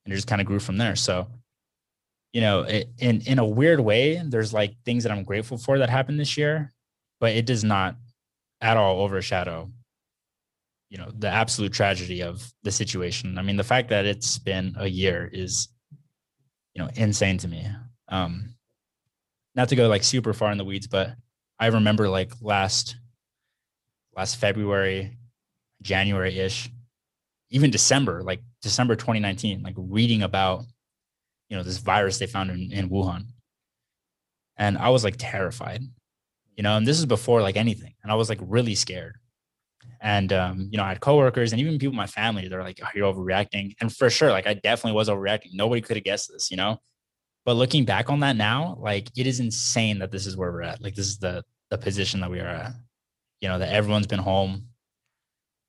and 0.04 0.12
it 0.12 0.16
just 0.16 0.28
kind 0.28 0.40
of 0.40 0.46
grew 0.46 0.58
from 0.58 0.76
there. 0.76 0.96
So, 0.96 1.28
you 2.34 2.42
know, 2.42 2.62
it, 2.62 2.90
in 2.98 3.22
in 3.22 3.38
a 3.38 3.46
weird 3.46 3.80
way, 3.80 4.20
there's 4.22 4.52
like 4.52 4.74
things 4.84 5.04
that 5.04 5.12
I'm 5.12 5.24
grateful 5.24 5.56
for 5.56 5.78
that 5.78 5.88
happened 5.88 6.20
this 6.20 6.36
year, 6.36 6.72
but 7.20 7.32
it 7.32 7.46
does 7.46 7.64
not 7.64 7.96
at 8.60 8.76
all 8.76 9.00
overshadow 9.00 9.70
you 10.92 10.98
know 10.98 11.10
the 11.18 11.26
absolute 11.26 11.72
tragedy 11.72 12.22
of 12.22 12.52
the 12.64 12.70
situation 12.70 13.38
i 13.38 13.42
mean 13.42 13.56
the 13.56 13.64
fact 13.64 13.88
that 13.88 14.04
it's 14.04 14.38
been 14.38 14.74
a 14.78 14.86
year 14.86 15.28
is 15.32 15.68
you 16.74 16.82
know 16.82 16.90
insane 16.96 17.38
to 17.38 17.48
me 17.48 17.66
um 18.08 18.54
not 19.54 19.70
to 19.70 19.74
go 19.74 19.88
like 19.88 20.04
super 20.04 20.34
far 20.34 20.52
in 20.52 20.58
the 20.58 20.64
weeds 20.64 20.86
but 20.86 21.14
i 21.58 21.66
remember 21.68 22.10
like 22.10 22.30
last 22.42 22.96
last 24.14 24.36
february 24.36 25.16
january-ish 25.82 26.70
even 27.50 27.70
december 27.70 28.22
like 28.22 28.40
december 28.62 28.96
2019 28.96 29.62
like 29.62 29.74
reading 29.76 30.22
about 30.22 30.64
you 31.48 31.56
know 31.56 31.62
this 31.62 31.78
virus 31.78 32.18
they 32.18 32.26
found 32.26 32.50
in, 32.50 32.72
in 32.72 32.88
wuhan 32.88 33.24
and 34.56 34.78
i 34.78 34.88
was 34.88 35.04
like 35.04 35.16
terrified 35.18 35.82
you 36.56 36.62
know 36.62 36.76
and 36.76 36.86
this 36.86 36.98
is 36.98 37.06
before 37.06 37.42
like 37.42 37.56
anything 37.56 37.94
and 38.02 38.12
i 38.12 38.14
was 38.14 38.28
like 38.28 38.40
really 38.42 38.74
scared 38.74 39.16
and 40.02 40.32
um, 40.32 40.68
you 40.70 40.76
know, 40.76 40.84
I 40.84 40.88
had 40.88 41.00
coworkers 41.00 41.52
and 41.52 41.60
even 41.60 41.78
people 41.78 41.92
in 41.92 41.96
my 41.96 42.08
family, 42.08 42.48
they're 42.48 42.62
like, 42.62 42.80
oh, 42.82 42.88
you're 42.92 43.12
overreacting. 43.12 43.76
And 43.80 43.94
for 43.94 44.10
sure, 44.10 44.32
like 44.32 44.48
I 44.48 44.54
definitely 44.54 44.96
was 44.96 45.08
overreacting. 45.08 45.54
Nobody 45.54 45.80
could 45.80 45.96
have 45.96 46.04
guessed 46.04 46.30
this, 46.32 46.50
you 46.50 46.56
know. 46.56 46.78
But 47.44 47.54
looking 47.54 47.84
back 47.84 48.10
on 48.10 48.20
that 48.20 48.36
now, 48.36 48.76
like 48.80 49.08
it 49.16 49.28
is 49.28 49.38
insane 49.38 50.00
that 50.00 50.10
this 50.10 50.26
is 50.26 50.36
where 50.36 50.50
we're 50.50 50.62
at. 50.62 50.82
Like 50.82 50.96
this 50.96 51.06
is 51.06 51.18
the 51.18 51.44
the 51.70 51.78
position 51.78 52.20
that 52.20 52.30
we 52.30 52.40
are 52.40 52.48
at. 52.48 52.72
You 53.40 53.48
know, 53.48 53.60
that 53.60 53.72
everyone's 53.72 54.08
been 54.08 54.18
home. 54.18 54.66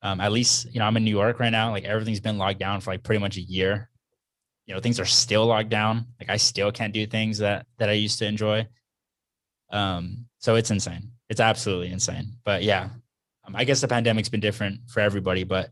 Um, 0.04 0.20
at 0.20 0.32
least, 0.34 0.68
you 0.74 0.80
know, 0.80 0.86
I'm 0.86 0.98
in 0.98 1.06
New 1.06 1.12
York 1.12 1.40
right 1.40 1.50
now. 1.50 1.72
Like 1.72 1.86
everything's 1.86 2.20
been 2.20 2.38
locked 2.38 2.60
down 2.60 2.82
for 2.82 2.92
like 2.92 3.04
pretty 3.04 3.20
much 3.20 3.38
a 3.38 3.42
year. 3.42 3.90
You 4.66 4.74
know, 4.74 4.82
things 4.82 5.00
are 5.00 5.06
still 5.06 5.46
locked 5.46 5.70
down. 5.70 6.06
Like 6.20 6.30
I 6.30 6.38
still 6.38 6.72
can't 6.72 6.94
do 6.94 7.06
things 7.08 7.38
that 7.40 7.66
that 7.80 7.90
I 7.90 7.94
used 7.94 8.20
to 8.20 8.26
enjoy. 8.26 8.68
Um, 9.72 10.26
so 10.40 10.56
it's 10.56 10.72
insane. 10.72 11.12
It's 11.30 11.40
absolutely 11.40 11.92
insane. 11.92 12.34
But 12.44 12.64
yeah, 12.64 12.90
um, 13.46 13.56
I 13.56 13.64
guess 13.64 13.82
the 13.82 13.88
pandemic's 13.88 14.30
been 14.30 14.40
different 14.42 14.82
for 14.90 15.00
everybody, 15.00 15.46
but 15.46 15.70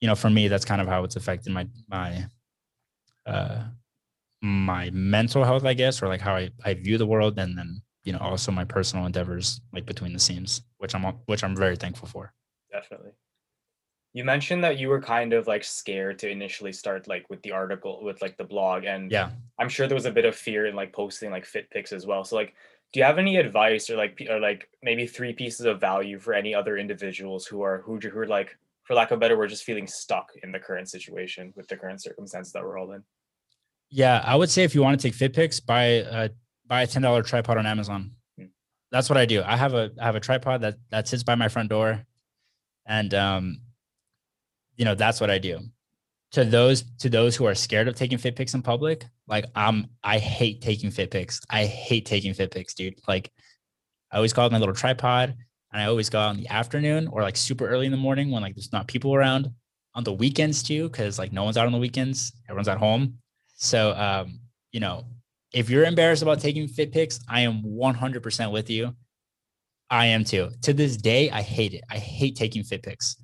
you 0.00 0.08
know, 0.08 0.14
for 0.14 0.30
me, 0.30 0.48
that's 0.48 0.64
kind 0.64 0.80
of 0.80 0.88
how 0.88 1.04
it's 1.04 1.16
affected 1.16 1.52
my 1.52 1.68
my 1.88 2.26
uh 3.26 3.64
my 4.42 4.88
mental 4.90 5.44
health, 5.44 5.64
I 5.66 5.74
guess, 5.74 6.02
or 6.02 6.08
like 6.08 6.22
how 6.22 6.34
I, 6.34 6.50
I 6.64 6.74
view 6.74 6.96
the 6.96 7.06
world, 7.06 7.38
and 7.38 7.56
then 7.56 7.82
you 8.04 8.12
know 8.12 8.18
also 8.20 8.50
my 8.52 8.64
personal 8.64 9.04
endeavors, 9.06 9.60
like 9.72 9.84
between 9.84 10.14
the 10.14 10.18
seams, 10.18 10.62
which 10.78 10.94
I'm 10.94 11.04
which 11.26 11.44
I'm 11.44 11.54
very 11.54 11.76
thankful 11.76 12.08
for. 12.08 12.32
Definitely. 12.72 13.12
You 14.12 14.24
mentioned 14.24 14.64
that 14.64 14.78
you 14.78 14.88
were 14.88 15.00
kind 15.00 15.32
of 15.32 15.46
like 15.46 15.62
scared 15.62 16.18
to 16.20 16.28
initially 16.28 16.72
start 16.72 17.06
like 17.06 17.28
with 17.30 17.42
the 17.42 17.52
article 17.52 18.02
with 18.02 18.20
like 18.20 18.36
the 18.36 18.44
blog, 18.44 18.84
and 18.84 19.10
yeah, 19.10 19.30
I'm 19.58 19.68
sure 19.68 19.86
there 19.86 19.94
was 19.94 20.06
a 20.06 20.10
bit 20.10 20.24
of 20.24 20.34
fear 20.34 20.66
in 20.66 20.74
like 20.74 20.92
posting 20.92 21.30
like 21.30 21.44
fit 21.44 21.70
pics 21.70 21.92
as 21.92 22.06
well. 22.06 22.24
So 22.24 22.34
like, 22.34 22.54
do 22.92 22.98
you 22.98 23.04
have 23.04 23.18
any 23.18 23.36
advice 23.36 23.88
or 23.88 23.96
like 23.96 24.20
or 24.28 24.40
like 24.40 24.68
maybe 24.82 25.06
three 25.06 25.32
pieces 25.32 25.66
of 25.66 25.80
value 25.80 26.18
for 26.18 26.34
any 26.34 26.54
other 26.54 26.76
individuals 26.76 27.46
who 27.46 27.62
are 27.62 27.82
who, 27.82 27.98
who 27.98 28.18
are 28.18 28.26
like 28.26 28.56
for 28.90 28.94
lack 28.94 29.12
of 29.12 29.18
a 29.18 29.20
better 29.20 29.38
word 29.38 29.48
just 29.48 29.62
feeling 29.62 29.86
stuck 29.86 30.32
in 30.42 30.50
the 30.50 30.58
current 30.58 30.88
situation 30.88 31.52
with 31.54 31.68
the 31.68 31.76
current 31.76 32.02
circumstances 32.02 32.52
that 32.52 32.64
we're 32.64 32.76
all 32.76 32.90
in 32.90 33.04
yeah 33.88 34.20
i 34.26 34.34
would 34.34 34.50
say 34.50 34.64
if 34.64 34.74
you 34.74 34.82
want 34.82 34.98
to 34.98 35.08
take 35.08 35.14
fit 35.14 35.32
pics 35.32 35.60
buy 35.60 35.84
a 35.84 36.30
buy 36.66 36.82
a 36.82 36.86
$10 36.86 37.24
tripod 37.24 37.56
on 37.56 37.66
amazon 37.66 38.10
hmm. 38.36 38.46
that's 38.90 39.08
what 39.08 39.16
i 39.16 39.24
do 39.24 39.42
i 39.44 39.56
have 39.56 39.74
a 39.74 39.92
i 40.00 40.04
have 40.04 40.16
a 40.16 40.20
tripod 40.20 40.60
that 40.60 40.76
that 40.90 41.06
sits 41.06 41.22
by 41.22 41.36
my 41.36 41.46
front 41.46 41.68
door 41.68 42.04
and 42.84 43.14
um 43.14 43.58
you 44.80 44.84
know 44.84 44.96
that's 44.96 45.20
what 45.20 45.30
i 45.30 45.38
do 45.38 45.60
to 46.32 46.44
those 46.44 46.84
to 46.98 47.08
those 47.08 47.34
who 47.34 47.44
are 47.46 47.54
scared 47.54 47.88
of 47.88 47.94
taking 47.94 48.18
fit 48.18 48.36
pics 48.36 48.54
in 48.54 48.62
public, 48.62 49.04
like 49.26 49.46
I'm 49.54 49.88
I 50.04 50.18
hate 50.18 50.62
taking 50.62 50.90
fit 50.90 51.10
pics. 51.10 51.40
I 51.50 51.64
hate 51.64 52.06
taking 52.06 52.34
fit 52.34 52.52
pics, 52.52 52.74
dude. 52.74 52.94
Like 53.08 53.32
I 54.12 54.16
always 54.16 54.32
call 54.32 54.46
it 54.46 54.52
my 54.52 54.58
little 54.58 54.74
tripod 54.74 55.34
and 55.72 55.82
I 55.82 55.86
always 55.86 56.08
go 56.08 56.20
out 56.20 56.34
in 56.34 56.40
the 56.40 56.48
afternoon 56.48 57.08
or 57.08 57.22
like 57.22 57.36
super 57.36 57.66
early 57.68 57.86
in 57.86 57.92
the 57.92 57.98
morning 57.98 58.30
when 58.30 58.42
like 58.42 58.54
there's 58.54 58.72
not 58.72 58.86
people 58.86 59.14
around. 59.14 59.50
On 59.96 60.04
the 60.04 60.12
weekends 60.12 60.62
too, 60.62 60.88
because 60.88 61.18
like 61.18 61.32
no 61.32 61.42
one's 61.42 61.56
out 61.56 61.66
on 61.66 61.72
the 61.72 61.78
weekends, 61.78 62.32
everyone's 62.48 62.68
at 62.68 62.78
home. 62.78 63.18
So 63.56 63.92
um, 63.96 64.38
you 64.70 64.78
know, 64.78 65.04
if 65.52 65.68
you're 65.68 65.84
embarrassed 65.84 66.22
about 66.22 66.38
taking 66.38 66.68
fit 66.68 66.92
pics, 66.92 67.18
I 67.28 67.40
am 67.40 67.64
100% 67.64 68.52
with 68.52 68.70
you. 68.70 68.94
I 69.90 70.06
am 70.06 70.22
too. 70.22 70.50
To 70.62 70.72
this 70.72 70.96
day, 70.96 71.28
I 71.30 71.42
hate 71.42 71.74
it. 71.74 71.82
I 71.90 71.98
hate 71.98 72.36
taking 72.36 72.62
fit 72.62 72.84
pics. 72.84 73.16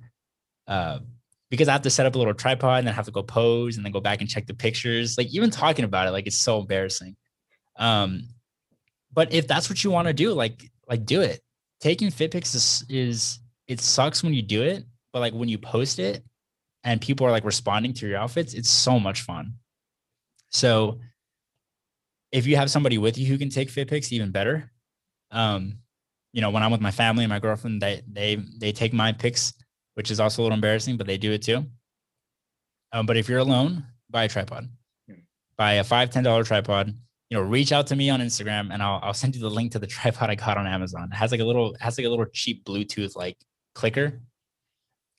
Uh, 0.67 0.99
because 1.49 1.67
I 1.67 1.73
have 1.73 1.81
to 1.83 1.89
set 1.89 2.05
up 2.05 2.15
a 2.15 2.17
little 2.17 2.33
tripod 2.33 2.79
and 2.79 2.87
then 2.87 2.93
have 2.93 3.05
to 3.05 3.11
go 3.11 3.23
pose 3.23 3.77
and 3.77 3.85
then 3.85 3.91
go 3.91 4.01
back 4.01 4.21
and 4.21 4.29
check 4.29 4.47
the 4.47 4.53
pictures. 4.53 5.17
Like 5.17 5.27
even 5.33 5.49
talking 5.49 5.85
about 5.85 6.07
it, 6.07 6.11
like 6.11 6.27
it's 6.27 6.37
so 6.37 6.59
embarrassing. 6.59 7.15
Um, 7.77 8.27
but 9.13 9.33
if 9.33 9.47
that's 9.47 9.69
what 9.69 9.83
you 9.83 9.91
want 9.91 10.07
to 10.07 10.13
do, 10.13 10.33
like 10.33 10.69
like 10.87 11.05
do 11.05 11.21
it. 11.21 11.41
Taking 11.79 12.11
fit 12.11 12.31
pics 12.31 12.55
is, 12.55 12.85
is 12.89 13.39
it 13.67 13.79
sucks 13.79 14.23
when 14.23 14.33
you 14.33 14.41
do 14.41 14.63
it, 14.63 14.83
but 15.13 15.19
like 15.19 15.33
when 15.33 15.49
you 15.49 15.57
post 15.57 15.99
it 15.99 16.23
and 16.83 16.99
people 16.99 17.25
are 17.27 17.31
like 17.31 17.45
responding 17.45 17.93
to 17.93 18.07
your 18.07 18.17
outfits, 18.17 18.53
it's 18.53 18.69
so 18.69 18.99
much 18.99 19.21
fun. 19.21 19.53
So 20.49 20.99
if 22.31 22.47
you 22.47 22.57
have 22.57 22.71
somebody 22.71 22.97
with 22.97 23.17
you 23.17 23.27
who 23.27 23.37
can 23.37 23.49
take 23.49 23.69
fit 23.69 23.87
pics, 23.87 24.11
even 24.11 24.31
better. 24.31 24.71
Um, 25.31 25.79
you 26.33 26.41
know, 26.41 26.49
when 26.49 26.63
I'm 26.63 26.71
with 26.71 26.81
my 26.81 26.91
family 26.91 27.23
and 27.23 27.29
my 27.29 27.39
girlfriend, 27.39 27.81
they 27.81 28.01
they 28.11 28.35
they 28.59 28.71
take 28.71 28.93
my 28.93 29.11
pics 29.11 29.53
which 29.97 30.11
is 30.11 30.19
also 30.19 30.41
a 30.41 30.43
little 30.43 30.53
embarrassing, 30.53 30.95
but 30.95 31.07
they 31.07 31.17
do 31.17 31.31
it 31.31 31.41
too. 31.41 31.65
Um, 32.93 33.07
but 33.07 33.17
if 33.17 33.27
you're 33.27 33.39
alone, 33.39 33.83
buy 34.11 34.25
a 34.25 34.27
tripod. 34.29 34.69
Hmm. 35.07 35.21
Buy 35.57 35.73
a 35.73 35.83
five 35.83 36.11
ten 36.11 36.23
dollar 36.23 36.43
tripod. 36.43 36.93
You 37.31 37.37
know, 37.37 37.43
reach 37.43 37.71
out 37.71 37.87
to 37.87 37.95
me 37.95 38.11
on 38.11 38.19
Instagram, 38.19 38.71
and 38.71 38.83
I'll 38.83 38.99
I'll 39.01 39.15
send 39.15 39.35
you 39.35 39.41
the 39.41 39.49
link 39.49 39.71
to 39.71 39.79
the 39.79 39.87
tripod 39.97 40.29
I 40.29 40.35
got 40.35 40.55
on 40.55 40.67
Amazon. 40.67 41.09
It 41.11 41.15
has 41.15 41.31
like 41.31 41.39
a 41.39 41.43
little 41.43 41.73
it 41.73 41.81
has 41.81 41.97
like 41.97 42.05
a 42.05 42.09
little 42.11 42.27
cheap 42.31 42.63
Bluetooth 42.63 43.15
like 43.15 43.37
clicker, 43.73 44.21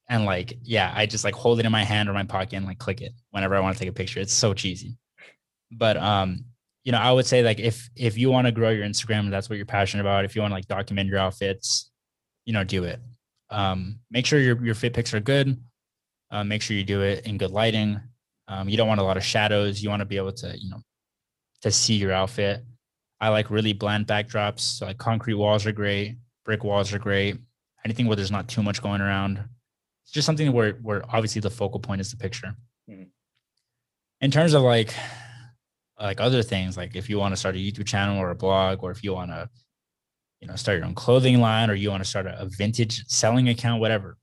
and 0.09 0.25
like 0.25 0.57
yeah, 0.63 0.93
I 0.95 1.07
just 1.07 1.25
like 1.25 1.35
hold 1.35 1.59
it 1.59 1.67
in 1.67 1.73
my 1.73 1.83
hand 1.83 2.09
or 2.09 2.13
my 2.13 2.23
pocket 2.23 2.55
and 2.55 2.65
like 2.65 2.79
click 2.79 3.01
it 3.01 3.13
whenever 3.33 3.57
I 3.57 3.61
want 3.61 3.77
to 3.77 3.81
take 3.81 3.91
a 3.91 3.93
picture. 3.93 4.21
It's 4.21 4.33
so 4.33 4.55
cheesy, 4.55 4.97
but 5.73 5.97
um, 5.97 6.45
you 6.85 6.93
know, 6.93 6.99
I 6.99 7.11
would 7.11 7.27
say 7.27 7.43
like 7.43 7.59
if 7.59 7.91
if 7.97 8.17
you 8.17 8.31
want 8.31 8.47
to 8.47 8.53
grow 8.53 8.71
your 8.71 8.87
Instagram, 8.87 9.29
that's 9.29 9.51
what 9.51 9.57
you're 9.57 9.67
passionate 9.67 10.03
about. 10.03 10.25
If 10.25 10.37
you 10.37 10.43
want 10.43 10.53
to 10.53 10.55
like 10.55 10.69
document 10.69 11.09
your 11.09 11.19
outfits, 11.19 11.91
you 12.45 12.53
know, 12.53 12.63
do 12.63 12.85
it. 12.85 13.01
Um, 13.51 14.01
make 14.11 14.27
sure 14.27 14.39
your 14.39 14.63
your 14.65 14.75
fit 14.75 14.95
pics 14.95 15.15
are 15.15 15.21
good. 15.21 15.61
Uh, 16.31 16.45
make 16.45 16.63
sure 16.63 16.77
you 16.77 16.85
do 16.85 17.03
it 17.03 17.27
in 17.27 17.39
good 17.39 17.51
lighting. 17.51 18.01
Um, 18.49 18.69
you 18.69 18.77
don't 18.77 18.89
want 18.89 19.01
a 19.01 19.05
lot 19.05 19.17
of 19.17 19.25
shadows. 19.25 19.83
You 19.83 19.91
want 19.91 20.01
to 20.01 20.07
be 20.07 20.17
able 20.17 20.33
to, 20.33 20.59
you 20.59 20.71
know, 20.71 20.83
to 21.63 21.71
see 21.71 21.95
your 21.95 22.13
outfit. 22.13 22.65
I 23.21 23.29
like 23.31 23.51
really 23.51 23.73
bland 23.73 24.07
backdrops. 24.07 24.61
So 24.61 24.87
like 24.87 24.99
concrete 24.99 25.35
walls 25.35 25.67
are 25.67 25.73
great. 25.73 26.17
Brick 26.45 26.65
walls 26.65 26.93
are 26.93 26.99
great. 26.99 27.39
Anything 27.85 28.07
where 28.07 28.17
there's 28.17 28.31
not 28.31 28.49
too 28.49 28.63
much 28.63 28.83
going 28.83 29.01
around. 29.01 29.39
It's 30.05 30.13
just 30.13 30.27
something 30.27 30.53
where 30.53 30.73
where 30.83 31.03
obviously 31.15 31.41
the 31.41 31.51
focal 31.51 31.81
point 31.81 32.01
is 32.01 32.11
the 32.11 32.17
picture. 32.17 32.55
Mm-hmm. 32.89 33.03
in 34.23 34.31
terms 34.31 34.55
of 34.55 34.63
like 34.63 34.95
like 36.01 36.21
other 36.21 36.43
things, 36.43 36.77
like 36.77 36.97
if 36.97 37.11
you 37.11 37.19
want 37.19 37.33
to 37.33 37.37
start 37.37 37.55
a 37.55 37.59
YouTube 37.59 37.87
channel 37.87 38.19
or 38.19 38.31
a 38.31 38.35
blog, 38.35 38.83
or 38.83 38.91
if 38.91 39.03
you 39.03 39.13
want 39.13 39.31
to, 39.31 39.51
you 40.41 40.49
know, 40.49 40.57
start 40.57 40.79
your 40.79 40.87
own 40.87 40.95
clothing 40.95 41.41
line, 41.41 41.71
or 41.71 41.75
you 41.75 41.91
want 41.91 42.03
to 42.03 42.09
start 42.09 42.27
a, 42.27 42.41
a 42.41 42.47
vintage 42.47 43.05
selling 43.07 43.49
account, 43.49 43.81
whatever. 43.81 44.17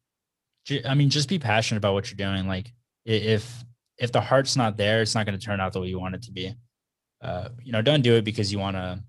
I 0.85 0.95
mean, 0.95 1.09
just 1.09 1.29
be 1.29 1.37
passionate 1.37 1.77
about 1.77 1.93
what 1.93 2.09
you're 2.09 2.17
doing. 2.17 2.47
Like 2.47 2.71
if 3.05 3.63
if 3.97 4.11
the 4.11 4.21
heart's 4.21 4.55
not 4.55 4.77
there, 4.77 5.01
it's 5.01 5.15
not 5.15 5.25
going 5.25 5.37
to 5.37 5.45
turn 5.45 5.59
out 5.61 5.73
the 5.73 5.79
way 5.79 5.87
you 5.87 5.99
want 5.99 6.15
it 6.15 6.23
to 6.23 6.31
be. 6.31 6.53
Uh, 7.21 7.49
you 7.63 7.71
know, 7.71 7.81
don't 7.81 8.01
do 8.01 8.15
it 8.15 8.23
because 8.23 8.51
you 8.51 8.59
want 8.59 8.75
to 8.75 9.01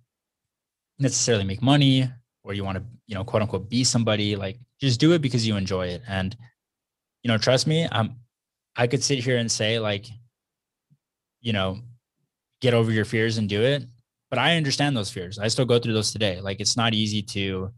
necessarily 0.98 1.44
make 1.44 1.60
money 1.60 2.08
or 2.44 2.54
you 2.54 2.64
want 2.64 2.78
to, 2.78 2.84
you 3.06 3.14
know, 3.14 3.24
quote 3.24 3.42
unquote, 3.42 3.68
be 3.68 3.84
somebody. 3.84 4.36
Like, 4.36 4.58
just 4.80 5.00
do 5.00 5.12
it 5.12 5.20
because 5.20 5.46
you 5.46 5.56
enjoy 5.56 5.88
it. 5.88 6.02
And, 6.06 6.36
you 7.22 7.28
know, 7.28 7.38
trust 7.38 7.66
me, 7.66 7.88
I'm, 7.90 8.16
I 8.76 8.86
could 8.86 9.02
sit 9.02 9.18
here 9.18 9.38
and 9.38 9.50
say, 9.50 9.78
like, 9.78 10.06
you 11.40 11.52
know, 11.52 11.80
get 12.60 12.74
over 12.74 12.92
your 12.92 13.04
fears 13.04 13.38
and 13.38 13.48
do 13.48 13.62
it. 13.62 13.84
But 14.30 14.38
I 14.38 14.56
understand 14.56 14.96
those 14.96 15.10
fears. 15.10 15.38
I 15.38 15.48
still 15.48 15.64
go 15.64 15.78
through 15.78 15.92
those 15.94 16.12
today. 16.12 16.40
Like, 16.40 16.60
it's 16.60 16.76
not 16.76 16.94
easy 16.94 17.22
to, 17.22 17.72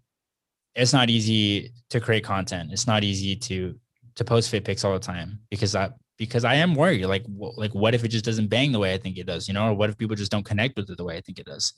it's 0.75 0.93
not 0.93 1.11
easy 1.11 1.73
to 1.91 2.01
create 2.01 2.25
content. 2.25 2.71
It's 2.73 2.87
not 2.87 3.05
easy 3.05 3.37
to, 3.37 3.79
to 4.17 4.25
post 4.25 4.51
fit 4.51 4.65
pics 4.65 4.85
all 4.85 4.93
the 4.95 4.99
time 4.99 5.41
because 5.51 5.75
I, 5.75 5.91
because 6.17 6.45
I 6.45 6.55
am 6.55 6.75
worried. 6.75 7.05
Like, 7.05 7.25
like 7.29 7.73
what 7.73 7.95
if 7.95 8.05
it 8.05 8.09
just 8.09 8.25
doesn't 8.25 8.49
bang 8.49 8.73
the 8.73 8.79
way 8.79 8.93
I 8.93 8.99
think 8.99 9.19
it 9.19 9.27
does, 9.27 9.47
you 9.47 9.55
know, 9.55 9.69
or 9.69 9.75
what 9.75 9.91
if 9.91 9.99
people 9.99 10.17
just 10.17 10.33
don't 10.33 10.45
connect 10.45 10.77
with 10.77 10.91
it 10.91 10.97
the 10.97 11.05
way 11.05 11.17
I 11.17 11.21
think 11.21 11.39
it 11.39 11.47
does? 11.47 11.73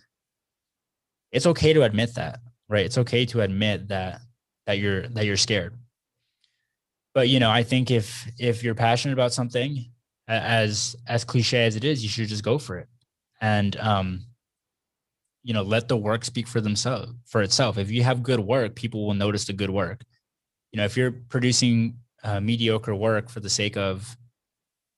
It's 1.33 1.47
okay 1.47 1.73
to 1.73 1.83
admit 1.83 2.15
that, 2.15 2.41
right? 2.69 2.87
It's 2.87 2.99
okay 2.99 3.27
to 3.27 3.43
admit 3.43 3.89
that 3.89 4.21
that 4.67 4.79
you're 4.79 5.09
that 5.09 5.27
you're 5.27 5.37
scared. 5.37 5.75
But 7.15 7.29
you 7.29 7.41
know, 7.41 7.51
I 7.51 7.63
think 7.63 7.91
if 7.91 8.29
if 8.39 8.63
you're 8.63 8.75
passionate 8.75 9.13
about 9.13 9.33
something, 9.33 9.85
as 10.27 10.97
as 11.07 11.25
cliche 11.25 11.67
as 11.67 11.77
it 11.77 11.85
is, 11.85 12.03
you 12.03 12.09
should 12.09 12.29
just 12.29 12.45
go 12.45 12.59
for 12.59 12.79
it, 12.79 12.89
and 13.41 13.77
um, 13.77 14.27
you 15.43 15.55
know, 15.55 15.63
let 15.63 15.89
the 15.89 15.97
work 15.97 16.25
speak 16.25 16.47
for 16.47 16.61
themselves 16.61 17.13
for 17.27 17.43
itself. 17.43 17.79
If 17.79 17.91
you 17.91 18.03
have 18.03 18.23
good 18.23 18.41
work, 18.41 18.75
people 18.75 19.07
will 19.07 19.15
notice 19.15 19.47
the 19.47 19.53
good 19.53 19.71
work. 19.71 20.03
You 20.73 20.79
know, 20.79 20.85
if 20.85 20.97
you're 20.97 21.13
producing 21.13 21.99
uh, 22.23 22.41
mediocre 22.41 22.95
work 22.95 23.29
for 23.31 23.41
the 23.41 23.51
sake 23.51 23.77
of 23.77 24.17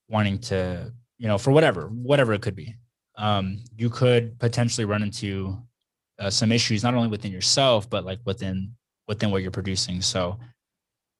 wanting 0.09 0.39
to, 0.39 0.91
you 1.17 1.27
know, 1.27 1.37
for 1.37 1.51
whatever, 1.51 1.87
whatever 1.87 2.33
it 2.33 2.41
could 2.41 2.55
be, 2.55 2.75
um, 3.17 3.59
you 3.77 3.89
could 3.89 4.37
potentially 4.39 4.85
run 4.85 5.03
into 5.03 5.57
uh, 6.19 6.29
some 6.29 6.51
issues 6.51 6.83
not 6.83 6.93
only 6.93 7.07
within 7.07 7.31
yourself 7.31 7.89
but 7.89 8.05
like 8.05 8.19
within 8.25 8.73
within 9.07 9.31
what 9.31 9.41
you're 9.41 9.51
producing. 9.51 10.01
So, 10.01 10.39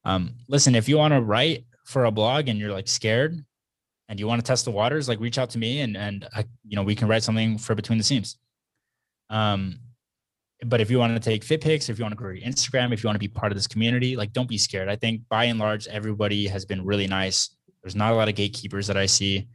um, 0.06 0.36
listen, 0.48 0.76
if 0.76 0.88
you 0.88 0.98
want 0.98 1.14
to 1.14 1.22
write 1.22 1.66
for 1.86 2.06
a 2.06 2.12
blog 2.12 2.48
and 2.48 2.60
you're 2.60 2.72
like 2.72 2.88
scared 2.88 3.44
and 4.10 4.20
you 4.20 4.28
want 4.28 4.40
to 4.40 4.48
test 4.48 4.66
the 4.66 4.72
waters, 4.72 5.08
like 5.10 5.20
reach 5.20 5.38
out 5.38 5.50
to 5.52 5.58
me 5.58 5.82
and 5.82 5.96
and 5.98 6.28
I, 6.34 6.46
you 6.68 6.76
know 6.76 6.84
we 6.84 6.96
can 6.96 7.08
write 7.08 7.24
something 7.24 7.58
for 7.58 7.76
between 7.76 7.98
the 7.98 8.04
seams. 8.04 8.38
Um, 9.30 9.80
but 10.66 10.82
if 10.82 10.90
you 10.90 11.00
want 11.00 11.14
to 11.16 11.20
take 11.20 11.44
fit 11.44 11.62
pics, 11.62 11.90
if 11.90 11.98
you 11.98 12.04
want 12.04 12.14
to 12.14 12.18
grow 12.18 12.32
your 12.32 12.46
Instagram, 12.46 12.94
if 12.94 13.04
you 13.04 13.08
want 13.08 13.16
to 13.16 13.20
be 13.20 13.28
part 13.28 13.52
of 13.52 13.58
this 13.58 13.68
community, 13.68 14.16
like 14.16 14.34
don't 14.34 14.48
be 14.48 14.58
scared. 14.58 14.90
I 14.90 14.96
think 14.96 15.22
by 15.30 15.46
and 15.46 15.60
large, 15.60 15.88
everybody 15.88 16.48
has 16.48 16.66
been 16.66 16.86
really 16.86 17.08
nice. 17.08 17.50
There's 17.82 17.96
not 17.96 18.14
a 18.14 18.16
lot 18.16 18.30
of 18.30 18.36
gatekeepers 18.36 18.88
that 18.88 18.98
I 18.98 19.06
see. 19.06 19.48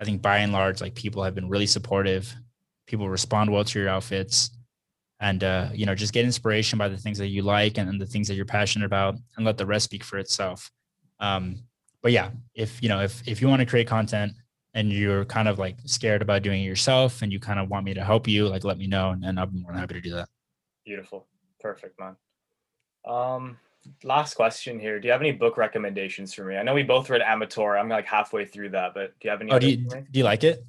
I 0.00 0.04
think 0.04 0.22
by 0.22 0.38
and 0.38 0.52
large, 0.52 0.80
like 0.80 0.94
people 0.94 1.22
have 1.22 1.34
been 1.34 1.48
really 1.48 1.66
supportive. 1.66 2.34
People 2.86 3.08
respond 3.08 3.50
well 3.50 3.64
to 3.64 3.78
your 3.78 3.88
outfits. 3.88 4.50
And 5.20 5.44
uh, 5.44 5.68
you 5.72 5.86
know, 5.86 5.94
just 5.94 6.12
get 6.12 6.24
inspiration 6.24 6.78
by 6.78 6.88
the 6.88 6.96
things 6.96 7.18
that 7.18 7.28
you 7.28 7.42
like 7.42 7.78
and, 7.78 7.88
and 7.88 8.00
the 8.00 8.06
things 8.06 8.28
that 8.28 8.34
you're 8.34 8.44
passionate 8.44 8.86
about 8.86 9.16
and 9.36 9.46
let 9.46 9.56
the 9.56 9.66
rest 9.66 9.84
speak 9.84 10.04
for 10.04 10.18
itself. 10.18 10.70
Um, 11.20 11.62
but 12.02 12.12
yeah, 12.12 12.30
if 12.54 12.82
you 12.82 12.88
know, 12.88 13.00
if 13.00 13.26
if 13.26 13.40
you 13.40 13.48
want 13.48 13.60
to 13.60 13.66
create 13.66 13.86
content 13.86 14.32
and 14.74 14.92
you're 14.92 15.24
kind 15.24 15.48
of 15.48 15.58
like 15.58 15.76
scared 15.84 16.22
about 16.22 16.42
doing 16.42 16.62
it 16.62 16.66
yourself 16.66 17.22
and 17.22 17.32
you 17.32 17.40
kind 17.40 17.58
of 17.58 17.68
want 17.68 17.84
me 17.84 17.94
to 17.94 18.04
help 18.04 18.26
you, 18.28 18.48
like 18.48 18.64
let 18.64 18.78
me 18.78 18.86
know 18.86 19.10
and, 19.10 19.24
and 19.24 19.38
I'll 19.38 19.46
be 19.46 19.60
more 19.60 19.72
than 19.72 19.80
happy 19.80 19.94
to 19.94 20.00
do 20.00 20.14
that. 20.14 20.28
Beautiful. 20.84 21.26
Perfect, 21.60 21.98
man. 21.98 22.16
Um, 23.06 23.58
last 24.02 24.34
question 24.34 24.78
here. 24.78 25.00
Do 25.00 25.06
you 25.06 25.12
have 25.12 25.20
any 25.20 25.32
book 25.32 25.56
recommendations 25.56 26.34
for 26.34 26.44
me? 26.44 26.56
I 26.56 26.62
know 26.62 26.74
we 26.74 26.82
both 26.82 27.08
read 27.08 27.22
Ametora. 27.22 27.78
I'm 27.78 27.88
like 27.88 28.06
halfway 28.06 28.44
through 28.44 28.70
that, 28.70 28.94
but 28.94 29.18
do 29.20 29.28
you 29.28 29.30
have 29.30 29.40
any? 29.40 29.52
Oh, 29.52 29.58
do 29.58 29.70
you, 29.70 29.76
do 29.76 30.04
you 30.12 30.24
like 30.24 30.44
it? 30.44 30.64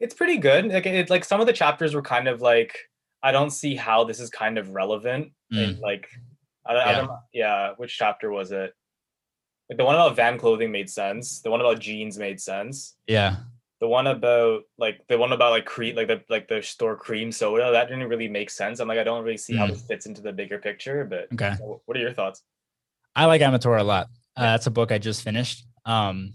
It's 0.00 0.14
pretty 0.14 0.36
good. 0.36 0.66
Like 0.66 0.86
it, 0.86 1.10
like 1.10 1.24
some 1.24 1.40
of 1.40 1.46
the 1.46 1.52
chapters 1.52 1.94
were 1.94 2.02
kind 2.02 2.28
of 2.28 2.40
like 2.40 2.76
I 3.22 3.32
don't 3.32 3.50
see 3.50 3.74
how 3.74 4.04
this 4.04 4.20
is 4.20 4.30
kind 4.30 4.58
of 4.58 4.70
relevant. 4.70 5.32
Mm. 5.52 5.80
Like, 5.80 6.08
I, 6.66 6.74
yeah. 6.74 6.84
I 6.84 6.92
don't 6.92 7.10
Yeah, 7.32 7.72
which 7.76 7.96
chapter 7.96 8.30
was 8.30 8.52
it? 8.52 8.74
Like 9.68 9.78
the 9.78 9.84
one 9.84 9.94
about 9.94 10.16
van 10.16 10.38
clothing 10.38 10.72
made 10.72 10.88
sense. 10.88 11.40
The 11.40 11.50
one 11.50 11.60
about 11.60 11.78
jeans 11.78 12.18
made 12.18 12.40
sense. 12.40 12.96
Yeah. 13.06 13.36
The 13.80 13.88
one 13.88 14.06
about 14.06 14.62
like 14.76 15.06
the 15.08 15.18
one 15.18 15.32
about 15.32 15.50
like 15.50 15.66
cream 15.66 15.94
like 15.94 16.08
the 16.08 16.22
like 16.28 16.48
the 16.48 16.62
store 16.62 16.96
cream 16.96 17.30
soda 17.30 17.70
that 17.70 17.88
didn't 17.88 18.08
really 18.08 18.28
make 18.28 18.50
sense. 18.50 18.80
I'm 18.80 18.88
like 18.88 18.98
I 18.98 19.04
don't 19.04 19.22
really 19.22 19.36
see 19.36 19.54
mm. 19.54 19.58
how 19.58 19.66
this 19.68 19.82
fits 19.82 20.06
into 20.06 20.20
the 20.20 20.32
bigger 20.32 20.58
picture. 20.58 21.04
But 21.04 21.28
okay, 21.32 21.54
what 21.84 21.96
are 21.96 22.00
your 22.00 22.12
thoughts? 22.12 22.42
I 23.14 23.26
like 23.26 23.40
Ametora 23.40 23.80
a 23.80 23.84
lot. 23.84 24.08
Uh, 24.36 24.42
that's 24.42 24.66
a 24.66 24.70
book 24.70 24.90
I 24.90 24.98
just 24.98 25.22
finished. 25.22 25.66
Um, 25.84 26.34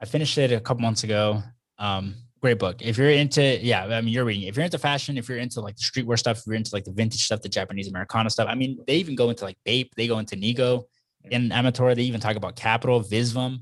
I 0.00 0.06
finished 0.06 0.36
it 0.38 0.52
a 0.52 0.60
couple 0.60 0.82
months 0.82 1.04
ago. 1.04 1.42
Um, 1.78 2.16
great 2.40 2.58
book. 2.58 2.82
If 2.82 2.98
you're 2.98 3.10
into, 3.10 3.58
yeah, 3.62 3.84
I 3.86 4.00
mean, 4.00 4.12
you're 4.12 4.24
reading. 4.24 4.48
If 4.48 4.56
you're 4.56 4.64
into 4.64 4.78
fashion, 4.78 5.16
if 5.16 5.28
you're 5.28 5.38
into 5.38 5.60
like 5.60 5.76
the 5.76 5.82
streetwear 5.82 6.18
stuff, 6.18 6.38
if 6.38 6.46
you're 6.46 6.56
into 6.56 6.74
like 6.74 6.84
the 6.84 6.92
vintage 6.92 7.24
stuff, 7.24 7.40
the 7.40 7.48
Japanese 7.48 7.88
Americana 7.88 8.28
stuff. 8.28 8.48
I 8.50 8.54
mean, 8.54 8.78
they 8.86 8.96
even 8.96 9.14
go 9.14 9.30
into 9.30 9.44
like 9.44 9.56
Bape. 9.64 9.94
They 9.96 10.06
go 10.06 10.18
into 10.18 10.36
Nigo. 10.36 10.84
In 11.30 11.50
Ametora, 11.50 11.94
they 11.94 12.02
even 12.02 12.20
talk 12.20 12.36
about 12.36 12.56
Kapital, 12.56 13.02
Visvim 13.02 13.60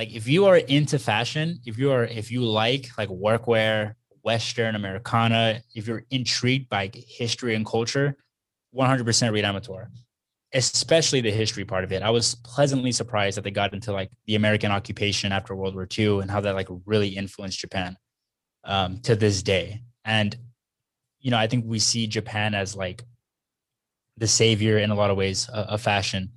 like 0.00 0.14
if 0.14 0.26
you 0.26 0.46
are 0.46 0.56
into 0.56 0.98
fashion, 0.98 1.60
if 1.66 1.76
you 1.76 1.92
are 1.92 2.04
if 2.04 2.30
you 2.30 2.42
like 2.42 2.88
like 2.96 3.10
workwear, 3.10 3.96
Western, 4.22 4.74
Americana, 4.74 5.60
if 5.74 5.86
you're 5.86 6.04
intrigued 6.10 6.70
by 6.70 6.90
history 6.94 7.54
and 7.54 7.66
culture, 7.66 8.16
100% 8.74 9.32
read 9.32 9.44
Ametora, 9.44 9.88
especially 10.54 11.20
the 11.20 11.30
history 11.30 11.66
part 11.66 11.84
of 11.84 11.92
it. 11.92 12.02
I 12.02 12.08
was 12.08 12.36
pleasantly 12.36 12.92
surprised 12.92 13.36
that 13.36 13.44
they 13.44 13.50
got 13.50 13.74
into 13.74 13.92
like 13.92 14.10
the 14.26 14.36
American 14.36 14.70
occupation 14.70 15.32
after 15.32 15.54
World 15.54 15.74
War 15.74 15.88
II 15.98 16.20
and 16.20 16.30
how 16.30 16.40
that 16.40 16.54
like 16.54 16.68
really 16.86 17.08
influenced 17.08 17.58
Japan 17.58 17.96
um, 18.64 19.00
to 19.00 19.16
this 19.16 19.42
day. 19.42 19.82
And, 20.06 20.34
you 21.20 21.30
know, 21.30 21.38
I 21.38 21.46
think 21.46 21.64
we 21.66 21.78
see 21.78 22.06
Japan 22.06 22.54
as 22.54 22.74
like 22.74 23.04
the 24.16 24.28
savior 24.28 24.78
in 24.78 24.90
a 24.90 24.94
lot 24.94 25.10
of 25.10 25.18
ways 25.18 25.48
uh, 25.52 25.66
of 25.68 25.82
fashion. 25.82 26.30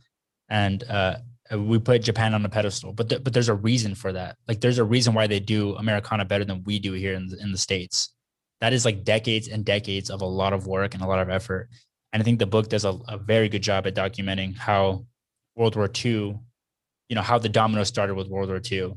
And 0.49 0.83
uh, 0.83 1.17
we 1.57 1.79
put 1.79 2.03
Japan 2.03 2.33
on 2.33 2.45
a 2.45 2.49
pedestal, 2.49 2.93
but 2.93 3.09
th- 3.09 3.23
but 3.23 3.33
there's 3.33 3.49
a 3.49 3.53
reason 3.53 3.95
for 3.95 4.13
that. 4.13 4.37
Like 4.47 4.61
there's 4.61 4.79
a 4.79 4.83
reason 4.83 5.13
why 5.13 5.27
they 5.27 5.39
do 5.39 5.75
Americana 5.75 6.25
better 6.25 6.45
than 6.45 6.63
we 6.63 6.79
do 6.79 6.93
here 6.93 7.13
in 7.13 7.27
the, 7.27 7.37
in 7.41 7.51
the 7.51 7.57
states. 7.57 8.13
That 8.61 8.73
is 8.73 8.85
like 8.85 9.03
decades 9.03 9.47
and 9.47 9.65
decades 9.65 10.09
of 10.09 10.21
a 10.21 10.25
lot 10.25 10.53
of 10.53 10.67
work 10.67 10.93
and 10.93 11.03
a 11.03 11.07
lot 11.07 11.19
of 11.19 11.29
effort. 11.29 11.69
And 12.13 12.21
I 12.21 12.23
think 12.23 12.39
the 12.39 12.45
book 12.45 12.69
does 12.69 12.85
a, 12.85 12.97
a 13.07 13.17
very 13.17 13.49
good 13.49 13.63
job 13.63 13.87
at 13.87 13.95
documenting 13.95 14.55
how 14.55 15.05
World 15.55 15.75
War 15.75 15.89
II, 15.93 16.39
you 17.09 17.15
know, 17.15 17.21
how 17.21 17.37
the 17.39 17.49
domino 17.49 17.83
started 17.83 18.15
with 18.15 18.27
World 18.27 18.49
War 18.49 18.61
II 18.71 18.93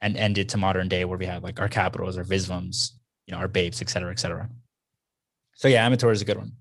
and 0.00 0.16
ended 0.16 0.48
to 0.50 0.58
modern 0.58 0.88
day 0.88 1.04
where 1.04 1.18
we 1.18 1.26
have 1.26 1.42
like 1.42 1.60
our 1.60 1.68
Kapitals, 1.68 2.18
our 2.18 2.24
Visvims, 2.24 2.92
you 3.26 3.32
know, 3.32 3.38
our 3.38 3.48
Bapes, 3.48 3.80
et 3.80 3.88
cetera, 3.88 4.10
et 4.10 4.18
cetera. 4.18 4.48
So 5.54 5.68
yeah, 5.68 5.88
Ametora 5.88 6.12
is 6.12 6.22
a 6.22 6.24
good 6.24 6.36
one. 6.36 6.52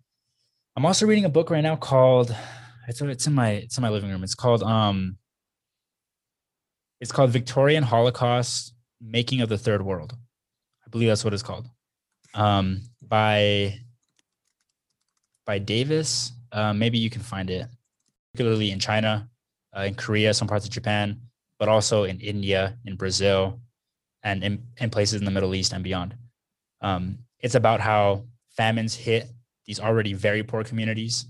I'm 0.76 0.86
also 0.86 1.06
reading 1.06 1.26
a 1.26 1.30
book 1.30 1.50
right 1.50 1.62
now 1.62 1.76
called 1.76 2.36
it's 2.88 3.02
it's 3.02 3.28
in 3.28 3.34
my 3.34 3.52
it's 3.52 3.78
in 3.78 3.82
my 3.82 3.90
living 3.90 4.10
room. 4.10 4.24
It's 4.24 4.36
called 4.36 4.64
um 4.64 5.18
it's 7.00 7.12
called 7.12 7.30
Victorian 7.30 7.84
Holocaust 7.84 8.74
Making 9.02 9.42
of 9.42 9.50
the 9.50 9.58
Third 9.58 9.82
World. 9.84 10.16
I 10.86 10.90
believe 10.90 11.10
that's 11.10 11.24
what 11.24 11.34
it's 11.34 11.44
called. 11.44 11.68
Um 12.34 12.82
by 13.02 13.80
by 15.46 15.60
Davis. 15.60 16.34
Uh, 16.52 16.74
maybe 16.74 16.98
you 16.98 17.10
can 17.10 17.22
find 17.22 17.50
it, 17.50 17.68
particularly 18.32 18.72
in 18.72 18.80
China, 18.80 19.30
uh, 19.76 19.82
in 19.82 19.96
Korea, 19.96 20.34
some 20.34 20.48
parts 20.48 20.66
of 20.66 20.72
Japan, 20.72 21.20
but 21.60 21.68
also 21.68 22.04
in 22.04 22.20
India, 22.20 22.78
in 22.86 22.96
Brazil, 22.96 23.60
and 24.24 24.44
in, 24.44 24.64
in 24.78 24.90
places 24.90 25.20
in 25.20 25.26
the 25.26 25.32
Middle 25.32 25.56
East 25.56 25.74
and 25.74 25.84
beyond. 25.84 26.16
Um, 26.82 27.20
it's 27.40 27.56
about 27.56 27.80
how 27.80 28.26
famines 28.56 28.96
hit 28.96 29.28
these 29.66 29.80
already 29.80 30.14
very 30.14 30.44
poor 30.44 30.64
communities 30.64 31.26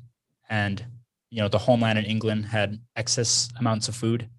and 0.50 0.84
you 1.30 1.42
know 1.42 1.48
the 1.48 1.58
homeland 1.58 2.00
in 2.00 2.06
England 2.06 2.46
had 2.46 2.80
excess 2.96 3.50
amounts 3.60 3.88
of 3.88 3.96
food, 3.96 4.30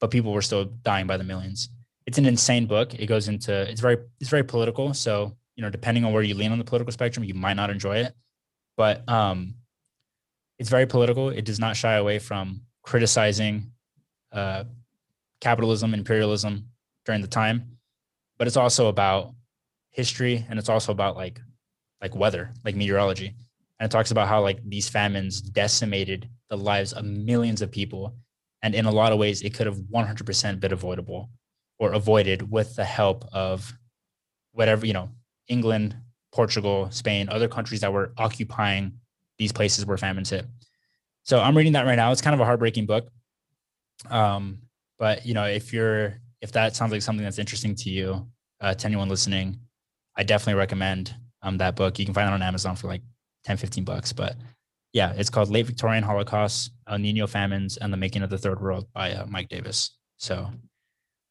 but 0.00 0.10
people 0.10 0.32
were 0.32 0.42
still 0.42 0.64
dying 0.64 1.06
by 1.06 1.16
the 1.16 1.24
millions. 1.24 1.68
It's 2.06 2.18
an 2.18 2.26
insane 2.26 2.66
book. 2.66 2.94
It 2.94 3.06
goes 3.06 3.28
into 3.28 3.52
it's 3.52 3.80
very 3.80 3.98
it's 4.20 4.30
very 4.30 4.44
political. 4.44 4.94
So 4.94 5.36
you 5.56 5.62
know, 5.62 5.70
depending 5.70 6.04
on 6.04 6.12
where 6.12 6.22
you 6.22 6.34
lean 6.34 6.52
on 6.52 6.58
the 6.58 6.64
political 6.64 6.92
spectrum, 6.92 7.24
you 7.24 7.34
might 7.34 7.54
not 7.54 7.70
enjoy 7.70 7.98
it, 7.98 8.14
but 8.76 9.08
um, 9.08 9.54
it's 10.58 10.68
very 10.68 10.86
political. 10.86 11.30
It 11.30 11.44
does 11.44 11.58
not 11.58 11.76
shy 11.76 11.94
away 11.94 12.18
from 12.18 12.62
criticizing 12.82 13.72
uh, 14.32 14.64
capitalism, 15.40 15.94
imperialism 15.94 16.68
during 17.04 17.20
the 17.20 17.28
time, 17.28 17.78
but 18.38 18.46
it's 18.46 18.56
also 18.56 18.88
about 18.88 19.34
history 19.90 20.44
and 20.48 20.58
it's 20.58 20.68
also 20.68 20.92
about 20.92 21.16
like 21.16 21.40
like 22.00 22.14
weather, 22.14 22.52
like 22.64 22.76
meteorology 22.76 23.34
and 23.78 23.86
it 23.86 23.90
talks 23.90 24.10
about 24.10 24.28
how 24.28 24.42
like 24.42 24.58
these 24.68 24.88
famines 24.88 25.40
decimated 25.40 26.28
the 26.48 26.56
lives 26.56 26.92
of 26.92 27.04
millions 27.04 27.62
of 27.62 27.70
people 27.70 28.16
and 28.62 28.74
in 28.74 28.86
a 28.86 28.90
lot 28.90 29.12
of 29.12 29.18
ways 29.18 29.42
it 29.42 29.54
could 29.54 29.66
have 29.66 29.76
100% 29.76 30.60
been 30.60 30.72
avoidable 30.72 31.30
or 31.78 31.92
avoided 31.92 32.50
with 32.50 32.74
the 32.76 32.84
help 32.84 33.24
of 33.32 33.72
whatever, 34.52 34.86
you 34.86 34.92
know, 34.92 35.10
England, 35.48 35.94
Portugal, 36.32 36.88
Spain, 36.90 37.28
other 37.28 37.48
countries 37.48 37.80
that 37.80 37.92
were 37.92 38.12
occupying 38.16 38.92
these 39.38 39.52
places 39.52 39.84
where 39.84 39.96
famines 39.98 40.30
hit. 40.30 40.46
So 41.22 41.40
I'm 41.40 41.56
reading 41.56 41.74
that 41.74 41.86
right 41.86 41.96
now. 41.96 42.12
It's 42.12 42.22
kind 42.22 42.34
of 42.34 42.40
a 42.40 42.44
heartbreaking 42.44 42.86
book. 42.86 43.08
Um, 44.08 44.58
but 44.98 45.26
you 45.26 45.34
know, 45.34 45.44
if 45.44 45.72
you're 45.72 46.18
if 46.40 46.52
that 46.52 46.76
sounds 46.76 46.92
like 46.92 47.02
something 47.02 47.24
that's 47.24 47.38
interesting 47.38 47.74
to 47.74 47.90
you, 47.90 48.26
uh, 48.60 48.74
to 48.74 48.86
anyone 48.86 49.08
listening, 49.08 49.58
I 50.16 50.22
definitely 50.22 50.58
recommend 50.58 51.14
um, 51.42 51.58
that 51.58 51.76
book. 51.76 51.98
You 51.98 52.04
can 52.04 52.14
find 52.14 52.28
it 52.28 52.32
on 52.32 52.42
Amazon 52.42 52.76
for 52.76 52.88
like 52.88 53.02
10, 53.46 53.56
15 53.56 53.84
bucks. 53.84 54.12
But 54.12 54.36
yeah, 54.92 55.12
it's 55.16 55.30
called 55.30 55.50
Late 55.50 55.66
Victorian 55.66 56.02
Holocaust, 56.02 56.72
El 56.88 56.98
Nino 56.98 57.26
Famines, 57.26 57.76
and 57.76 57.92
the 57.92 57.96
Making 57.96 58.22
of 58.22 58.30
the 58.30 58.38
Third 58.38 58.60
World 58.60 58.86
by 58.92 59.12
uh, 59.12 59.26
Mike 59.26 59.48
Davis. 59.48 59.96
So 60.16 60.50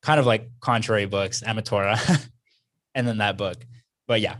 kind 0.02 0.20
of 0.20 0.26
like 0.26 0.50
contrary 0.62 1.06
books, 1.06 1.44
Ametora, 1.46 2.30
and 2.96 3.08
then 3.08 3.18
that 3.18 3.38
book. 3.38 3.58
But 4.08 4.22
yeah, 4.22 4.38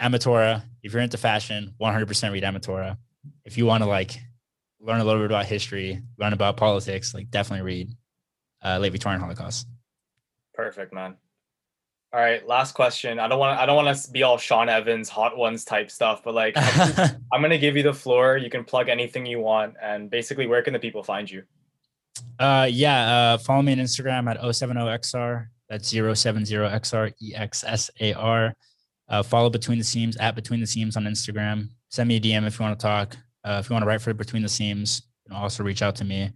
Ametora, 0.00 0.62
if 0.82 0.92
you're 0.92 1.02
into 1.02 1.18
fashion, 1.18 1.74
100% 1.80 2.32
read 2.32 2.42
Ametora. 2.42 2.96
If 3.44 3.58
you 3.58 3.66
want 3.66 3.82
to 3.82 3.88
like 3.88 4.18
learn 4.80 5.00
a 5.00 5.04
little 5.04 5.20
bit 5.20 5.30
about 5.30 5.44
history, 5.44 6.00
learn 6.18 6.32
about 6.32 6.56
politics, 6.56 7.12
like 7.12 7.30
definitely 7.30 7.64
read 7.64 7.90
uh, 8.64 8.78
Late 8.78 8.92
Victorian 8.92 9.20
Holocaust. 9.20 9.66
Perfect, 10.54 10.94
man. 10.94 11.16
All 12.14 12.20
right, 12.20 12.46
last 12.46 12.74
question. 12.74 13.18
I 13.18 13.26
don't 13.26 13.38
want 13.38 13.58
I 13.58 13.64
don't 13.64 13.82
want 13.82 13.96
to 13.96 14.10
be 14.10 14.22
all 14.22 14.36
Sean 14.36 14.68
Evans 14.68 15.08
hot 15.08 15.34
ones 15.34 15.64
type 15.64 15.90
stuff, 15.90 16.22
but 16.22 16.34
like 16.34 16.54
I'm 17.32 17.40
gonna 17.40 17.56
give 17.56 17.74
you 17.74 17.82
the 17.82 17.94
floor. 17.94 18.36
You 18.36 18.50
can 18.50 18.64
plug 18.64 18.90
anything 18.90 19.24
you 19.24 19.40
want, 19.40 19.74
and 19.82 20.10
basically, 20.10 20.46
where 20.46 20.62
can 20.62 20.74
the 20.74 20.78
people 20.78 21.02
find 21.02 21.30
you? 21.30 21.42
Uh, 22.38 22.68
yeah, 22.70 23.32
uh, 23.32 23.38
follow 23.38 23.62
me 23.62 23.72
on 23.72 23.78
Instagram 23.78 24.30
at 24.30 24.40
070xr. 24.42 25.46
That's 25.70 25.90
070xr 25.90 27.14
exsar. 27.34 28.52
Uh, 29.08 29.22
follow 29.22 29.48
Between 29.48 29.78
the 29.78 29.84
Seams 29.84 30.16
at 30.18 30.34
Between 30.34 30.60
the 30.60 30.66
Seams 30.66 30.98
on 30.98 31.04
Instagram. 31.04 31.70
Send 31.88 32.08
me 32.08 32.16
a 32.16 32.20
DM 32.20 32.46
if 32.46 32.58
you 32.58 32.64
want 32.64 32.78
to 32.78 32.82
talk. 32.82 33.16
Uh, 33.42 33.58
if 33.62 33.70
you 33.70 33.74
want 33.74 33.84
to 33.84 33.86
write 33.86 34.02
for 34.02 34.12
Between 34.12 34.42
the 34.42 34.48
Seams, 34.48 35.02
you 35.26 35.32
know, 35.32 35.40
also 35.40 35.64
reach 35.64 35.80
out 35.80 35.96
to 35.96 36.04
me. 36.04 36.30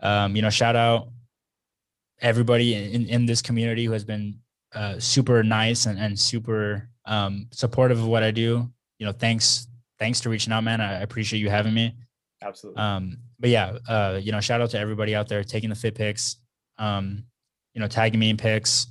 Um, 0.00 0.36
you 0.36 0.42
know, 0.42 0.50
shout 0.50 0.76
out 0.76 1.08
everybody 2.20 2.74
in, 2.74 3.06
in 3.06 3.26
this 3.26 3.42
community 3.42 3.84
who 3.84 3.92
has 3.92 4.04
been 4.04 4.38
uh, 4.74 4.98
super 4.98 5.42
nice 5.42 5.86
and, 5.86 5.98
and 5.98 6.18
super 6.18 6.88
um, 7.06 7.46
supportive 7.52 7.98
of 7.98 8.06
what 8.06 8.22
I 8.22 8.30
do. 8.30 8.70
You 8.98 9.06
know, 9.06 9.12
thanks 9.12 9.68
thanks 9.98 10.20
to 10.20 10.30
reaching 10.30 10.52
out, 10.52 10.64
man. 10.64 10.80
I 10.80 11.00
appreciate 11.02 11.40
you 11.40 11.50
having 11.50 11.74
me. 11.74 11.94
Absolutely. 12.42 12.80
Um, 12.80 13.18
but 13.38 13.50
yeah, 13.50 13.78
uh, 13.88 14.20
you 14.22 14.32
know, 14.32 14.40
shout 14.40 14.60
out 14.60 14.70
to 14.70 14.78
everybody 14.78 15.14
out 15.14 15.28
there 15.28 15.42
taking 15.44 15.70
the 15.70 15.76
fit 15.76 15.94
pics, 15.94 16.36
um, 16.78 17.24
you 17.72 17.80
know, 17.80 17.86
tagging 17.86 18.20
me 18.20 18.30
in 18.30 18.36
pics, 18.36 18.86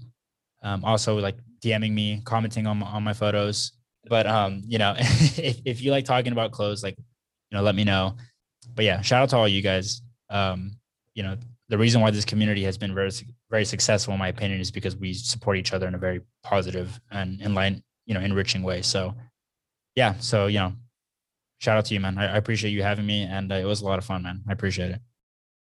um, 0.64 0.84
also 0.84 1.18
like 1.20 1.38
DMing 1.64 1.94
me, 1.94 2.22
commenting 2.26 2.68
on 2.68 2.82
on 2.84 3.04
my 3.04 3.14
photos. 3.14 3.74
But 4.08 4.28
um, 4.28 4.62
you 4.66 4.78
know, 4.78 4.96
if, 4.98 5.60
if 5.66 5.82
you 5.82 5.92
like 5.92 6.06
talking 6.06 6.32
about 6.32 6.52
clothes, 6.52 6.84
like, 6.84 6.98
you 6.98 7.58
know, 7.58 7.64
let 7.64 7.76
me 7.76 7.84
know. 7.84 8.18
But 8.76 8.86
yeah, 8.86 9.02
shout 9.02 9.24
out 9.24 9.30
to 9.30 9.38
all 9.38 9.48
you 9.48 9.62
guys. 9.62 10.02
Um, 10.30 10.72
you 11.14 11.24
know, 11.24 11.38
the 11.70 11.78
reason 11.78 12.02
why 12.02 12.12
this 12.12 12.26
community 12.26 12.64
has 12.64 12.78
been 12.78 12.94
very 12.94 13.12
very 13.54 13.66
successful 13.66 14.14
in 14.16 14.20
my 14.20 14.30
opinion 14.30 14.60
is 14.60 14.72
because 14.72 14.96
we 14.96 15.14
support 15.14 15.58
each 15.58 15.74
other 15.74 15.88
in 15.88 15.94
a 15.94 15.98
very 16.00 16.22
positive 16.42 17.00
and 17.12 17.54
line 17.54 17.84
you 18.08 18.16
know 18.16 18.20
enriching 18.20 18.64
way. 18.64 18.82
So 18.82 19.14
yeah 19.96 20.16
so 20.18 20.48
you 20.48 20.58
know 20.58 20.74
shout 21.60 21.78
out 21.78 21.86
to 21.86 21.94
you 21.94 22.00
man. 22.00 22.18
I, 22.18 22.34
I 22.34 22.38
appreciate 22.38 22.72
you 22.72 22.82
having 22.82 23.06
me 23.06 23.22
and 23.22 23.52
uh, 23.52 23.56
it 23.56 23.66
was 23.66 23.82
a 23.82 23.86
lot 23.86 24.00
of 24.00 24.06
fun 24.06 24.24
man. 24.24 24.42
I 24.50 24.54
appreciate 24.54 24.90
it 24.90 25.02